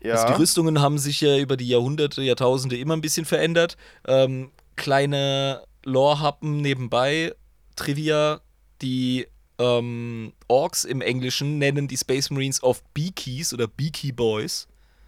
[0.03, 0.15] Ja.
[0.15, 3.79] Also die Rüstungen haben sich ja über die Jahrhunderte, Jahrtausende immer ein bisschen verändert.
[4.07, 7.35] Ähm, kleine Lore-Happen nebenbei,
[7.77, 8.41] Trivia,
[8.83, 9.27] die
[9.59, 14.67] ähm, Orks im Englischen nennen die Space Marines oft Beakies oder Beaky Boys.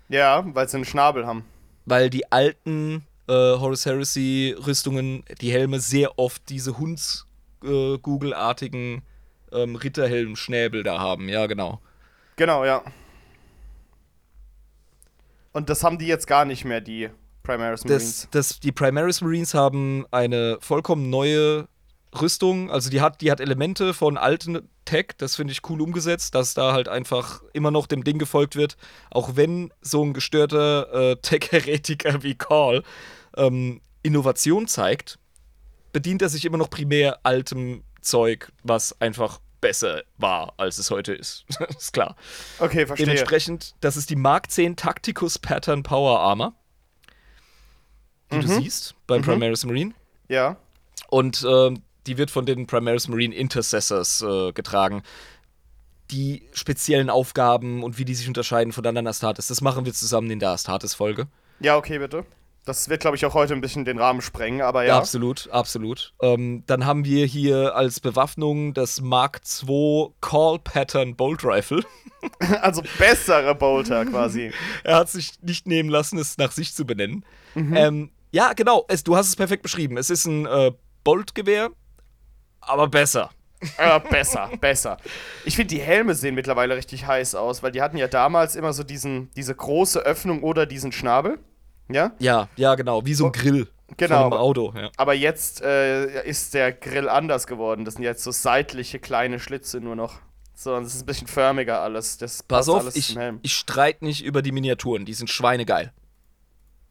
[0.08, 1.44] ja, weil sie einen Schnabel haben.
[1.84, 9.02] weil die alten äh, Horus Heresy Rüstungen, die Helme sehr oft diese Hundsgugelartigen
[9.52, 11.28] ähm, Ritterhelm-Schnäbel da haben.
[11.28, 11.80] Ja, genau.
[12.36, 12.82] Genau, ja.
[15.52, 17.08] Und das haben die jetzt gar nicht mehr, die
[17.46, 18.28] Primaris Marines.
[18.30, 21.68] Das, das, die Primaris Marines haben eine vollkommen neue
[22.20, 22.70] Rüstung.
[22.70, 26.54] Also die hat, die hat Elemente von alten Tech, das finde ich cool umgesetzt, dass
[26.54, 28.76] da halt einfach immer noch dem Ding gefolgt wird.
[29.10, 32.82] Auch wenn so ein gestörter äh, Tech-Heretiker wie Call
[33.36, 35.18] ähm, Innovation zeigt,
[35.92, 41.12] bedient er sich immer noch primär altem Zeug, was einfach besser war, als es heute
[41.12, 41.44] ist.
[41.76, 42.16] ist klar.
[42.58, 43.06] Okay, verstehe.
[43.06, 46.54] Dementsprechend, das ist die Mark 10 Tacticus Pattern Power Armor.
[48.32, 48.62] Die du Mhm.
[48.62, 49.24] siehst beim Mhm.
[49.24, 49.92] Primaris Marine.
[50.28, 50.56] Ja.
[51.08, 55.02] Und ähm, die wird von den Primaris Marine Intercessors äh, getragen.
[56.10, 60.30] Die speziellen Aufgaben und wie die sich unterscheiden von anderen Astartes, das machen wir zusammen
[60.30, 61.26] in der Astartes-Folge.
[61.58, 62.24] Ja, okay, bitte.
[62.64, 64.88] Das wird, glaube ich, auch heute ein bisschen den Rahmen sprengen, aber Ja.
[64.88, 64.98] ja.
[64.98, 66.12] Absolut, absolut.
[66.20, 71.82] Ähm, dann haben wir hier als Bewaffnung das Mark II Call Pattern Bolt Rifle.
[72.60, 74.50] Also bessere Bolter quasi.
[74.84, 77.24] er hat sich nicht nehmen lassen, es nach sich zu benennen.
[77.54, 77.76] Mhm.
[77.76, 79.96] Ähm, ja, genau, es, du hast es perfekt beschrieben.
[79.96, 80.72] Es ist ein äh,
[81.04, 81.70] Bolt-Gewehr,
[82.60, 83.30] aber besser.
[83.78, 84.98] Ja, besser, besser.
[85.46, 88.74] Ich finde, die Helme sehen mittlerweile richtig heiß aus, weil die hatten ja damals immer
[88.74, 91.38] so diesen, diese große Öffnung oder diesen Schnabel.
[91.88, 92.12] Ja?
[92.18, 93.66] Ja, ja, genau, wie so ein Grill
[93.96, 94.28] genau.
[94.28, 94.72] von Auto.
[94.76, 94.90] Ja.
[94.96, 97.84] Aber jetzt äh, ist der Grill anders geworden.
[97.84, 100.20] Das sind jetzt so seitliche kleine Schlitze nur noch.
[100.54, 102.18] So, es ist ein bisschen förmiger alles.
[102.18, 103.38] Das Pass auf, alles ich, zum Helm.
[103.42, 105.92] ich streite nicht über die Miniaturen, die sind schweinegeil.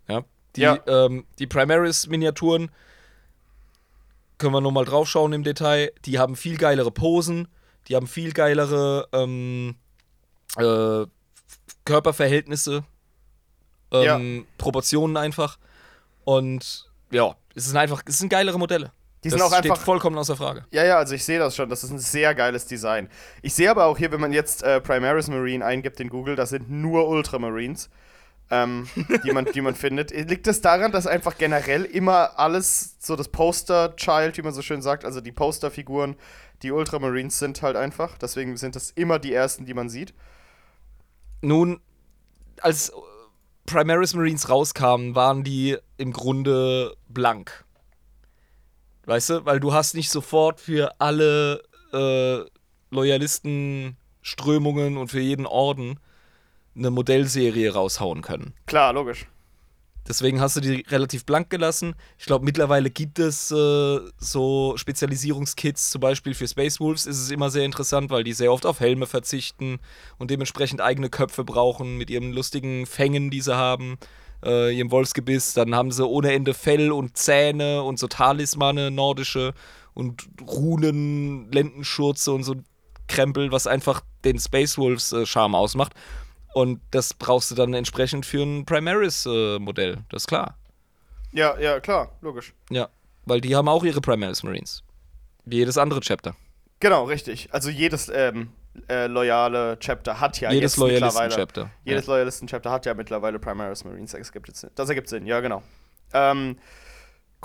[0.08, 0.24] Ja.
[0.56, 0.80] Die, Ja.
[0.88, 2.72] Ähm, die Primaris-Miniaturen
[4.38, 5.92] können wir nochmal draufschauen im Detail.
[6.06, 7.48] Die haben viel geilere Posen,
[7.88, 9.76] die haben viel geilere ähm,
[10.58, 11.06] äh,
[11.86, 12.84] Körperverhältnisse,
[13.92, 15.58] ähm, Proportionen einfach.
[16.24, 18.92] Und ja, es sind einfach, es sind geilere Modelle.
[19.24, 20.66] Die das sind auch steht einfach- vollkommen außer Frage.
[20.72, 21.70] Ja, ja, also ich sehe das schon.
[21.70, 23.10] Das ist ein sehr geiles Design.
[23.42, 26.50] Ich sehe aber auch hier, wenn man jetzt äh, Primaris Marine eingibt in Google, das
[26.50, 27.90] sind nur Ultramarines,
[28.50, 28.88] ähm,
[29.24, 30.12] die, man, die man findet.
[30.12, 34.82] Liegt das daran, dass einfach generell immer alles so das Poster-Child, wie man so schön
[34.82, 36.16] sagt, also die Posterfiguren,
[36.62, 38.18] die Ultramarines sind halt einfach.
[38.18, 40.14] Deswegen sind das immer die ersten, die man sieht.
[41.42, 41.80] Nun,
[42.62, 42.92] als
[43.66, 47.66] Primaris Marines rauskamen, waren die im Grunde blank.
[49.06, 51.62] Weißt du, weil du hast nicht sofort für alle
[51.94, 52.40] äh,
[52.92, 56.00] Loyalistenströmungen und für jeden Orden
[56.76, 58.54] eine Modellserie raushauen können.
[58.66, 59.28] Klar, logisch.
[60.08, 61.96] Deswegen hast du die relativ blank gelassen.
[62.20, 67.32] Ich glaube, mittlerweile gibt es äh, so Spezialisierungskits, zum Beispiel für Space Wolves ist es
[67.32, 69.80] immer sehr interessant, weil die sehr oft auf Helme verzichten
[70.20, 73.98] und dementsprechend eigene Köpfe brauchen mit ihren lustigen Fängen, die sie haben,
[74.44, 75.54] äh, ihrem Wolfsgebiss.
[75.54, 79.56] Dann haben sie ohne Ende Fell und Zähne und so Talismane, nordische
[79.96, 82.54] und Runen, Lendenschurze und so
[83.08, 85.94] Krempel, was einfach den Space Wolves äh, Charme ausmacht.
[86.56, 90.58] Und das brauchst du dann entsprechend für ein Primaris-Modell, das ist klar.
[91.34, 92.54] Ja, ja, klar, logisch.
[92.70, 92.88] Ja,
[93.26, 94.82] weil die haben auch ihre Primaris Marines.
[95.44, 96.34] Wie jedes andere Chapter.
[96.80, 97.50] Genau, richtig.
[97.52, 98.54] Also jedes ähm,
[98.88, 101.72] äh, loyale Chapter hat ja jedes Loyalisten-Chapter.
[101.84, 102.14] Jedes Ja.
[102.14, 104.12] Loyalisten-Chapter hat ja mittlerweile Primaris Marines.
[104.12, 104.72] Das ergibt, Sinn.
[104.76, 105.62] das ergibt Sinn, ja, genau.
[106.14, 106.58] Ähm,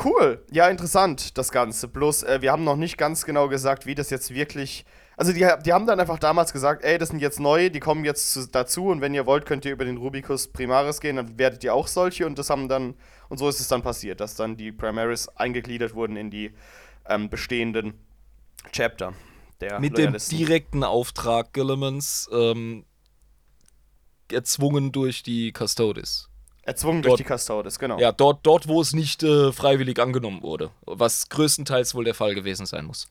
[0.04, 0.44] cool.
[0.52, 1.88] Ja, interessant, das Ganze.
[1.88, 4.84] Bloß, äh, wir haben noch nicht ganz genau gesagt, wie das jetzt wirklich.
[5.20, 8.06] Also, die, die haben dann einfach damals gesagt: Ey, das sind jetzt neue, die kommen
[8.06, 11.38] jetzt zu, dazu und wenn ihr wollt, könnt ihr über den Rubicus Primaris gehen, dann
[11.38, 12.94] werdet ihr auch solche und das haben dann.
[13.28, 16.52] Und so ist es dann passiert, dass dann die Primaris eingegliedert wurden in die
[17.06, 17.94] ähm, bestehenden
[18.72, 19.12] Chapter
[19.60, 22.86] der Mit dem direkten Auftrag Gillimans ähm,
[24.32, 26.30] erzwungen durch die Custodes.
[26.62, 27.98] Erzwungen durch dort- die Custodes, genau.
[27.98, 30.70] Ja, dort, dort wo es nicht äh, freiwillig angenommen wurde.
[30.86, 33.06] Was größtenteils wohl der Fall gewesen sein muss.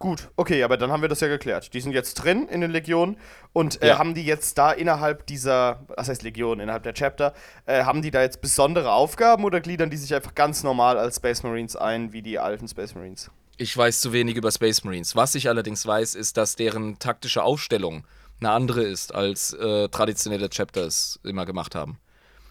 [0.00, 1.74] Gut, okay, aber dann haben wir das ja geklärt.
[1.74, 3.16] Die sind jetzt drin in den Legionen
[3.52, 3.98] und äh, Ja.
[3.98, 7.34] haben die jetzt da innerhalb dieser, was heißt Legion, innerhalb der Chapter,
[7.66, 11.16] äh, haben die da jetzt besondere Aufgaben oder gliedern die sich einfach ganz normal als
[11.16, 13.28] Space Marines ein, wie die alten Space Marines?
[13.56, 15.16] Ich weiß zu wenig über Space Marines.
[15.16, 18.04] Was ich allerdings weiß, ist, dass deren taktische Aufstellung
[18.38, 21.98] eine andere ist, als äh, traditionelle Chapters immer gemacht haben.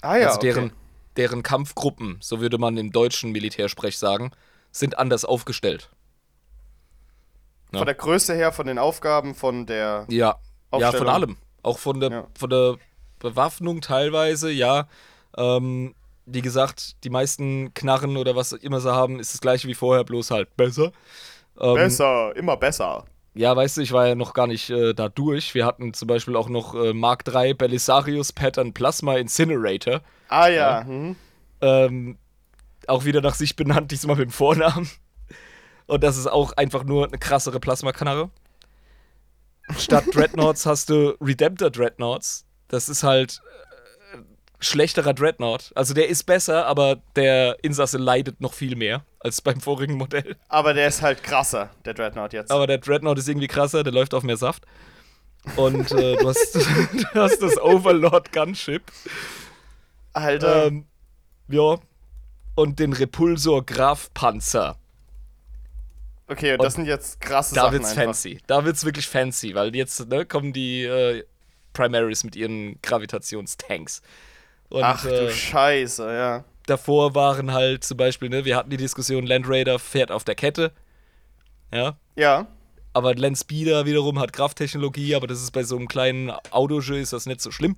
[0.02, 0.74] Ah ja, also deren, okay.
[1.15, 4.32] deren Kampfgruppen, so würde man im deutschen Militärsprech sagen,
[4.74, 5.90] sind anders aufgestellt.
[7.77, 10.05] Von der Größe her, von den Aufgaben, von der...
[10.09, 10.35] Ja,
[10.77, 11.37] ja, von allem.
[11.63, 12.27] Auch von der, Ja.
[12.37, 12.75] von der
[13.19, 14.87] Bewaffnung teilweise, ja.
[15.37, 15.95] Ähm,
[16.25, 20.03] wie gesagt, die meisten Knarren oder was immer sie haben, ist das gleiche wie vorher,
[20.03, 20.91] bloß halt besser.
[21.59, 23.05] Ähm, Besser, immer besser.
[23.33, 25.53] Ja, weißt du, ich war ja noch gar nicht äh, da durch.
[25.55, 30.01] Wir hatten zum Beispiel auch noch äh, Mark III Belisarius Pattern Plasma Incinerator.
[30.27, 31.15] Ah ja, mhm.
[31.61, 32.17] Ähm,
[32.87, 34.89] auch wieder nach sich benannt, diesmal mit dem Vornamen.
[35.88, 38.30] Und das ist auch einfach nur eine krassere Plasmaknarre.
[39.77, 42.45] statt Dreadnoughts hast du Redemptor Dreadnoughts.
[42.68, 43.41] Das ist halt
[44.14, 44.18] äh,
[44.59, 45.72] schlechterer Dreadnought.
[45.76, 50.35] Also der ist besser, aber der Insasse leidet noch viel mehr als beim vorigen Modell.
[50.49, 52.51] Aber der ist halt krasser, der Dreadnought jetzt.
[52.51, 54.65] Aber der Dreadnought ist irgendwie krasser, der läuft auf mehr Saft.
[55.55, 58.84] Und äh, du, hast, du hast das Overlord Gunship.
[60.11, 60.68] Alter.
[60.68, 60.85] Ähm,
[61.47, 61.77] ja.
[62.55, 64.77] Und den Repulsor Graf Panzer.
[66.27, 68.03] Okay, und das sind jetzt krasse Da Sachen wird's einfach.
[68.03, 68.39] fancy.
[68.47, 71.23] Da wird's wirklich fancy, weil jetzt ne, kommen die äh,
[71.73, 74.01] Primaries mit ihren Gravitationstanks.
[74.69, 76.43] Und Ach du äh, Scheiße, ja.
[76.65, 80.35] davor waren halt zum Beispiel, ne, wir hatten die Diskussion, Land Raider fährt auf der
[80.35, 80.71] Kette.
[81.73, 81.97] Ja.
[82.15, 82.47] Ja.
[82.93, 87.13] Aber Land Speeder wiederum hat Krafttechnologie, aber das ist bei so einem kleinen Autojeu ist
[87.13, 87.75] das nicht so schlimm.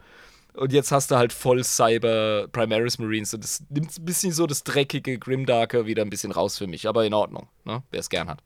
[0.59, 4.45] Und jetzt hast du halt voll Cyber Primaris Marines und das nimmt ein bisschen so
[4.45, 7.81] das dreckige Grimdarker wieder ein bisschen raus für mich, aber in Ordnung, ne?
[7.91, 8.43] wer es gern hat.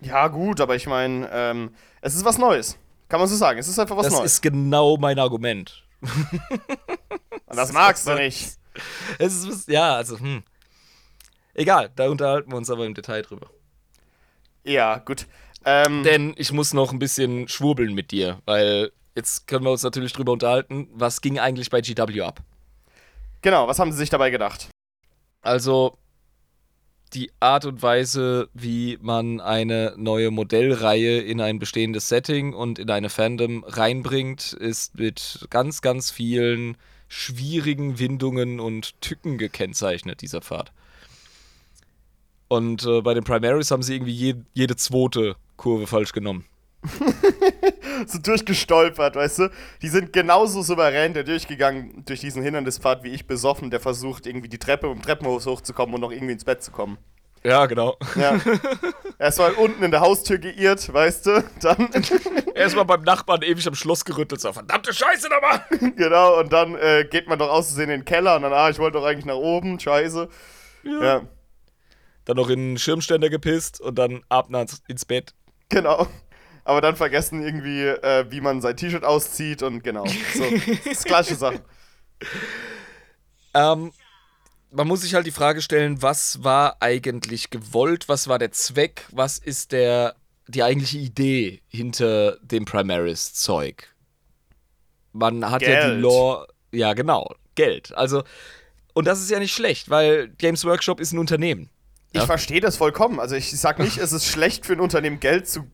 [0.00, 1.70] Ja, gut, aber ich meine, ähm,
[2.00, 2.76] es ist was Neues.
[3.08, 3.58] Kann man so sagen.
[3.60, 4.32] Es ist einfach was das Neues.
[4.32, 5.84] ist genau mein Argument.
[6.00, 8.56] Und das magst du nicht.
[9.18, 10.42] Es ist, ja, also, hm.
[11.54, 13.50] Egal, da unterhalten wir uns aber im Detail drüber.
[14.64, 15.26] Ja, gut.
[15.64, 19.82] Ähm, Denn ich muss noch ein bisschen schwurbeln mit dir, weil jetzt können wir uns
[19.82, 22.40] natürlich drüber unterhalten, was ging eigentlich bei GW ab.
[23.40, 24.68] genau, was haben sie sich dabei gedacht?
[25.42, 25.98] Also
[27.14, 32.90] die Art und Weise, wie man eine neue Modellreihe in ein bestehendes Setting und in
[32.90, 36.76] eine Fandom reinbringt, ist mit ganz, ganz vielen
[37.08, 40.72] schwierigen Windungen und Tücken gekennzeichnet, dieser Pfad.
[42.48, 46.46] Und äh, bei den Primaries haben sie irgendwie je, jede zweite Kurve falsch genommen.
[48.06, 49.50] So durchgestolpert, weißt du?
[49.82, 54.48] Die sind genauso souverän der durchgegangen durch diesen Hindernispfad wie ich besoffen, der versucht, irgendwie
[54.48, 56.98] die Treppe um Treppenhaus hochzukommen und noch irgendwie ins Bett zu kommen.
[57.44, 57.96] Ja, genau.
[58.14, 58.38] Ja.
[59.18, 61.44] Erst mal unten in der Haustür geirrt, weißt du?
[61.60, 61.90] Dann,
[62.54, 65.64] Erstmal beim Nachbarn ewig am Schloss gerüttelt, so verdammte Scheiße nochmal!
[65.96, 68.78] genau, und dann äh, geht man doch auszusehen in den Keller und dann, ah, ich
[68.78, 70.28] wollte doch eigentlich nach oben, scheiße.
[70.84, 71.22] Ja.
[72.24, 74.48] Dann noch in einen Schirmständer gepisst und dann ab
[74.86, 75.34] ins Bett.
[75.68, 76.06] Genau.
[76.64, 80.06] Aber dann vergessen irgendwie, äh, wie man sein T-Shirt auszieht und genau.
[80.06, 81.62] So, das ist gleiche Sache.
[83.54, 83.92] Ähm,
[84.70, 89.04] man muss sich halt die Frage stellen, was war eigentlich gewollt, was war der Zweck,
[89.10, 90.14] was ist der,
[90.48, 93.88] die eigentliche Idee hinter dem Primaris-Zeug?
[95.12, 96.00] Man hat ja die Geld.
[96.00, 97.94] Lore, ja genau, Geld.
[97.94, 98.24] Also,
[98.94, 101.68] und das ist ja nicht schlecht, weil Games Workshop ist ein Unternehmen.
[102.12, 102.26] Ich Ja.
[102.26, 103.20] verstehe das vollkommen.
[103.20, 105.70] Also ich sag nicht, es ist schlecht für ein Unternehmen Geld zu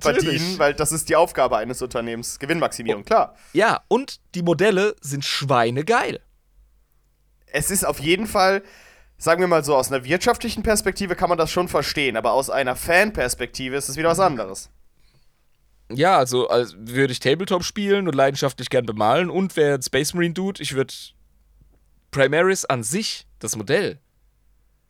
[0.00, 2.38] verdienen, weil das ist die Aufgabe eines Unternehmens.
[2.38, 3.36] Gewinnmaximierung, klar.
[3.52, 6.20] Ja, und die Modelle sind schweinegeil.
[7.46, 8.62] Es ist auf jeden Fall,
[9.16, 12.50] sagen wir mal so, aus einer wirtschaftlichen Perspektive kann man das schon verstehen, aber aus
[12.50, 14.70] einer Fan-Perspektive ist es wieder was anderes.
[15.92, 20.34] Ja, also, als würde ich Tabletop spielen und leidenschaftlich gern bemalen und wäre Space Marine
[20.34, 20.94] Dude, ich würde
[22.10, 23.98] Primaris an sich, das Modell,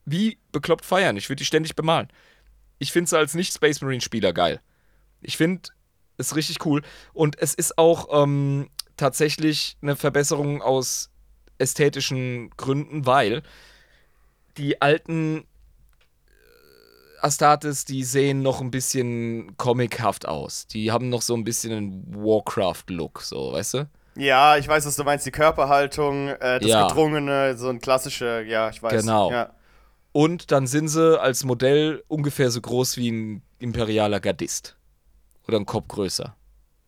[0.05, 1.17] wie bekloppt feiern.
[1.17, 2.09] Ich würde die ständig bemalen.
[2.79, 4.61] Ich finde es als Nicht-Space Marine-Spieler geil.
[5.25, 5.69] Ich finde
[6.17, 6.83] es richtig cool.
[7.13, 11.11] Und es ist auch ähm, tatsächlich eine Verbesserung aus
[11.59, 13.43] ästhetischen Gründen, weil
[14.57, 15.45] die alten
[17.21, 20.67] Astartes, die sehen noch ein bisschen comichaft aus.
[20.67, 23.89] Die haben noch so ein bisschen einen Warcraft-Look, so, weißt du?
[24.17, 26.87] Ja, ich weiß, was du meinst, die Körperhaltung, äh, das Ja.
[26.87, 29.01] Gedrungene, so ein klassischer, ja, ich weiß.
[29.01, 29.31] Genau.
[29.31, 29.55] Ja.
[30.13, 34.77] Und dann sind sie als Modell ungefähr so groß wie ein imperialer Gardist.
[35.49, 36.37] Oder ein Kopf größer.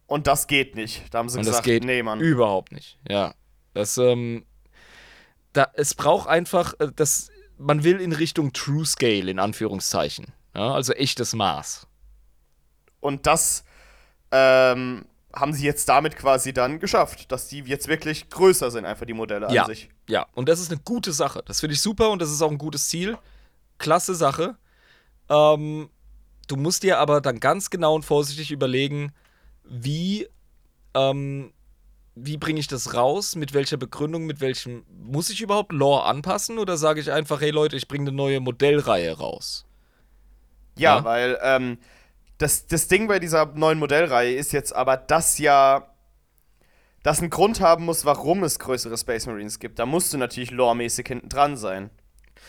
[0.07, 1.13] Und das geht nicht.
[1.13, 2.21] Da haben sie Und gesagt, das geht nee, Mann.
[2.21, 2.99] überhaupt nicht.
[3.09, 3.35] Ja.
[3.75, 4.47] Das, ähm,
[5.53, 7.29] da, es braucht einfach, äh, das,
[7.59, 10.27] man will in Richtung True Scale, in Anführungszeichen.
[10.55, 11.87] Ja, also echtes Maß.
[13.01, 13.65] Und das
[14.31, 15.05] ähm,
[15.35, 19.13] haben sie jetzt damit quasi dann geschafft, dass die jetzt wirklich größer sind, einfach die
[19.13, 19.63] Modelle Ja.
[19.63, 19.91] an sich.
[20.09, 21.43] Ja, und das ist eine gute Sache.
[21.45, 23.19] Das finde ich super und das ist auch ein gutes Ziel.
[23.79, 24.57] Klasse Sache.
[25.29, 25.91] Ähm,
[26.47, 29.13] du musst dir aber dann ganz genau und vorsichtig überlegen,
[29.65, 30.29] wie,
[30.95, 31.53] ähm,
[32.15, 34.85] wie bringe ich das raus, mit welcher Begründung, mit welchem.
[34.89, 38.41] Muss ich überhaupt Lore anpassen oder sage ich einfach, hey Leute, ich bringe eine neue
[38.41, 39.67] Modellreihe raus?
[40.79, 41.05] Ja, Ja.
[41.05, 41.79] weil ähm,
[42.39, 45.91] das, das Ding bei dieser neuen Modellreihe ist jetzt aber, dass ja
[47.03, 49.79] das einen Grund haben muss, warum es größere Space Marines gibt.
[49.79, 51.91] Da musst du natürlich loremäßig hinten dran sein.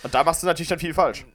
[0.04, 1.26] Und da machst du natürlich dann viel falsch.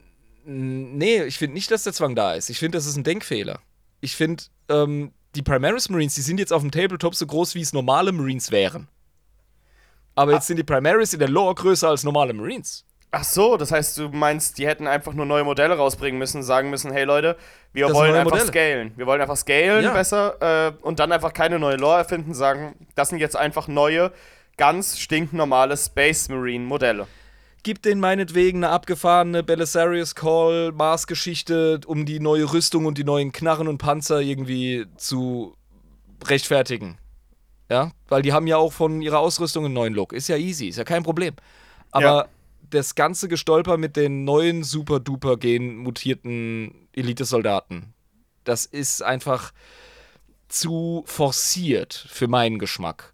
[0.45, 2.49] Nee, ich finde nicht, dass der Zwang da ist.
[2.49, 3.59] Ich finde, das ist ein Denkfehler.
[4.01, 7.61] Ich finde, ähm, die Primaris Marines, die sind jetzt auf dem Tabletop so groß, wie
[7.61, 8.87] es normale Marines wären.
[10.15, 12.85] Aber jetzt sind die Primaris in der Lore größer als normale Marines.
[13.15, 16.69] Ach so, das heißt, du meinst, die hätten einfach nur neue Modelle rausbringen müssen, sagen
[16.71, 17.37] müssen, hey Leute,
[17.71, 18.47] wir Das wollen einfach Modelle.
[18.47, 18.91] scalen.
[18.95, 19.93] Wir wollen einfach scalen Ja.
[19.93, 24.11] besser äh, und dann einfach keine neue Lore erfinden, sagen, das sind jetzt einfach neue,
[24.57, 27.07] ganz stinknormale Space Marine Modelle.
[27.63, 33.31] Gib denen meinetwegen eine abgefahrene Belisarius Call Mars-Geschichte, um die neue Rüstung und die neuen
[33.31, 35.55] Knarren und Panzer irgendwie zu
[36.25, 36.97] rechtfertigen.
[37.69, 40.11] Ja, weil die haben ja auch von ihrer Ausrüstung einen neuen Look.
[40.11, 41.35] Ist ja easy, ist ja kein Problem.
[41.91, 42.25] Aber Ja.
[42.69, 47.93] das ganze Gestolper mit den neuen super-duper gen-mutierten Elite-Soldaten,
[48.43, 49.53] das ist einfach
[50.49, 53.12] zu forciert für meinen Geschmack.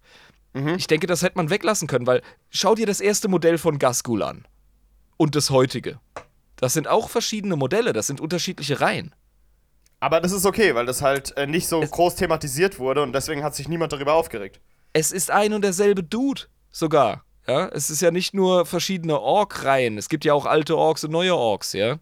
[0.52, 4.22] Ich denke, das hätte man weglassen können, weil schau dir das erste Modell von Gasgul
[4.22, 4.46] an
[5.16, 6.00] und das heutige.
[6.56, 9.14] Das sind auch verschiedene Modelle, das sind unterschiedliche Reihen.
[10.00, 13.44] Aber das ist okay, weil das halt äh, nicht so groß thematisiert wurde und deswegen
[13.44, 14.60] hat sich niemand darüber aufgeregt.
[14.92, 17.24] Es ist ein und derselbe Dude sogar.
[17.46, 19.98] Ja, es ist ja nicht nur verschiedene Ork-Reihen.
[19.98, 21.98] Es gibt ja auch alte Orks und neue Orks, ja.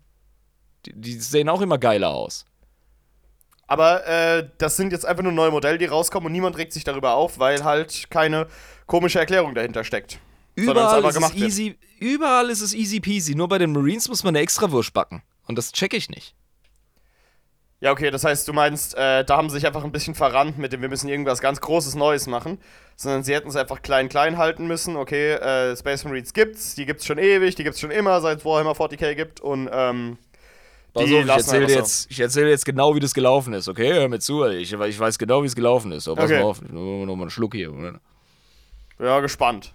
[0.87, 2.45] Die, die sehen auch immer geiler aus.
[3.69, 6.85] Aber äh, das sind jetzt einfach nur neue Modelle, die rauskommen und niemand regt sich
[6.85, 8.49] darüber auf, weil halt keine
[8.87, 10.19] komische Erklärung dahinter steckt.
[10.57, 11.35] Überall ist es wird.
[11.37, 13.35] easy, überall ist es easy peasy.
[13.35, 15.23] Nur bei den Marines muss man eine Extrawurst backen.
[15.47, 16.35] Und das check ich nicht.
[17.81, 20.59] Ja, okay, das heißt, du meinst, äh, da haben sie sich einfach ein bisschen verrannt
[20.59, 22.59] mit dem, wir müssen irgendwas ganz Großes Neues machen,
[22.97, 24.97] sondern sie hätten es einfach klein-klein halten müssen.
[24.97, 28.45] Okay, äh, Space Marines gibt's, die gibt's schon ewig, die gibt's schon immer, seit es
[28.45, 30.19] Warhammer 40k gibt und ähm,
[30.95, 33.93] Pass auf, ich erzähle jetzt, ich erzähl jetzt genau, wie das gelaufen ist, okay?
[33.93, 36.05] Hör mir zu, ich, ich weiß genau, wie es gelaufen ist.
[36.05, 36.41] So, pass Okay.
[36.41, 37.73] mal auf, nur noch mal einen Schluck hier.
[37.73, 38.01] oder?
[38.99, 39.75] ja, gespannt.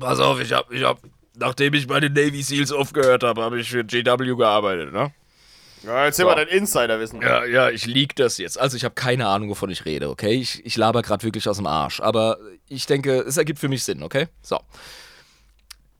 [0.00, 1.00] Pass auf, ich hab, ich hab,
[1.36, 5.12] nachdem ich bei den Navy Seals aufgehört habe, habe ich für JW gearbeitet, ne?
[5.84, 6.30] Ja, erzähl So.
[6.30, 7.22] mal dein Insiderwissen.
[7.22, 8.58] Ja, ja, ich lieg das jetzt.
[8.58, 10.32] Also ich habe keine Ahnung, wovon ich rede, okay?
[10.32, 12.00] Ich, ich laber gerade wirklich aus dem Arsch.
[12.00, 12.38] Aber
[12.68, 14.26] ich denke, es ergibt für mich Sinn, okay?
[14.42, 14.58] So.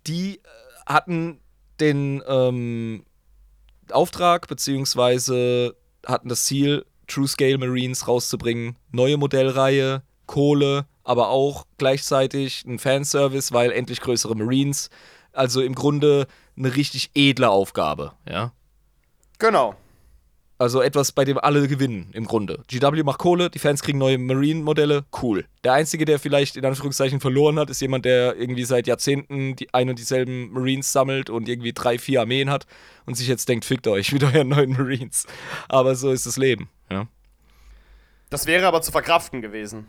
[0.08, 0.40] Die äh,
[0.86, 1.38] hatten
[1.78, 3.04] den ähm,
[3.92, 8.76] Auftrag, beziehungsweise hatten das Ziel, True Scale Marines rauszubringen.
[8.90, 14.90] Neue Modellreihe, Kohle, aber auch gleichzeitig ein Fanservice, weil endlich größere Marines.
[15.32, 18.52] Also im Grunde eine richtig edle Aufgabe, ja?
[19.38, 19.74] Genau.
[20.60, 22.64] Also etwas, bei dem alle gewinnen, im Grunde.
[22.66, 25.44] GW macht Kohle, die Fans kriegen neue Marine-Modelle, cool.
[25.62, 29.72] Der Einzige, der vielleicht in Anführungszeichen verloren hat, ist jemand, der irgendwie seit Jahrzehnten die
[29.72, 32.66] ein und dieselben Marines sammelt und irgendwie drei, vier Armeen hat
[33.06, 35.26] und sich jetzt denkt, fickt euch mit euren neuen Marines.
[35.68, 37.06] Aber so ist das Leben, ja.
[38.28, 39.86] Das wäre aber zu verkraften gewesen.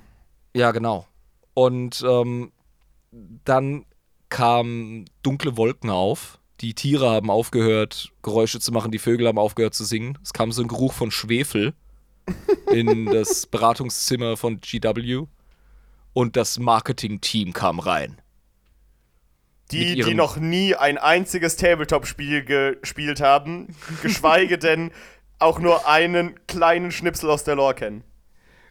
[0.54, 1.08] Ja, genau.
[1.56, 2.52] Und ähm,
[3.12, 3.86] dann
[4.30, 6.39] kamen dunkle Wolken auf.
[6.61, 10.18] Die Tiere haben aufgehört, Geräusche zu machen, die Vögel haben aufgehört zu singen.
[10.22, 11.73] Es kam so ein Geruch von Schwefel
[12.72, 15.26] in das Beratungszimmer von GW.
[16.14, 18.19] Und das Marketing-Team kam rein.
[19.72, 24.91] Die, die noch nie ein einziges Tabletop-Spiel gespielt haben, geschweige denn
[25.38, 28.03] auch nur einen kleinen Schnipsel aus der Lore kennen.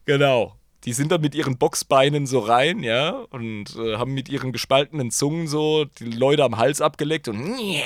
[0.04, 0.57] Genau.
[0.84, 5.10] Die sind dann mit ihren Boxbeinen so rein, ja, und äh, haben mit ihren gespaltenen
[5.10, 7.84] Zungen so die Leute am Hals abgeleckt und yeah,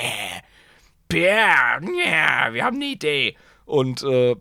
[1.07, 3.35] Bär, yeah, wir haben eine Idee.
[3.65, 4.35] Und äh,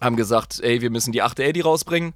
[0.00, 1.40] haben gesagt, ey, wir müssen die 8.
[1.40, 2.14] Eddy rausbringen.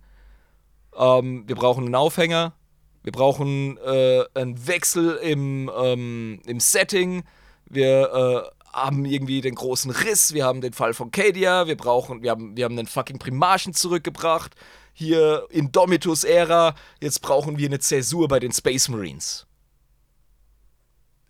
[0.97, 2.55] Ähm, wir brauchen einen Aufhänger.
[3.03, 7.24] Wir brauchen äh, einen Wechsel im, ähm, im Setting.
[7.66, 10.35] Wir äh, haben irgendwie den großen Riss.
[10.35, 11.66] Wir haben den Fall von Cadia.
[11.66, 14.55] Wir brauchen, wir haben, wir haben einen fucking Primarchen zurückgebracht.
[14.98, 16.74] Hier in Domitus-Ära.
[17.00, 19.46] Jetzt brauchen wir eine Zäsur bei den Space Marines.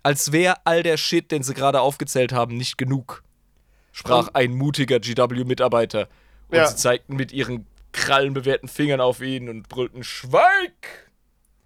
[0.03, 3.23] Als wäre all der Shit, den sie gerade aufgezählt haben, nicht genug.
[3.93, 6.09] Sprach ein mutiger GW-Mitarbeiter.
[6.49, 6.67] Und Ja.
[6.67, 11.11] sie zeigten mit ihren krallenbewehrten Fingern auf ihn und brüllten Schweig!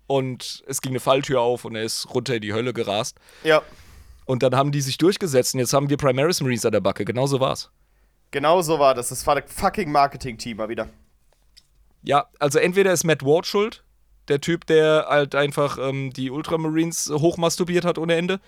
[0.08, 3.16] Und es ging eine Falltür auf und er ist runter in die Hölle gerast.
[3.44, 3.62] Ja,
[4.24, 7.04] Und dann haben die sich durchgesetzt und jetzt haben wir Primaris Marines an der Backe.
[7.04, 7.70] Genau so war's.
[8.32, 9.10] genau so war das.
[9.10, 10.88] Das war das fucking Marketing-Team mal wieder.
[12.02, 13.84] Ja, also entweder ist Matt Ward schuld,
[14.28, 18.40] der Typ, der halt einfach ähm, die Ultramarines hochmasturbiert hat ohne Ende.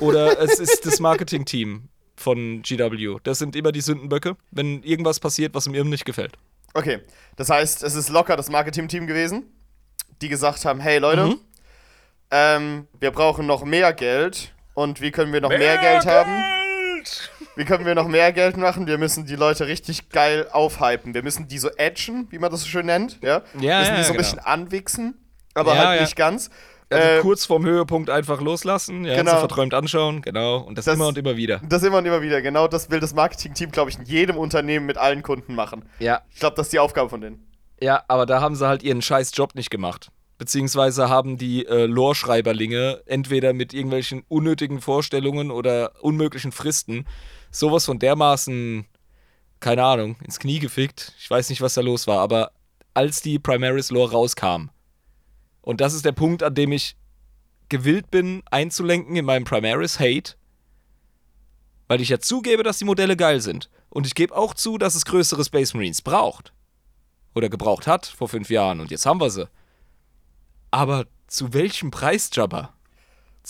[0.00, 3.16] Oder es ist das Marketing-Team von GW.
[3.22, 6.32] Das sind immer die Sündenböcke, wenn irgendwas passiert, was mir nicht gefällt.
[6.74, 7.00] Okay,
[7.36, 9.44] das heißt, es ist locker das Marketing-Team gewesen,
[10.22, 11.40] die gesagt haben, hey Leute, Mhm.
[12.30, 14.54] ähm, wir brauchen noch mehr Geld.
[14.74, 16.44] Und wie können wir noch mehr, Geld haben?
[17.56, 18.86] Wie können wir noch mehr Geld machen?
[18.86, 21.14] Wir müssen die Leute richtig geil aufhypen.
[21.14, 23.18] Wir müssen die so edgen, wie man das so schön nennt.
[23.22, 24.18] Ja, Ja, wir müssen ja, die so ein genau.
[24.18, 25.14] bisschen anwichsen,
[25.54, 26.50] aber Ja, halt nicht ganz.
[26.92, 29.38] Also Ähm, kurz vorm Höhepunkt einfach loslassen, ja, Genau.
[29.38, 30.58] verträumt anschauen, genau.
[30.58, 31.60] Und das, Das- immer und immer wieder.
[31.68, 32.42] das immer und immer wieder.
[32.42, 35.84] Genau das will das Marketing-Team, glaube ich, in jedem Unternehmen mit allen Kunden machen.
[36.00, 37.46] Ja, Ich glaube, das ist die Aufgabe von denen.
[37.80, 40.08] ja, aber da haben sie halt ihren scheiß Job nicht gemacht.
[40.38, 47.06] beziehungsweise haben die äh, Lore-Schreiberlinge entweder mit irgendwelchen unnötigen Vorstellungen oder unmöglichen Fristen
[47.50, 48.86] sowas von dermaßen,
[49.60, 51.14] keine Ahnung, ins Knie gefickt.
[51.18, 52.52] Ich weiß nicht, was da los war, aber
[52.94, 54.70] als die Primaris-Lore rauskam,
[55.62, 56.96] und das ist der Punkt, an dem ich
[57.68, 60.34] gewillt bin, einzulenken in meinem Primaris-Hate,
[61.88, 63.70] weil ich ja zugebe, dass die Modelle geil sind.
[63.88, 66.52] Und ich gebe auch zu, dass es größere Space Marines braucht.
[67.34, 69.48] Oder gebraucht hat vor fünf Jahren und jetzt haben wir sie.
[70.70, 72.72] Aber zu welchem Preis, Jabba?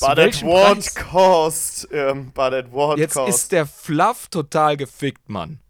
[0.01, 0.95] But at what Preis?
[0.95, 1.89] cost?
[1.93, 3.29] Ähm, but at what Jetzt cost?
[3.29, 5.61] ist der Fluff total gefickt, Mann.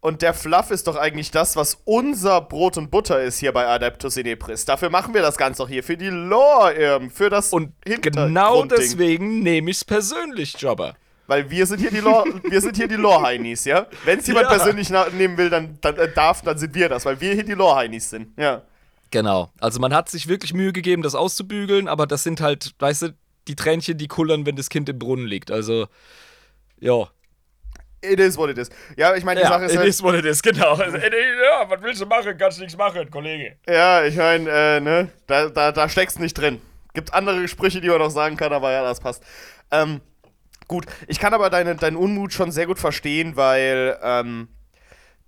[0.00, 3.66] Und der Fluff ist doch eigentlich das, was unser Brot und Butter ist hier bei
[3.66, 4.66] Adeptus Inepris.
[4.66, 5.82] Dafür machen wir das Ganze doch hier.
[5.82, 10.94] Für die Lore, ähm, für das Und genau deswegen nehme ich es persönlich, Jabba.
[11.26, 13.86] Weil wir sind hier die Lore, wir sind hier die Lore-Heinis, ja?
[14.04, 14.56] Wenn es jemand Ja.
[14.58, 17.54] persönlich nehmen will, dann, dann äh, darf, dann sind wir das, weil wir hier die
[17.54, 18.38] Lore-Heinis sind.
[18.38, 18.60] Ja.
[19.10, 19.50] Genau.
[19.58, 23.14] Also man hat sich wirklich Mühe gegeben, das auszubügeln, aber das sind halt, weißt du,
[23.48, 25.50] die Tränchen, die kullern, wenn das Kind im Brunnen liegt.
[25.50, 25.86] Also,
[26.80, 27.08] ja.
[28.00, 28.68] It is what it is.
[28.96, 30.76] Ja, ich meine, die Sache ist it halt, is what it is, genau.
[30.76, 32.36] Ja, was willst du machen?
[32.36, 33.56] Kannst nichts machen, Kollege.
[33.66, 36.60] Ja, ich meine, äh, ne, da, da, da steckst nicht drin.
[36.92, 39.22] Gibt andere Sprüche, die man noch sagen kann, aber ja, das passt.
[39.70, 40.00] Ähm,
[40.68, 44.48] gut, ich kann aber deine, deinen Unmut schon sehr gut verstehen, weil ähm,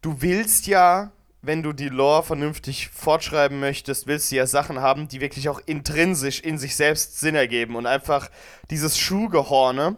[0.02, 1.12] du willst ja,
[1.47, 5.60] wenn du die Lore vernünftig fortschreiben möchtest, willst du ja Sachen haben, die wirklich auch
[5.66, 8.28] intrinsisch in sich selbst Sinn ergeben und einfach
[8.70, 9.97] dieses Schuhgehorne,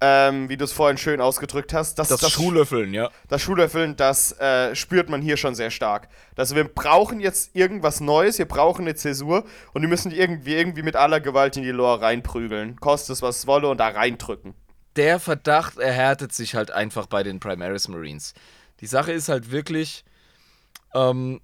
[0.00, 3.10] ähm, wie du es vorhin schön ausgedrückt hast, das, Das, Schuhlöffeln, ja.
[3.28, 6.08] das Schuhlöffeln, das äh, spürt man hier schon sehr stark.
[6.36, 10.82] Also wir brauchen jetzt irgendwas Neues, wir brauchen eine Zäsur und die müssen irgendwie, irgendwie
[10.82, 12.76] mit aller Gewalt in die Lore reinprügeln.
[12.78, 14.54] Kostet es, was es wolle und da reindrücken.
[14.96, 18.34] Der Verdacht erhärtet sich halt einfach bei den Primaris Marines.
[18.80, 20.04] Die Sache ist halt wirklich,
[20.96, 21.40] ähm,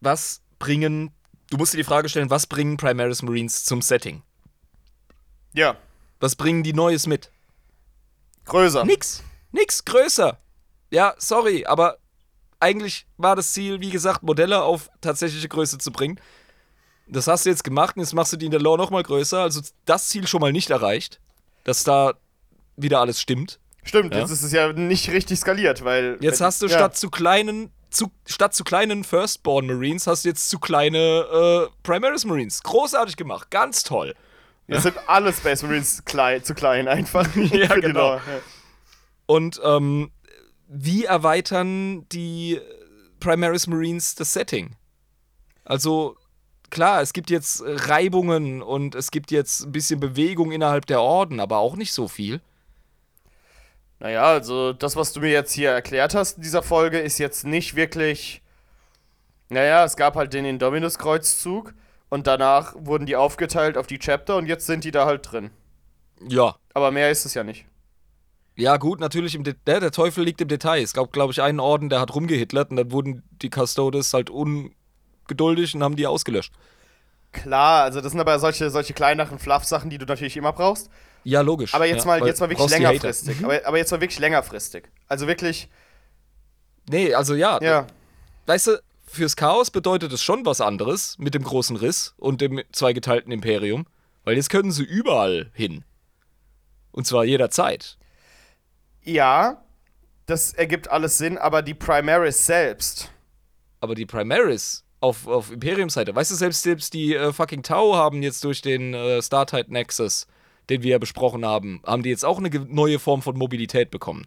[0.00, 1.12] was bringen,
[1.50, 4.22] du musst dir die Frage stellen, was bringen Primaris Marines zum Setting?
[5.52, 5.76] Ja,
[6.20, 7.30] Was bringen die Neues mit?
[8.46, 8.84] größer.
[8.84, 9.22] Nix.
[9.52, 10.38] Nix größer.
[10.90, 11.98] Ja, sorry, aber
[12.60, 16.20] eigentlich war das Ziel, wie gesagt, Modelle auf tatsächliche Größe zu bringen.
[17.06, 19.40] Das hast du jetzt gemacht und jetzt machst du die in der Lore nochmal größer.
[19.42, 21.20] Also das Ziel schon mal nicht erreicht,
[21.64, 22.14] dass da
[22.76, 23.60] wieder alles stimmt.
[23.82, 24.20] Stimmt, Ja.
[24.20, 26.16] jetzt ist es ja nicht richtig skaliert, weil.
[26.20, 26.72] Jetzt wenn- hast du ja.
[26.72, 31.68] statt zu kleinen, zu, statt zu kleinen Firstborn Marines, hast du jetzt zu kleine äh,
[31.82, 32.62] Primaris Marines.
[32.62, 34.14] Großartig gemacht, ganz toll.
[34.66, 37.26] Jetzt sind alle Space Marines klein, zu klein einfach.
[37.36, 38.14] Ja, genau.
[38.14, 38.22] Ja.
[39.26, 40.10] Und ähm,
[40.68, 42.60] wie erweitern die
[43.20, 44.76] Primaris Marines das Setting?
[45.64, 46.16] Also
[46.70, 51.40] klar, es gibt jetzt Reibungen und es gibt jetzt ein bisschen Bewegung innerhalb der Orden,
[51.40, 52.40] aber auch nicht so viel.
[54.04, 57.46] Naja, also das, was du mir jetzt hier erklärt hast in dieser Folge, ist jetzt
[57.46, 58.42] nicht wirklich.
[59.48, 61.72] Naja, es gab halt den Indominus-Kreuzzug
[62.10, 65.52] und danach wurden die aufgeteilt auf die Chapter und jetzt sind die da halt drin.
[66.20, 66.56] Ja.
[66.74, 67.64] Aber mehr ist es ja nicht.
[68.56, 70.82] Ja, gut, natürlich, im De der, der Teufel liegt im Detail.
[70.82, 74.28] Es gab, glaube ich, einen Orden, der hat rumgehitlert und dann wurden die Custodes halt
[74.28, 76.52] ungeduldig und haben die ausgelöscht.
[77.32, 80.90] Klar, also das sind aber solche, solche kleineren Fluff-Sachen, die du natürlich immer brauchst.
[81.24, 81.74] Ja, logisch.
[81.74, 83.42] Aber jetzt ja, mal, jetzt mal wirklich längerfristig.
[83.42, 84.84] Aber, aber jetzt mal wirklich längerfristig.
[85.08, 85.68] Also wirklich,
[86.88, 87.86] Nee, also ja, ja.
[88.46, 92.62] weißt du, fürs Chaos bedeutet es schon was anderes mit dem großen Riss und dem
[92.72, 93.86] zweigeteilten Imperium,
[94.24, 95.84] weil jetzt können sie überall hin.
[96.92, 97.96] Und zwar jederzeit.
[99.02, 99.62] Ja,
[100.26, 103.10] das ergibt alles Sinn, aber die Primaris selbst.
[103.80, 108.22] Aber die Primaris auf, auf Imperiumsseite, weißt du, selbst, selbst die äh, fucking Tau haben
[108.22, 110.26] jetzt durch den äh, Startide Nexus,
[110.70, 114.26] den wir ja besprochen haben, haben die jetzt auch eine neue Form von Mobilität bekommen.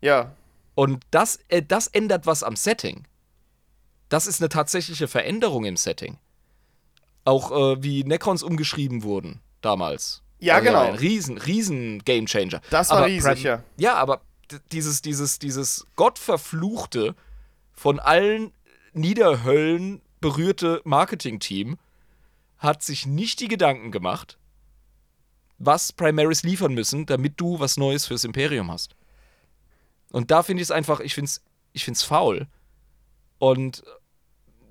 [0.00, 0.32] Ja.
[0.74, 3.06] Und das, äh, das ändert was am Setting.
[4.08, 6.18] Das ist eine tatsächliche Veränderung im Setting.
[7.24, 10.22] Auch äh, wie Necrons umgeschrieben wurden damals.
[10.38, 10.80] Ja, genau.
[10.80, 12.60] Ein riesen, riesen Gamechanger.
[12.70, 13.62] Das war Aber riesig, Prim- ja.
[13.78, 14.20] Ja, aber
[14.70, 17.14] dieses, dieses, dieses gottverfluchte,
[17.72, 18.52] von allen
[18.92, 21.78] Niederhöllen berührte Marketing-Team
[22.58, 24.38] hat sich nicht die Gedanken gemacht,
[25.58, 28.94] was Primaris liefern müssen, damit du was Neues fürs Imperium hast.
[30.12, 31.42] Und da finde ich es einfach, ich finde es
[31.72, 32.46] ich find's faul.
[33.38, 33.84] Und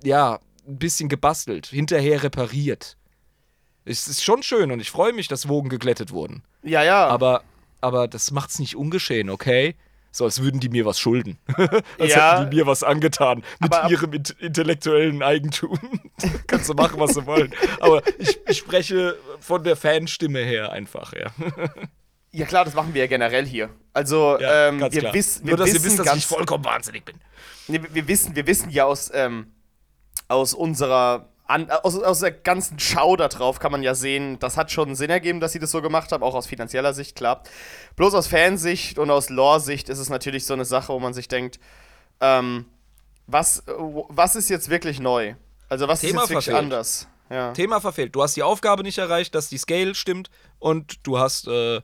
[0.02, 2.96] ja, ein bisschen gebastelt, hinterher repariert.
[3.84, 6.42] Es ist schon schön und ich freue mich, dass Wogen geglättet wurden.
[6.62, 7.06] Ja, ja.
[7.06, 7.44] Aber,
[7.80, 9.76] aber das macht's nicht ungeschehen, okay?
[10.16, 11.36] So, als würden die mir was schulden.
[11.98, 12.38] als Ja.
[12.38, 15.78] hätten die mir was angetan mit Aber- ihrem int intellektuellen Eigentum.
[16.46, 17.52] Kannst du machen, was sie wollen.
[17.80, 21.26] Aber ich, ich spreche von der Fanstimme her einfach, ja.
[22.32, 23.68] ja, klar, das machen wir ja generell hier.
[23.92, 27.04] Also, ja ähm, wir, wiss, wir Nur, dass wissen ihr wisst, dass ich vollkommen wahnsinnig
[27.04, 27.16] bin.
[27.68, 29.52] Nee, wir, wir wissen, wir wissen ja aus, ähm,
[30.28, 34.56] aus unserer an, aus, aus der ganzen Schau da drauf kann man ja sehen, das
[34.56, 37.42] hat schon Sinn ergeben, dass sie das so gemacht haben, auch aus finanzieller Sicht, klar.
[37.94, 41.28] Bloß aus Fansicht und aus Lore-Sicht ist es natürlich so eine Sache, wo man sich
[41.28, 41.60] denkt,
[42.20, 42.66] ähm,
[43.26, 45.34] was, was ist jetzt wirklich neu?
[45.68, 46.64] Also was Thema ist jetzt wirklich verfehlt.
[46.64, 47.08] anders?
[47.30, 47.52] Ja.
[47.52, 48.14] Thema verfehlt.
[48.14, 51.80] Du hast die Aufgabe nicht erreicht, dass die Scale stimmt und du hast äh,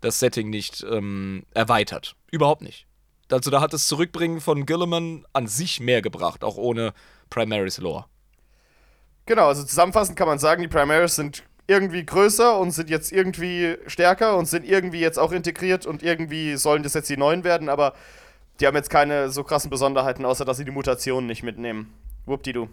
[0.00, 2.14] das Setting nicht ähm, erweitert.
[2.30, 2.86] Überhaupt nicht.
[3.30, 6.92] Also da hat das Zurückbringen von Gilliman an sich mehr gebracht, auch ohne
[7.30, 8.04] Primaris Lore.
[9.26, 13.76] Genau, also zusammenfassend kann man sagen, die Primaries sind irgendwie größer und sind jetzt irgendwie
[13.86, 17.68] stärker und sind irgendwie jetzt auch integriert und irgendwie sollen das jetzt die neuen werden,
[17.68, 17.94] aber
[18.60, 21.92] die haben jetzt keine so krassen Besonderheiten, außer dass sie die Mutationen nicht mitnehmen.
[22.26, 22.68] Wuppdidu.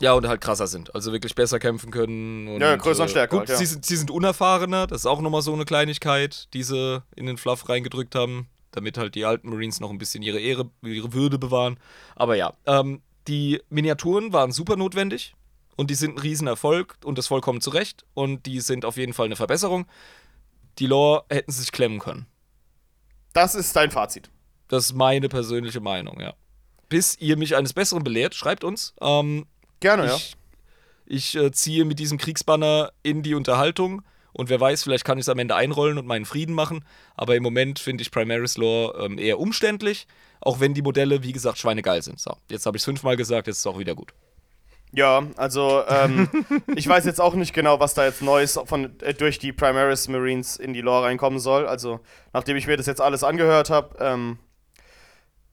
[0.00, 0.94] Ja, und halt krasser sind.
[0.94, 2.48] Also wirklich besser kämpfen können.
[2.48, 3.56] Und, Ja, größer und stärker Gut, halt, ja.
[3.56, 4.86] sie, sind, sie sind unerfahrener.
[4.86, 8.96] Das ist auch nochmal so eine Kleinigkeit, die sie in den Fluff reingedrückt haben, damit
[8.96, 11.78] halt die alten Marines noch ein bisschen ihre Ehre, ihre Würde bewahren.
[12.16, 15.34] Aber ja, ähm, die Miniaturen waren super notwendig
[15.80, 18.04] und die sind ein Riesenerfolg und das vollkommen zu Recht.
[18.12, 19.86] Und die sind auf jeden Fall eine Verbesserung.
[20.78, 22.26] Die Lore hätten sich klemmen können.
[23.32, 24.30] Das ist dein Fazit.
[24.68, 26.34] Das ist meine persönliche Meinung, ja.
[26.90, 28.92] Bis ihr mich eines Besseren belehrt, schreibt uns.
[29.00, 29.46] Ähm,
[29.80, 30.16] Gerne, ja.
[30.16, 30.36] ich
[31.06, 34.02] ich äh, ziehe mit diesem Kriegsbanner in die Unterhaltung
[34.34, 36.84] und wer weiß, vielleicht kann ich es am Ende einrollen und meinen Frieden machen.
[37.16, 40.06] Aber im Moment finde ich Primaris Lore ähm, eher umständlich,
[40.42, 42.20] auch wenn die Modelle, wie gesagt, schweinegeil sind.
[42.20, 44.12] So, jetzt habe ich es fünfmal gesagt, jetzt ist es auch wieder gut.
[44.92, 46.28] Ja, also ähm,
[46.74, 50.08] ich weiß jetzt auch nicht genau, was da jetzt Neues von, äh, durch die Primaris
[50.08, 51.66] Marines in die Lore reinkommen soll.
[51.66, 52.00] Also
[52.32, 54.38] nachdem ich mir das jetzt alles angehört habe, ähm,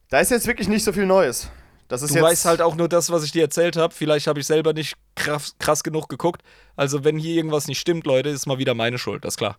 [0.09, 1.51] da ist jetzt wirklich nicht so viel Neues.
[1.87, 3.93] Das ist Du jetzt weißt halt auch nur das, was ich dir erzählt habe.
[3.93, 6.41] Vielleicht habe ich selber nicht krass, krass genug geguckt.
[6.75, 9.57] Also, wenn hier irgendwas nicht stimmt, Leute, ist mal wieder meine Schuld, das ist klar.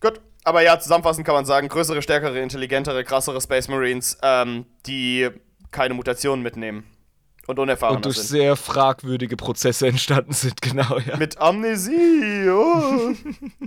[0.00, 5.28] Gut, aber ja, zusammenfassend kann man sagen, größere, stärkere, intelligentere, krassere Space Marines, ähm, die
[5.70, 6.84] keine Mutationen mitnehmen
[7.48, 8.26] und unerfahrener Und durch sind.
[8.28, 11.16] sehr fragwürdige Prozesse entstanden sind, genau, ja.
[11.16, 12.48] Mit Amnesie.
[12.48, 13.12] Oh.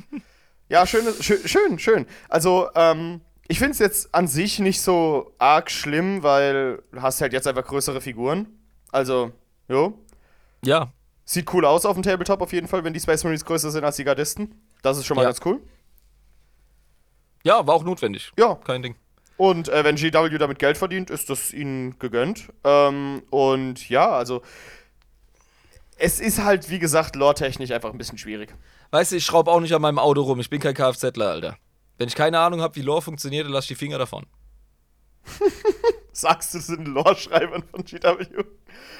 [0.69, 2.05] ja, schön, schön, schön, schön.
[2.29, 7.19] Also, ähm, ich finde es jetzt an sich nicht so arg schlimm, weil du hast
[7.19, 8.47] halt jetzt einfach größere Figuren.
[8.93, 9.31] Also,
[9.67, 9.99] jo.
[10.63, 10.93] Ja,
[11.23, 13.83] Sieht cool aus auf dem Tabletop auf jeden Fall, wenn die Space Marines größer sind
[13.85, 14.53] als die Gardisten.
[14.81, 15.29] Das ist schon mal Ja.
[15.29, 15.61] ganz cool.
[17.43, 18.31] ja, war auch notwendig.
[18.37, 18.95] Ja, Kein Ding.
[19.41, 22.49] Und äh, wenn GW damit Geld verdient, ist das ihnen gegönnt.
[22.63, 24.43] Ähm, und ja, also
[25.97, 28.53] es ist halt, wie gesagt, lore-technisch einfach ein bisschen schwierig.
[28.91, 30.39] Weißt du, ich schraube auch nicht an meinem Auto rum.
[30.39, 31.57] Ich bin kein Kfzler, Alter.
[31.97, 34.27] Wenn ich keine Ahnung habe, wie Lore funktioniert, dann lass ich die Finger davon.
[36.11, 38.27] Sagst du, das sind Lore-Schreibern von GW?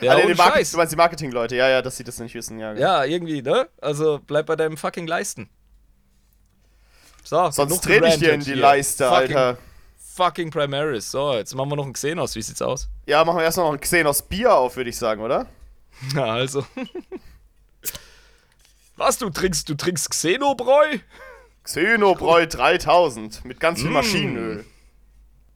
[0.01, 0.71] Ja, Market- Scheiß.
[0.71, 2.73] Du meinst die Marketing-Leute, ja, ja, dass sie das nicht wissen, ja.
[2.73, 3.69] Ja, irgendwie, ne?
[3.79, 5.51] Also bleib bei deinem fucking Leisten.
[7.23, 8.55] So, Sonst dreh dich dir in die hier.
[8.55, 9.57] Leiste, fucking, Alter.
[10.21, 11.09] Fucking Primaris.
[11.09, 12.35] So, jetzt machen wir noch einen Xenos.
[12.35, 12.89] Wie sieht's aus?
[13.07, 15.47] Ja, machen wir erstmal noch ein Xenos Bier auf, würde ich sagen, oder?
[16.13, 16.63] Na, also.
[18.97, 20.99] Was, du trinkst, du trinkst Xenobräu?
[21.63, 23.93] Xenobräu 3000 mit ganz viel Mm.
[23.93, 24.65] Maschinenöl.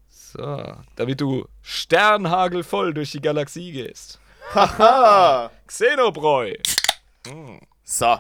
[0.10, 4.20] So, damit du sternhagelvoll durch die Galaxie gehst.
[4.56, 5.52] Haha.
[5.68, 6.56] Xenobräu.
[7.84, 8.18] So.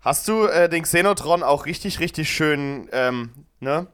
[0.00, 3.88] Hast du äh, den Xenotron auch richtig, richtig schön, ähm, ne?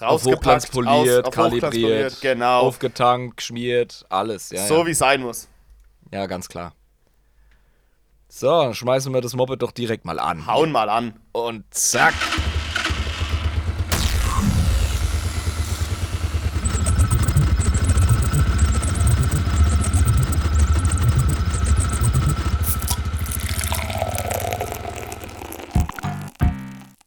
[0.00, 2.60] Rausgepackt, aus- Hochglanz kalibriert, poliert, genau.
[2.60, 4.50] aufgetankt, geschmiert, alles.
[4.50, 4.86] Ja, so ja.
[4.86, 5.48] wie es sein muss.
[6.12, 6.72] ja, ganz klar.
[8.28, 10.46] So, dann schmeißen wir das Moped doch direkt mal an.
[10.48, 11.20] Hauen mal an.
[11.30, 12.14] Und zack.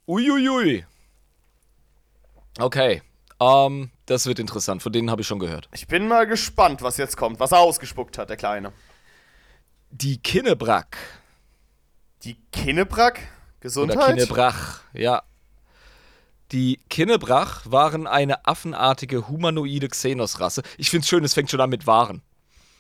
[0.07, 0.85] Uiuiui.
[2.59, 3.01] Okay.
[3.39, 4.81] Ähm, das wird interessant.
[4.81, 5.69] Von denen habe ich schon gehört.
[5.73, 8.73] Ich bin mal gespannt, was jetzt kommt, was er ausgespuckt hat, der Kleine.
[9.91, 10.97] Die Kinnebrack.
[12.23, 13.19] Die Kinnebrack?
[13.19, 14.15] Oder Gesundheit?
[14.15, 15.23] Kinnebrach, ja.
[16.51, 20.63] Die Kinnebrach waren eine affenartige humanoide Xenos-Rasse.
[20.77, 22.21] Ich finde es schön, es fängt schon an mit Waren.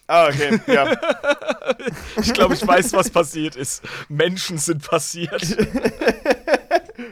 [0.07, 0.95] Ah, okay, ja.
[2.21, 3.83] Ich glaube, ich weiß, was passiert ist.
[4.07, 5.41] Menschen sind passiert.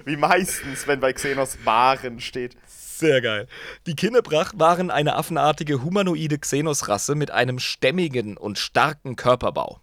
[0.06, 2.56] Wie meistens, wenn bei Xenos Waren steht.
[2.68, 3.48] Sehr geil.
[3.88, 9.82] Die Kinnebrach waren eine affenartige humanoide Xenos-Rasse mit einem stämmigen und starken Körperbau.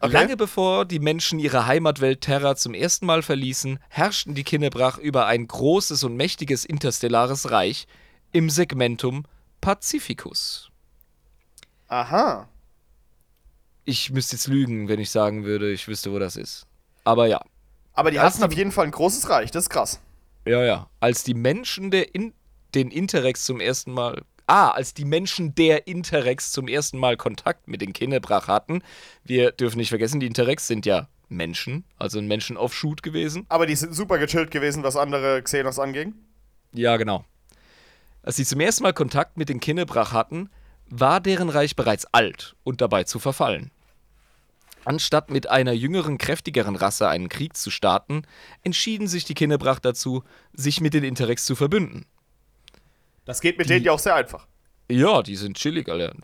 [0.00, 0.12] Okay.
[0.12, 5.26] Lange bevor die Menschen ihre Heimatwelt Terra zum ersten Mal verließen, herrschten die Kinnebrach über
[5.26, 7.86] ein großes und mächtiges interstellares Reich
[8.32, 9.24] im Segmentum
[9.60, 10.70] Pacificus.
[11.88, 12.48] Aha.
[13.84, 16.66] Ich müsste jetzt lügen, wenn ich sagen würde, ich wüsste, wo das ist.
[17.04, 17.40] Aber ja,
[17.98, 20.00] Aber die hatten auf jeden Fall ein großes Reich, das ist krass.
[20.44, 20.88] ja, ja.
[21.00, 22.32] Als die Menschen der in
[22.74, 27.66] den Interrex zum ersten Mal Ah, als die Menschen der Interrex zum ersten Mal Kontakt
[27.68, 28.82] mit den Kinnebrach hatten.
[29.22, 33.44] Wir dürfen nicht vergessen, die Interrex sind ja Menschen, also ein Menschen-Offshoot gewesen.
[33.50, 36.14] Aber die sind super gechillt gewesen, was andere Xenos anging.
[36.72, 37.24] Ja, genau.
[38.22, 40.48] Als sie zum ersten Mal Kontakt mit den Kinnebrach hatten,
[40.88, 43.70] war deren Reich bereits alt und dabei zu verfallen.
[44.84, 48.22] Anstatt mit einer jüngeren, kräftigeren Rasse einen Krieg zu starten,
[48.62, 52.06] entschieden sich die Kinnebrach dazu, sich mit den Interrex zu verbünden.
[53.24, 54.46] Das geht mit denen ja auch sehr einfach.
[54.90, 56.14] Ja, die sind chillig, Alter.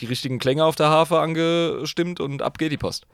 [0.00, 3.06] Die richtigen Klänge auf der Harfe angestimmt und ab geht die Post.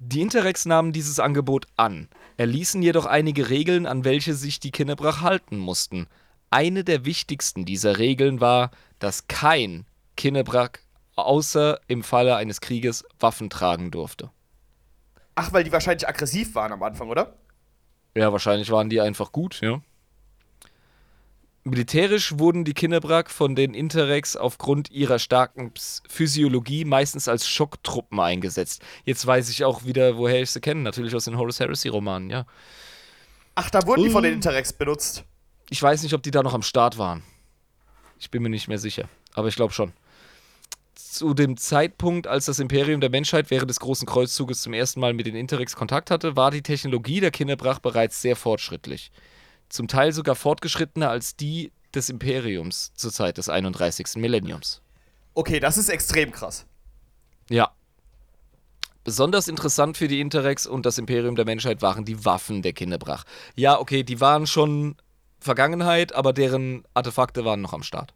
[0.00, 5.20] Die Interrex nahmen dieses Angebot an, erließen jedoch einige Regeln, an welche sich die Kinnebrach
[5.20, 6.08] halten mussten.
[6.50, 9.86] Eine der wichtigsten dieser Regeln war, dass kein
[10.16, 10.70] Kinnebrach
[11.16, 14.30] außer im Falle eines Krieges Waffen tragen durfte.
[15.34, 17.34] Ach, weil die wahrscheinlich aggressiv waren am Anfang, oder?
[18.14, 19.80] Ja, wahrscheinlich waren die einfach gut, ja.
[21.64, 25.72] Militärisch wurden die Kinnebrach von den Interrex aufgrund ihrer starken
[26.08, 28.82] Physiologie meistens als Schocktruppen eingesetzt.
[29.04, 30.80] Jetzt weiß ich auch wieder, woher ich sie kenne.
[30.80, 32.46] Natürlich aus den Horus Heresy-Romanen, ja.
[33.54, 34.34] Ach, da wurden die von den.
[34.34, 35.24] Interrex benutzt.
[35.70, 37.22] Ich weiß nicht, ob die da noch am Start waren.
[38.18, 39.08] Ich bin mir nicht mehr sicher.
[39.34, 39.92] Aber ich glaube schon.
[41.12, 45.12] Zu dem Zeitpunkt, als das Imperium der Menschheit während des Großen Kreuzzuges zum ersten Mal
[45.12, 49.12] mit den Interrex Kontakt hatte, war die Technologie der Kinnebrach bereits sehr fortschrittlich.
[49.68, 54.16] Zum Teil sogar fortgeschrittener als die des Imperiums zur Zeit des 31.
[54.16, 54.80] Millenniums.
[55.34, 56.64] Okay, das ist extrem krass.
[57.50, 57.72] Ja.
[59.04, 63.24] Besonders interessant für die Interrex und das Imperium der Menschheit waren die Waffen der Kinnebrach.
[63.54, 64.96] Ja, okay, die waren schon
[65.40, 68.14] Vergangenheit, aber deren Artefakte waren noch am Start.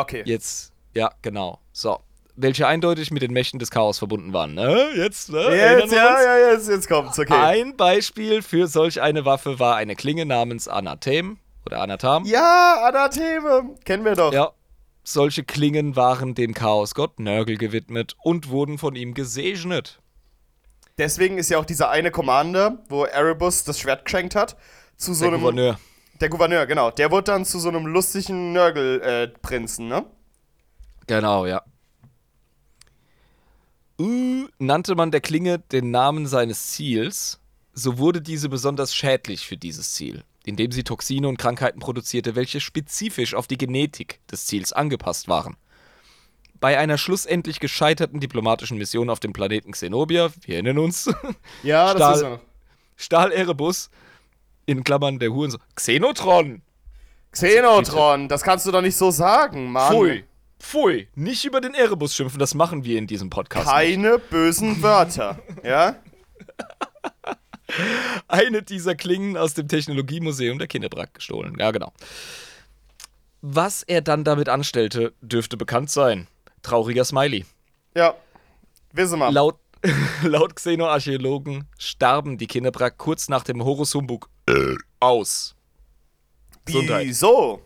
[0.00, 0.22] Okay.
[0.24, 1.60] Jetzt, ja, genau.
[1.72, 2.00] So.
[2.36, 4.54] Welche eindeutig mit den Mächten des Chaos verbunden waren.
[4.54, 4.88] Ne?
[4.96, 5.38] Jetzt, ne?
[5.38, 7.32] Jetzt, ja, ja, jetzt, jetzt kommt's, okay.
[7.32, 12.24] Ein Beispiel für solch eine Waffe war eine Klinge namens Anathem oder Anatam.
[12.24, 13.76] Ja, Anatheme.
[13.84, 14.32] Kennen wir doch.
[14.32, 14.50] Ja.
[15.04, 20.00] Solche Klingen waren dem Chaosgott Nörgel gewidmet und wurden von ihm gesegnet.
[20.98, 24.56] Deswegen ist ja auch dieser eine Commander, wo Erebus das Schwert geschenkt hat,
[24.96, 25.40] zu so Der einem.
[25.42, 25.78] Gouverneur.
[26.20, 26.90] Der Gouverneur, genau.
[26.90, 30.04] Der wurde dann zu so einem lustigen Nörgel-Prinzen, ne?
[31.06, 31.62] Genau, ja.
[33.98, 37.40] Uh, nannte man der Klinge den Namen seines Ziels,
[37.72, 42.60] so wurde diese besonders schädlich für dieses Ziel, indem sie Toxine und Krankheiten produzierte, welche
[42.60, 45.56] spezifisch auf die Genetik des Ziels angepasst waren.
[46.58, 51.08] Bei einer schlussendlich gescheiterten diplomatischen Mission auf dem Planeten Xenobia, wir erinnern uns,
[51.62, 52.40] Ja, Stahl- wissen wir.
[52.96, 53.90] stahl Erebus,
[54.66, 56.62] in Klammern der Hurensohn, Xenotron,
[57.32, 59.92] Xenotron, das kannst du doch nicht so sagen, Mann.
[59.92, 60.24] Pfui,
[60.58, 63.66] pfui, nicht über den Erebus schimpfen, das machen wir in diesem Podcast.
[63.66, 63.74] nicht.
[63.76, 65.96] Keine bösen Wörter, ja?
[68.28, 71.56] eine dieser Klingen aus dem Technologiemuseum der Kinderbrach gestohlen.
[71.58, 71.92] Ja, genau.
[73.42, 76.28] Was er dann damit anstellte, dürfte bekannt sein.
[76.62, 77.44] Trauriger Smiley.
[77.94, 78.14] Ja.
[78.92, 79.30] Wissen wir.
[79.30, 79.58] Laut,
[80.22, 85.54] laut Xenoarchäologen starben die Kinderbrach kurz nach dem Horus Humbug äh, aus.
[86.64, 87.06] Gesundheit.
[87.06, 87.60] Wieso?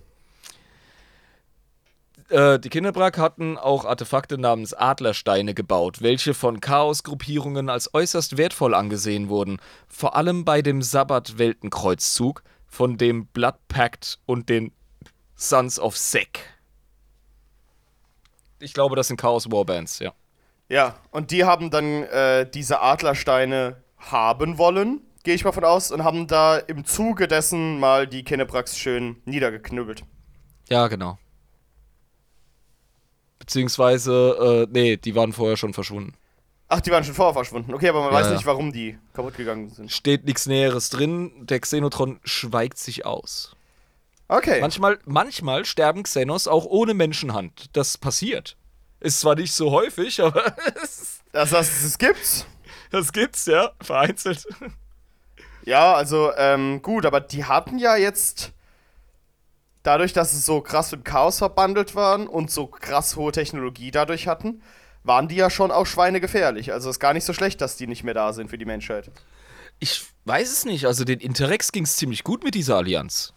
[2.29, 8.75] Äh, die Kinderbrach hatten auch Artefakte namens Adlersteine gebaut, welche von Chaosgruppierungen als äußerst wertvoll
[8.75, 9.59] angesehen wurden.
[9.89, 14.73] Vor allem bei dem Sabbat-Weltenkreuzzug von dem Blood Pact und den
[15.37, 16.41] Sons of Sek.
[18.59, 20.13] Ich glaube, das sind Chaos Warbands, ja.
[20.69, 25.91] Ja, und die haben dann äh, diese Adlersteine haben wollen, gehe ich mal von aus,
[25.91, 30.03] und haben da im Zuge dessen mal die Kennebrax schön niedergeknüppelt.
[30.69, 31.19] Ja, genau.
[33.39, 36.15] Beziehungsweise, äh, nee, die waren vorher schon verschwunden.
[36.69, 37.73] Ach, die waren schon vorher verschwunden.
[37.73, 38.33] Okay, aber man Ja, weiß ja.
[38.35, 39.91] nicht, warum die kaputt gegangen sind.
[39.91, 41.33] Steht nichts Näheres drin.
[41.47, 43.57] Der Xenotron schweigt sich aus.
[44.29, 44.61] Okay.
[44.61, 47.75] Manchmal, manchmal sterben Xenos auch ohne Menschenhand.
[47.75, 48.58] Das passiert.
[49.01, 52.47] Ist zwar nicht so häufig, aber es- Das, das, das gibt's.
[52.91, 54.47] das gibt's, ja, vereinzelt.
[55.65, 58.53] Ja, also, ähm, gut, aber die hatten ja jetzt,
[59.83, 64.27] dadurch, dass sie so krass mit Chaos verbandelt waren und so krass hohe Technologie dadurch
[64.27, 64.63] hatten,
[65.05, 66.73] waren die ja schon auch schweinegefährlich.
[66.73, 69.11] Also ist gar nicht so schlecht, dass die nicht mehr da sind für die Menschheit.
[69.79, 70.87] Ich weiß es nicht.
[70.87, 73.33] Also den Interrex ging's ziemlich gut mit dieser Allianz.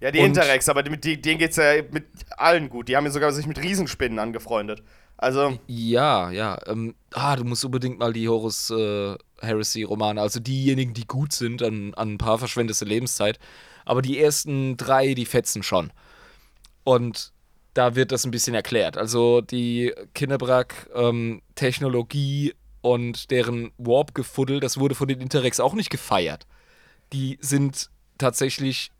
[0.00, 2.06] Ja, die Und- Interrex, aber mit denen geht's ja mit
[2.36, 2.88] allen gut.
[2.88, 4.82] Die haben ja sogar sich mit Riesenspinnen angefreundet.
[5.18, 6.58] Also, Ja, ja.
[6.66, 11.62] Ähm, ah, du musst unbedingt mal die Horus äh, Heresy-Romane, also diejenigen, die gut sind,
[11.62, 13.38] an, an ein paar verschwendete Lebenszeit.
[13.84, 15.92] Aber die ersten drei, die fetzen schon.
[16.84, 17.32] Und
[17.74, 18.96] da wird das ein bisschen erklärt.
[18.96, 26.46] Also die Kinnebrack-Technologie und deren Warp-Gefuddel, das wurde von den Interrex auch nicht gefeiert.
[27.12, 28.90] Die sind tatsächlich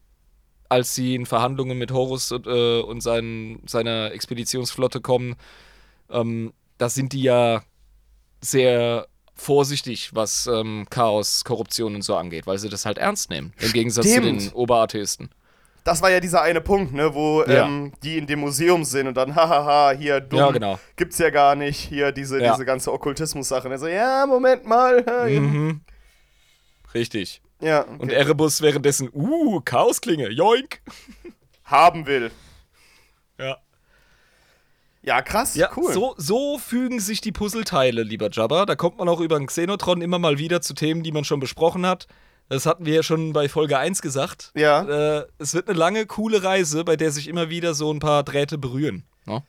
[0.71, 5.37] als sie in Verhandlungen mit Horus und, äh, und seinen, seiner Expeditionsflotte kommen,
[6.11, 7.63] ähm, da sind die ja
[8.41, 13.53] sehr vorsichtig, was ähm, Chaos, Korruption und so angeht, weil sie das halt ernst nehmen.
[13.61, 14.41] Im Gegensatz Stimmt.
[14.43, 15.31] zu den Oberatheisten.
[15.83, 17.67] Das war ja dieser eine Punkt, ne, wo Ja.
[17.67, 20.79] ähm, die in dem Museum sind und dann, hahaha, hier dumm, Ja, genau.
[20.97, 22.53] gibt's ja gar nicht, hier diese, Ja.
[22.53, 23.67] diese ganze Okkultismus-Sache.
[23.67, 25.05] Und er so, ja, Moment mal.
[25.41, 25.81] Mhm.
[26.95, 27.41] Richtig.
[27.61, 27.97] Ja okay.
[27.99, 30.81] Und Erebus währenddessen, uh, Chaosklinge, joink.
[31.65, 32.31] haben will.
[33.39, 33.59] Ja.
[35.03, 35.93] Ja, krass, Ja, cool.
[35.93, 38.67] so, so fügen sich die Puzzleteile, lieber Jabba.
[38.67, 41.41] Da kommt man auch über den Xenotron immer mal wieder zu Themen, die man schon
[41.41, 42.07] besprochen hat.
[42.51, 44.51] Das hatten wir ja schon bei Folge 1 gesagt.
[44.57, 45.21] Ja.
[45.21, 48.25] Äh, es wird eine lange, coole Reise, bei der sich immer wieder so ein paar
[48.25, 49.05] Drähte berühren.
[49.25, 49.43] Ne?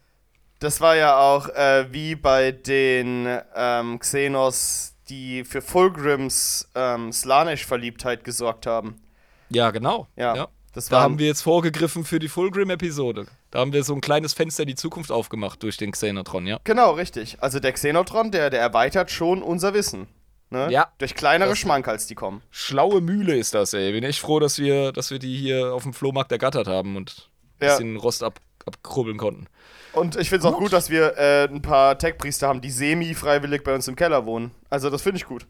[0.59, 8.23] Das war ja auch äh, wie bei den ähm, Xenos, die für Fulgrims ähm, Slaanesh-Verliebtheit
[8.23, 9.01] gesorgt haben.
[9.49, 10.07] Ja, genau.
[10.15, 13.25] Ja, das Da haben wir jetzt vorgegriffen für die Fulgrim-Episode.
[13.51, 16.59] Da haben wir so ein kleines Fenster in die Zukunft aufgemacht durch den Xenotron, ja.
[16.63, 17.37] Genau, richtig.
[17.41, 20.07] Also der Xenotron, der, der erweitert schon unser Wissen.
[20.49, 20.71] Ne?
[20.71, 20.91] Ja.
[20.97, 22.41] Durch kleinere Schmankerls, die kommen.
[22.49, 23.91] Schlaue Mühle ist das, ey.
[23.91, 27.29] Bin echt froh, dass wir, dass wir die hier auf dem Flohmarkt ergattert haben und
[27.59, 27.71] ein Ja.
[27.75, 29.47] bisschen Rost ab, abkrubbeln konnten.
[29.93, 33.63] Und ich finde es auch gut, dass wir äh, ein paar Tech-Priester haben, die semi-freiwillig
[33.63, 34.51] bei uns im Keller wohnen.
[34.69, 35.45] Also das finde ich gut.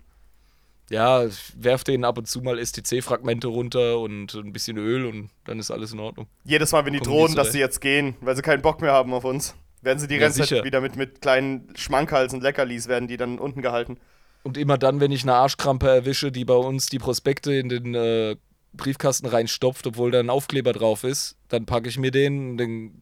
[0.89, 5.29] Ja, ich werf denen ab und zu mal STC-Fragmente runter und ein bisschen Öl und
[5.45, 6.27] dann ist alles in Ordnung.
[6.43, 9.13] Jedes Mal, wenn die drohen, dass sie jetzt gehen, weil sie keinen Bock mehr haben
[9.13, 12.87] auf uns, werden sie die Ja, ganze Zeit wieder mit, mit kleinen Schmankerls und Leckerlis
[12.89, 13.97] werden die dann unten gehalten.
[14.43, 17.93] Und immer dann, wenn ich eine Arschkrampe erwische, die bei uns die Prospekte in den
[17.95, 18.35] äh,
[18.73, 23.01] Briefkasten reinstopft, obwohl da ein Aufkleber drauf ist, dann packe ich mir den und den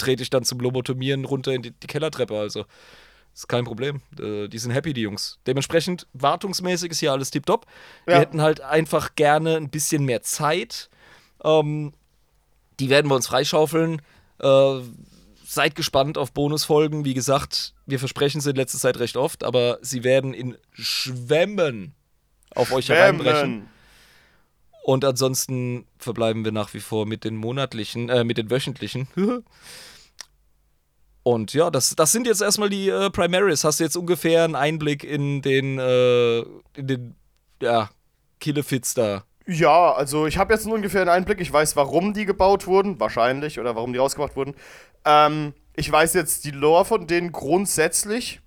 [0.00, 2.38] trete ich dann zum Lobotomieren runter in die, die Kellertreppe.
[2.38, 2.64] Also
[3.32, 4.02] ist kein Problem.
[4.20, 5.38] Äh, die sind happy, die Jungs.
[5.46, 7.66] Dementsprechend, wartungsmäßig ist hier alles tipptopp.
[8.06, 8.20] Wir Ja.
[8.20, 10.90] hätten halt einfach gerne ein bisschen mehr Zeit.
[11.44, 11.92] Ähm,
[12.80, 14.02] die werden wir uns freischaufeln.
[14.40, 14.80] Äh,
[15.44, 17.04] seid gespannt auf Bonusfolgen.
[17.04, 21.94] Wie gesagt, wir versprechen sie in letzter Zeit recht oft, aber sie werden in Schwämmen
[22.54, 23.36] auf euch hereinbrechen.
[23.38, 23.68] Schwämmen.
[24.82, 29.08] Und ansonsten verbleiben wir nach wie vor mit den monatlichen, äh, mit den wöchentlichen.
[31.30, 33.62] Und ja, das, das sind jetzt erstmal die äh, Primaries.
[33.62, 36.40] Hast du jetzt ungefähr einen Einblick in den, äh,
[36.74, 37.14] in den,
[37.62, 37.88] ja,
[38.40, 39.22] Killefits da?
[39.46, 41.40] Ja, also ich habe jetzt einen ungefähren Einblick.
[41.40, 44.56] Ich weiß, warum die gebaut wurden, wahrscheinlich, oder warum die rausgebracht wurden.
[45.04, 48.40] Ähm, ich weiß jetzt die Lore von denen grundsätzlich.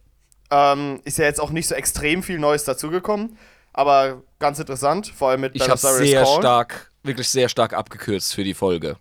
[0.51, 3.37] Ähm, ist ja jetzt auch nicht so extrem viel Neues dazugekommen,
[3.71, 6.39] aber ganz interessant, vor allem mit Ich habe sehr Cawl.
[6.39, 8.97] stark, wirklich sehr stark abgekürzt für die Folge.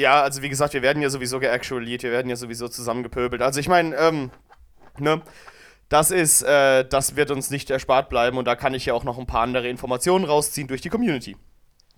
[0.00, 3.42] Ja, also wie gesagt, wir werden ja sowieso geactualiert, wir werden ja sowieso zusammengepöbelt.
[3.42, 4.30] Also ich meine, ähm,
[4.98, 5.20] ne,
[5.90, 9.04] das ist, äh, das wird uns nicht erspart bleiben und da kann ich ja auch
[9.04, 11.36] noch ein paar andere Informationen rausziehen durch die Community.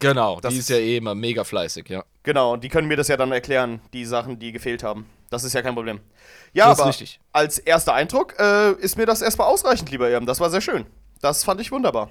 [0.01, 2.03] Genau, Das die ist ja eh immer mega fleißig, ja.
[2.25, 5.07] Genau, und die können mir das ja dann erklären, die Sachen, die gefehlt haben.
[5.31, 6.01] Das ist ja kein Problem.
[6.53, 7.21] Ja, Das aber richtig.
[7.33, 10.27] als erster Eindruck äh, ist mir das erstmal ausreichend, lieber Irm.
[10.27, 10.87] Das war sehr schön.
[11.21, 12.11] Das fand ich wunderbar.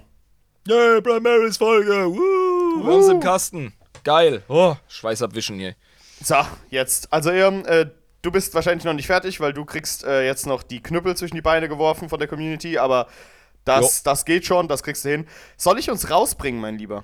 [0.68, 2.08] Yay, Primaries Folge!
[2.08, 3.74] Woo, haben's im Kasten.
[4.04, 4.44] Geil.
[4.48, 5.76] Oh, Schweiß abwischen hier.
[6.24, 6.36] So,
[6.70, 7.12] jetzt.
[7.12, 7.88] Also, Irm, äh,
[8.22, 11.36] du bist wahrscheinlich noch nicht fertig, weil du kriegst äh, jetzt noch die Knüppel zwischen
[11.36, 13.08] die Beine geworfen von der Community, aber
[13.66, 15.28] das, das geht schon, das kriegst du hin.
[15.58, 17.04] Soll ich uns rausbringen, mein Lieber?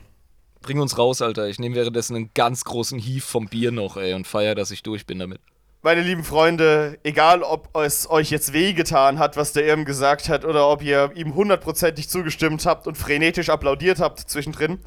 [0.62, 1.48] Bring uns raus, Alter.
[1.48, 4.84] Ich nehme währenddessen einen ganz großen Hief vom Bier noch, ey, und feier, dass ich
[4.84, 5.40] durch bin damit.
[5.84, 10.44] Meine lieben Freunde, egal ob es euch jetzt wehgetan hat, was der Irm gesagt hat,
[10.44, 14.80] oder ob ihr ihm hundertprozentig zugestimmt habt und frenetisch applaudiert habt zwischendrin,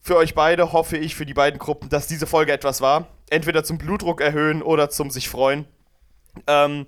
[0.00, 3.08] für euch beide hoffe ich, für die beiden Gruppen, dass diese Folge etwas war.
[3.30, 5.66] Entweder zum Blutdruck erhöhen oder zum sich freuen.
[6.46, 6.86] Ähm,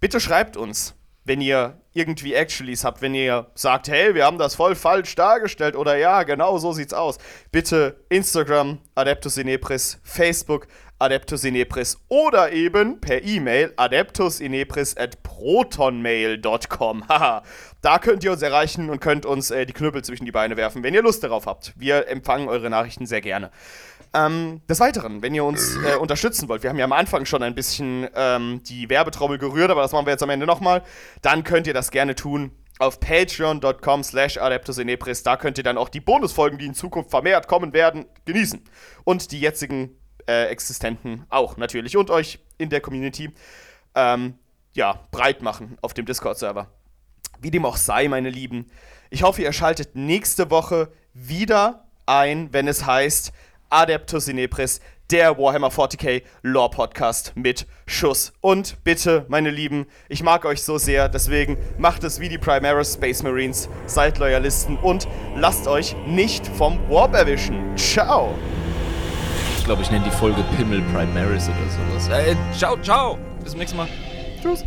[0.00, 0.94] bitte schreibt uns,
[1.24, 5.76] wenn ihr irgendwie Actuallys habt, wenn ihr sagt, hey, wir haben das voll falsch dargestellt
[5.76, 7.18] oder ja, genau so sieht's aus.
[7.52, 10.66] Bitte Instagram, Adeptus Inepris, Facebook,
[11.00, 17.04] Adeptus Inepris oder eben per E-Mail adeptusinepris at protonmail.com.
[17.08, 17.42] Haha,
[17.80, 20.82] da könnt ihr uns erreichen und könnt uns äh, die Knüppel zwischen die Beine werfen,
[20.82, 21.72] wenn ihr Lust darauf habt.
[21.76, 23.50] Wir empfangen eure Nachrichten sehr gerne.
[24.12, 27.42] Ähm, des Weiteren, wenn ihr uns äh, unterstützen wollt, wir haben ja am Anfang schon
[27.42, 30.82] ein bisschen ähm, die Werbetrommel gerührt, aber das machen wir jetzt am Ende nochmal,
[31.22, 32.50] dann könnt ihr das gerne tun
[32.80, 35.22] auf patreon.com slash adeptusinepris.
[35.22, 38.64] Da könnt ihr dann auch die Bonusfolgen, die in Zukunft vermehrt kommen werden, genießen.
[39.04, 39.99] Und die jetzigen
[40.30, 41.96] äh, Existenten auch natürlich.
[41.96, 43.30] Und euch in der Community
[43.94, 44.34] ähm,
[44.74, 46.68] ja, breit machen auf dem Discord-Server.
[47.40, 48.70] Wie dem auch sei, meine Lieben.
[49.10, 53.32] Ich hoffe, ihr schaltet nächste Woche wieder ein, wenn es heißt
[53.70, 54.80] Adeptus Inepris,
[55.10, 58.32] der Warhammer 40k Lore Podcast mit Schuss.
[58.40, 62.94] Und bitte, meine Lieben, ich mag euch so sehr, deswegen macht es wie die Primaris
[62.94, 67.76] Space Marines, seid Loyalisten und lasst euch nicht vom Warp erwischen.
[67.76, 68.36] Ciao!
[69.70, 72.08] Glaube, ich nenne die Folge Pimmel Primaris oder sowas.
[72.08, 73.16] Äh, ciao, ciao.
[73.40, 73.86] Bis zum nächsten Mal.
[74.42, 74.64] Tschüss.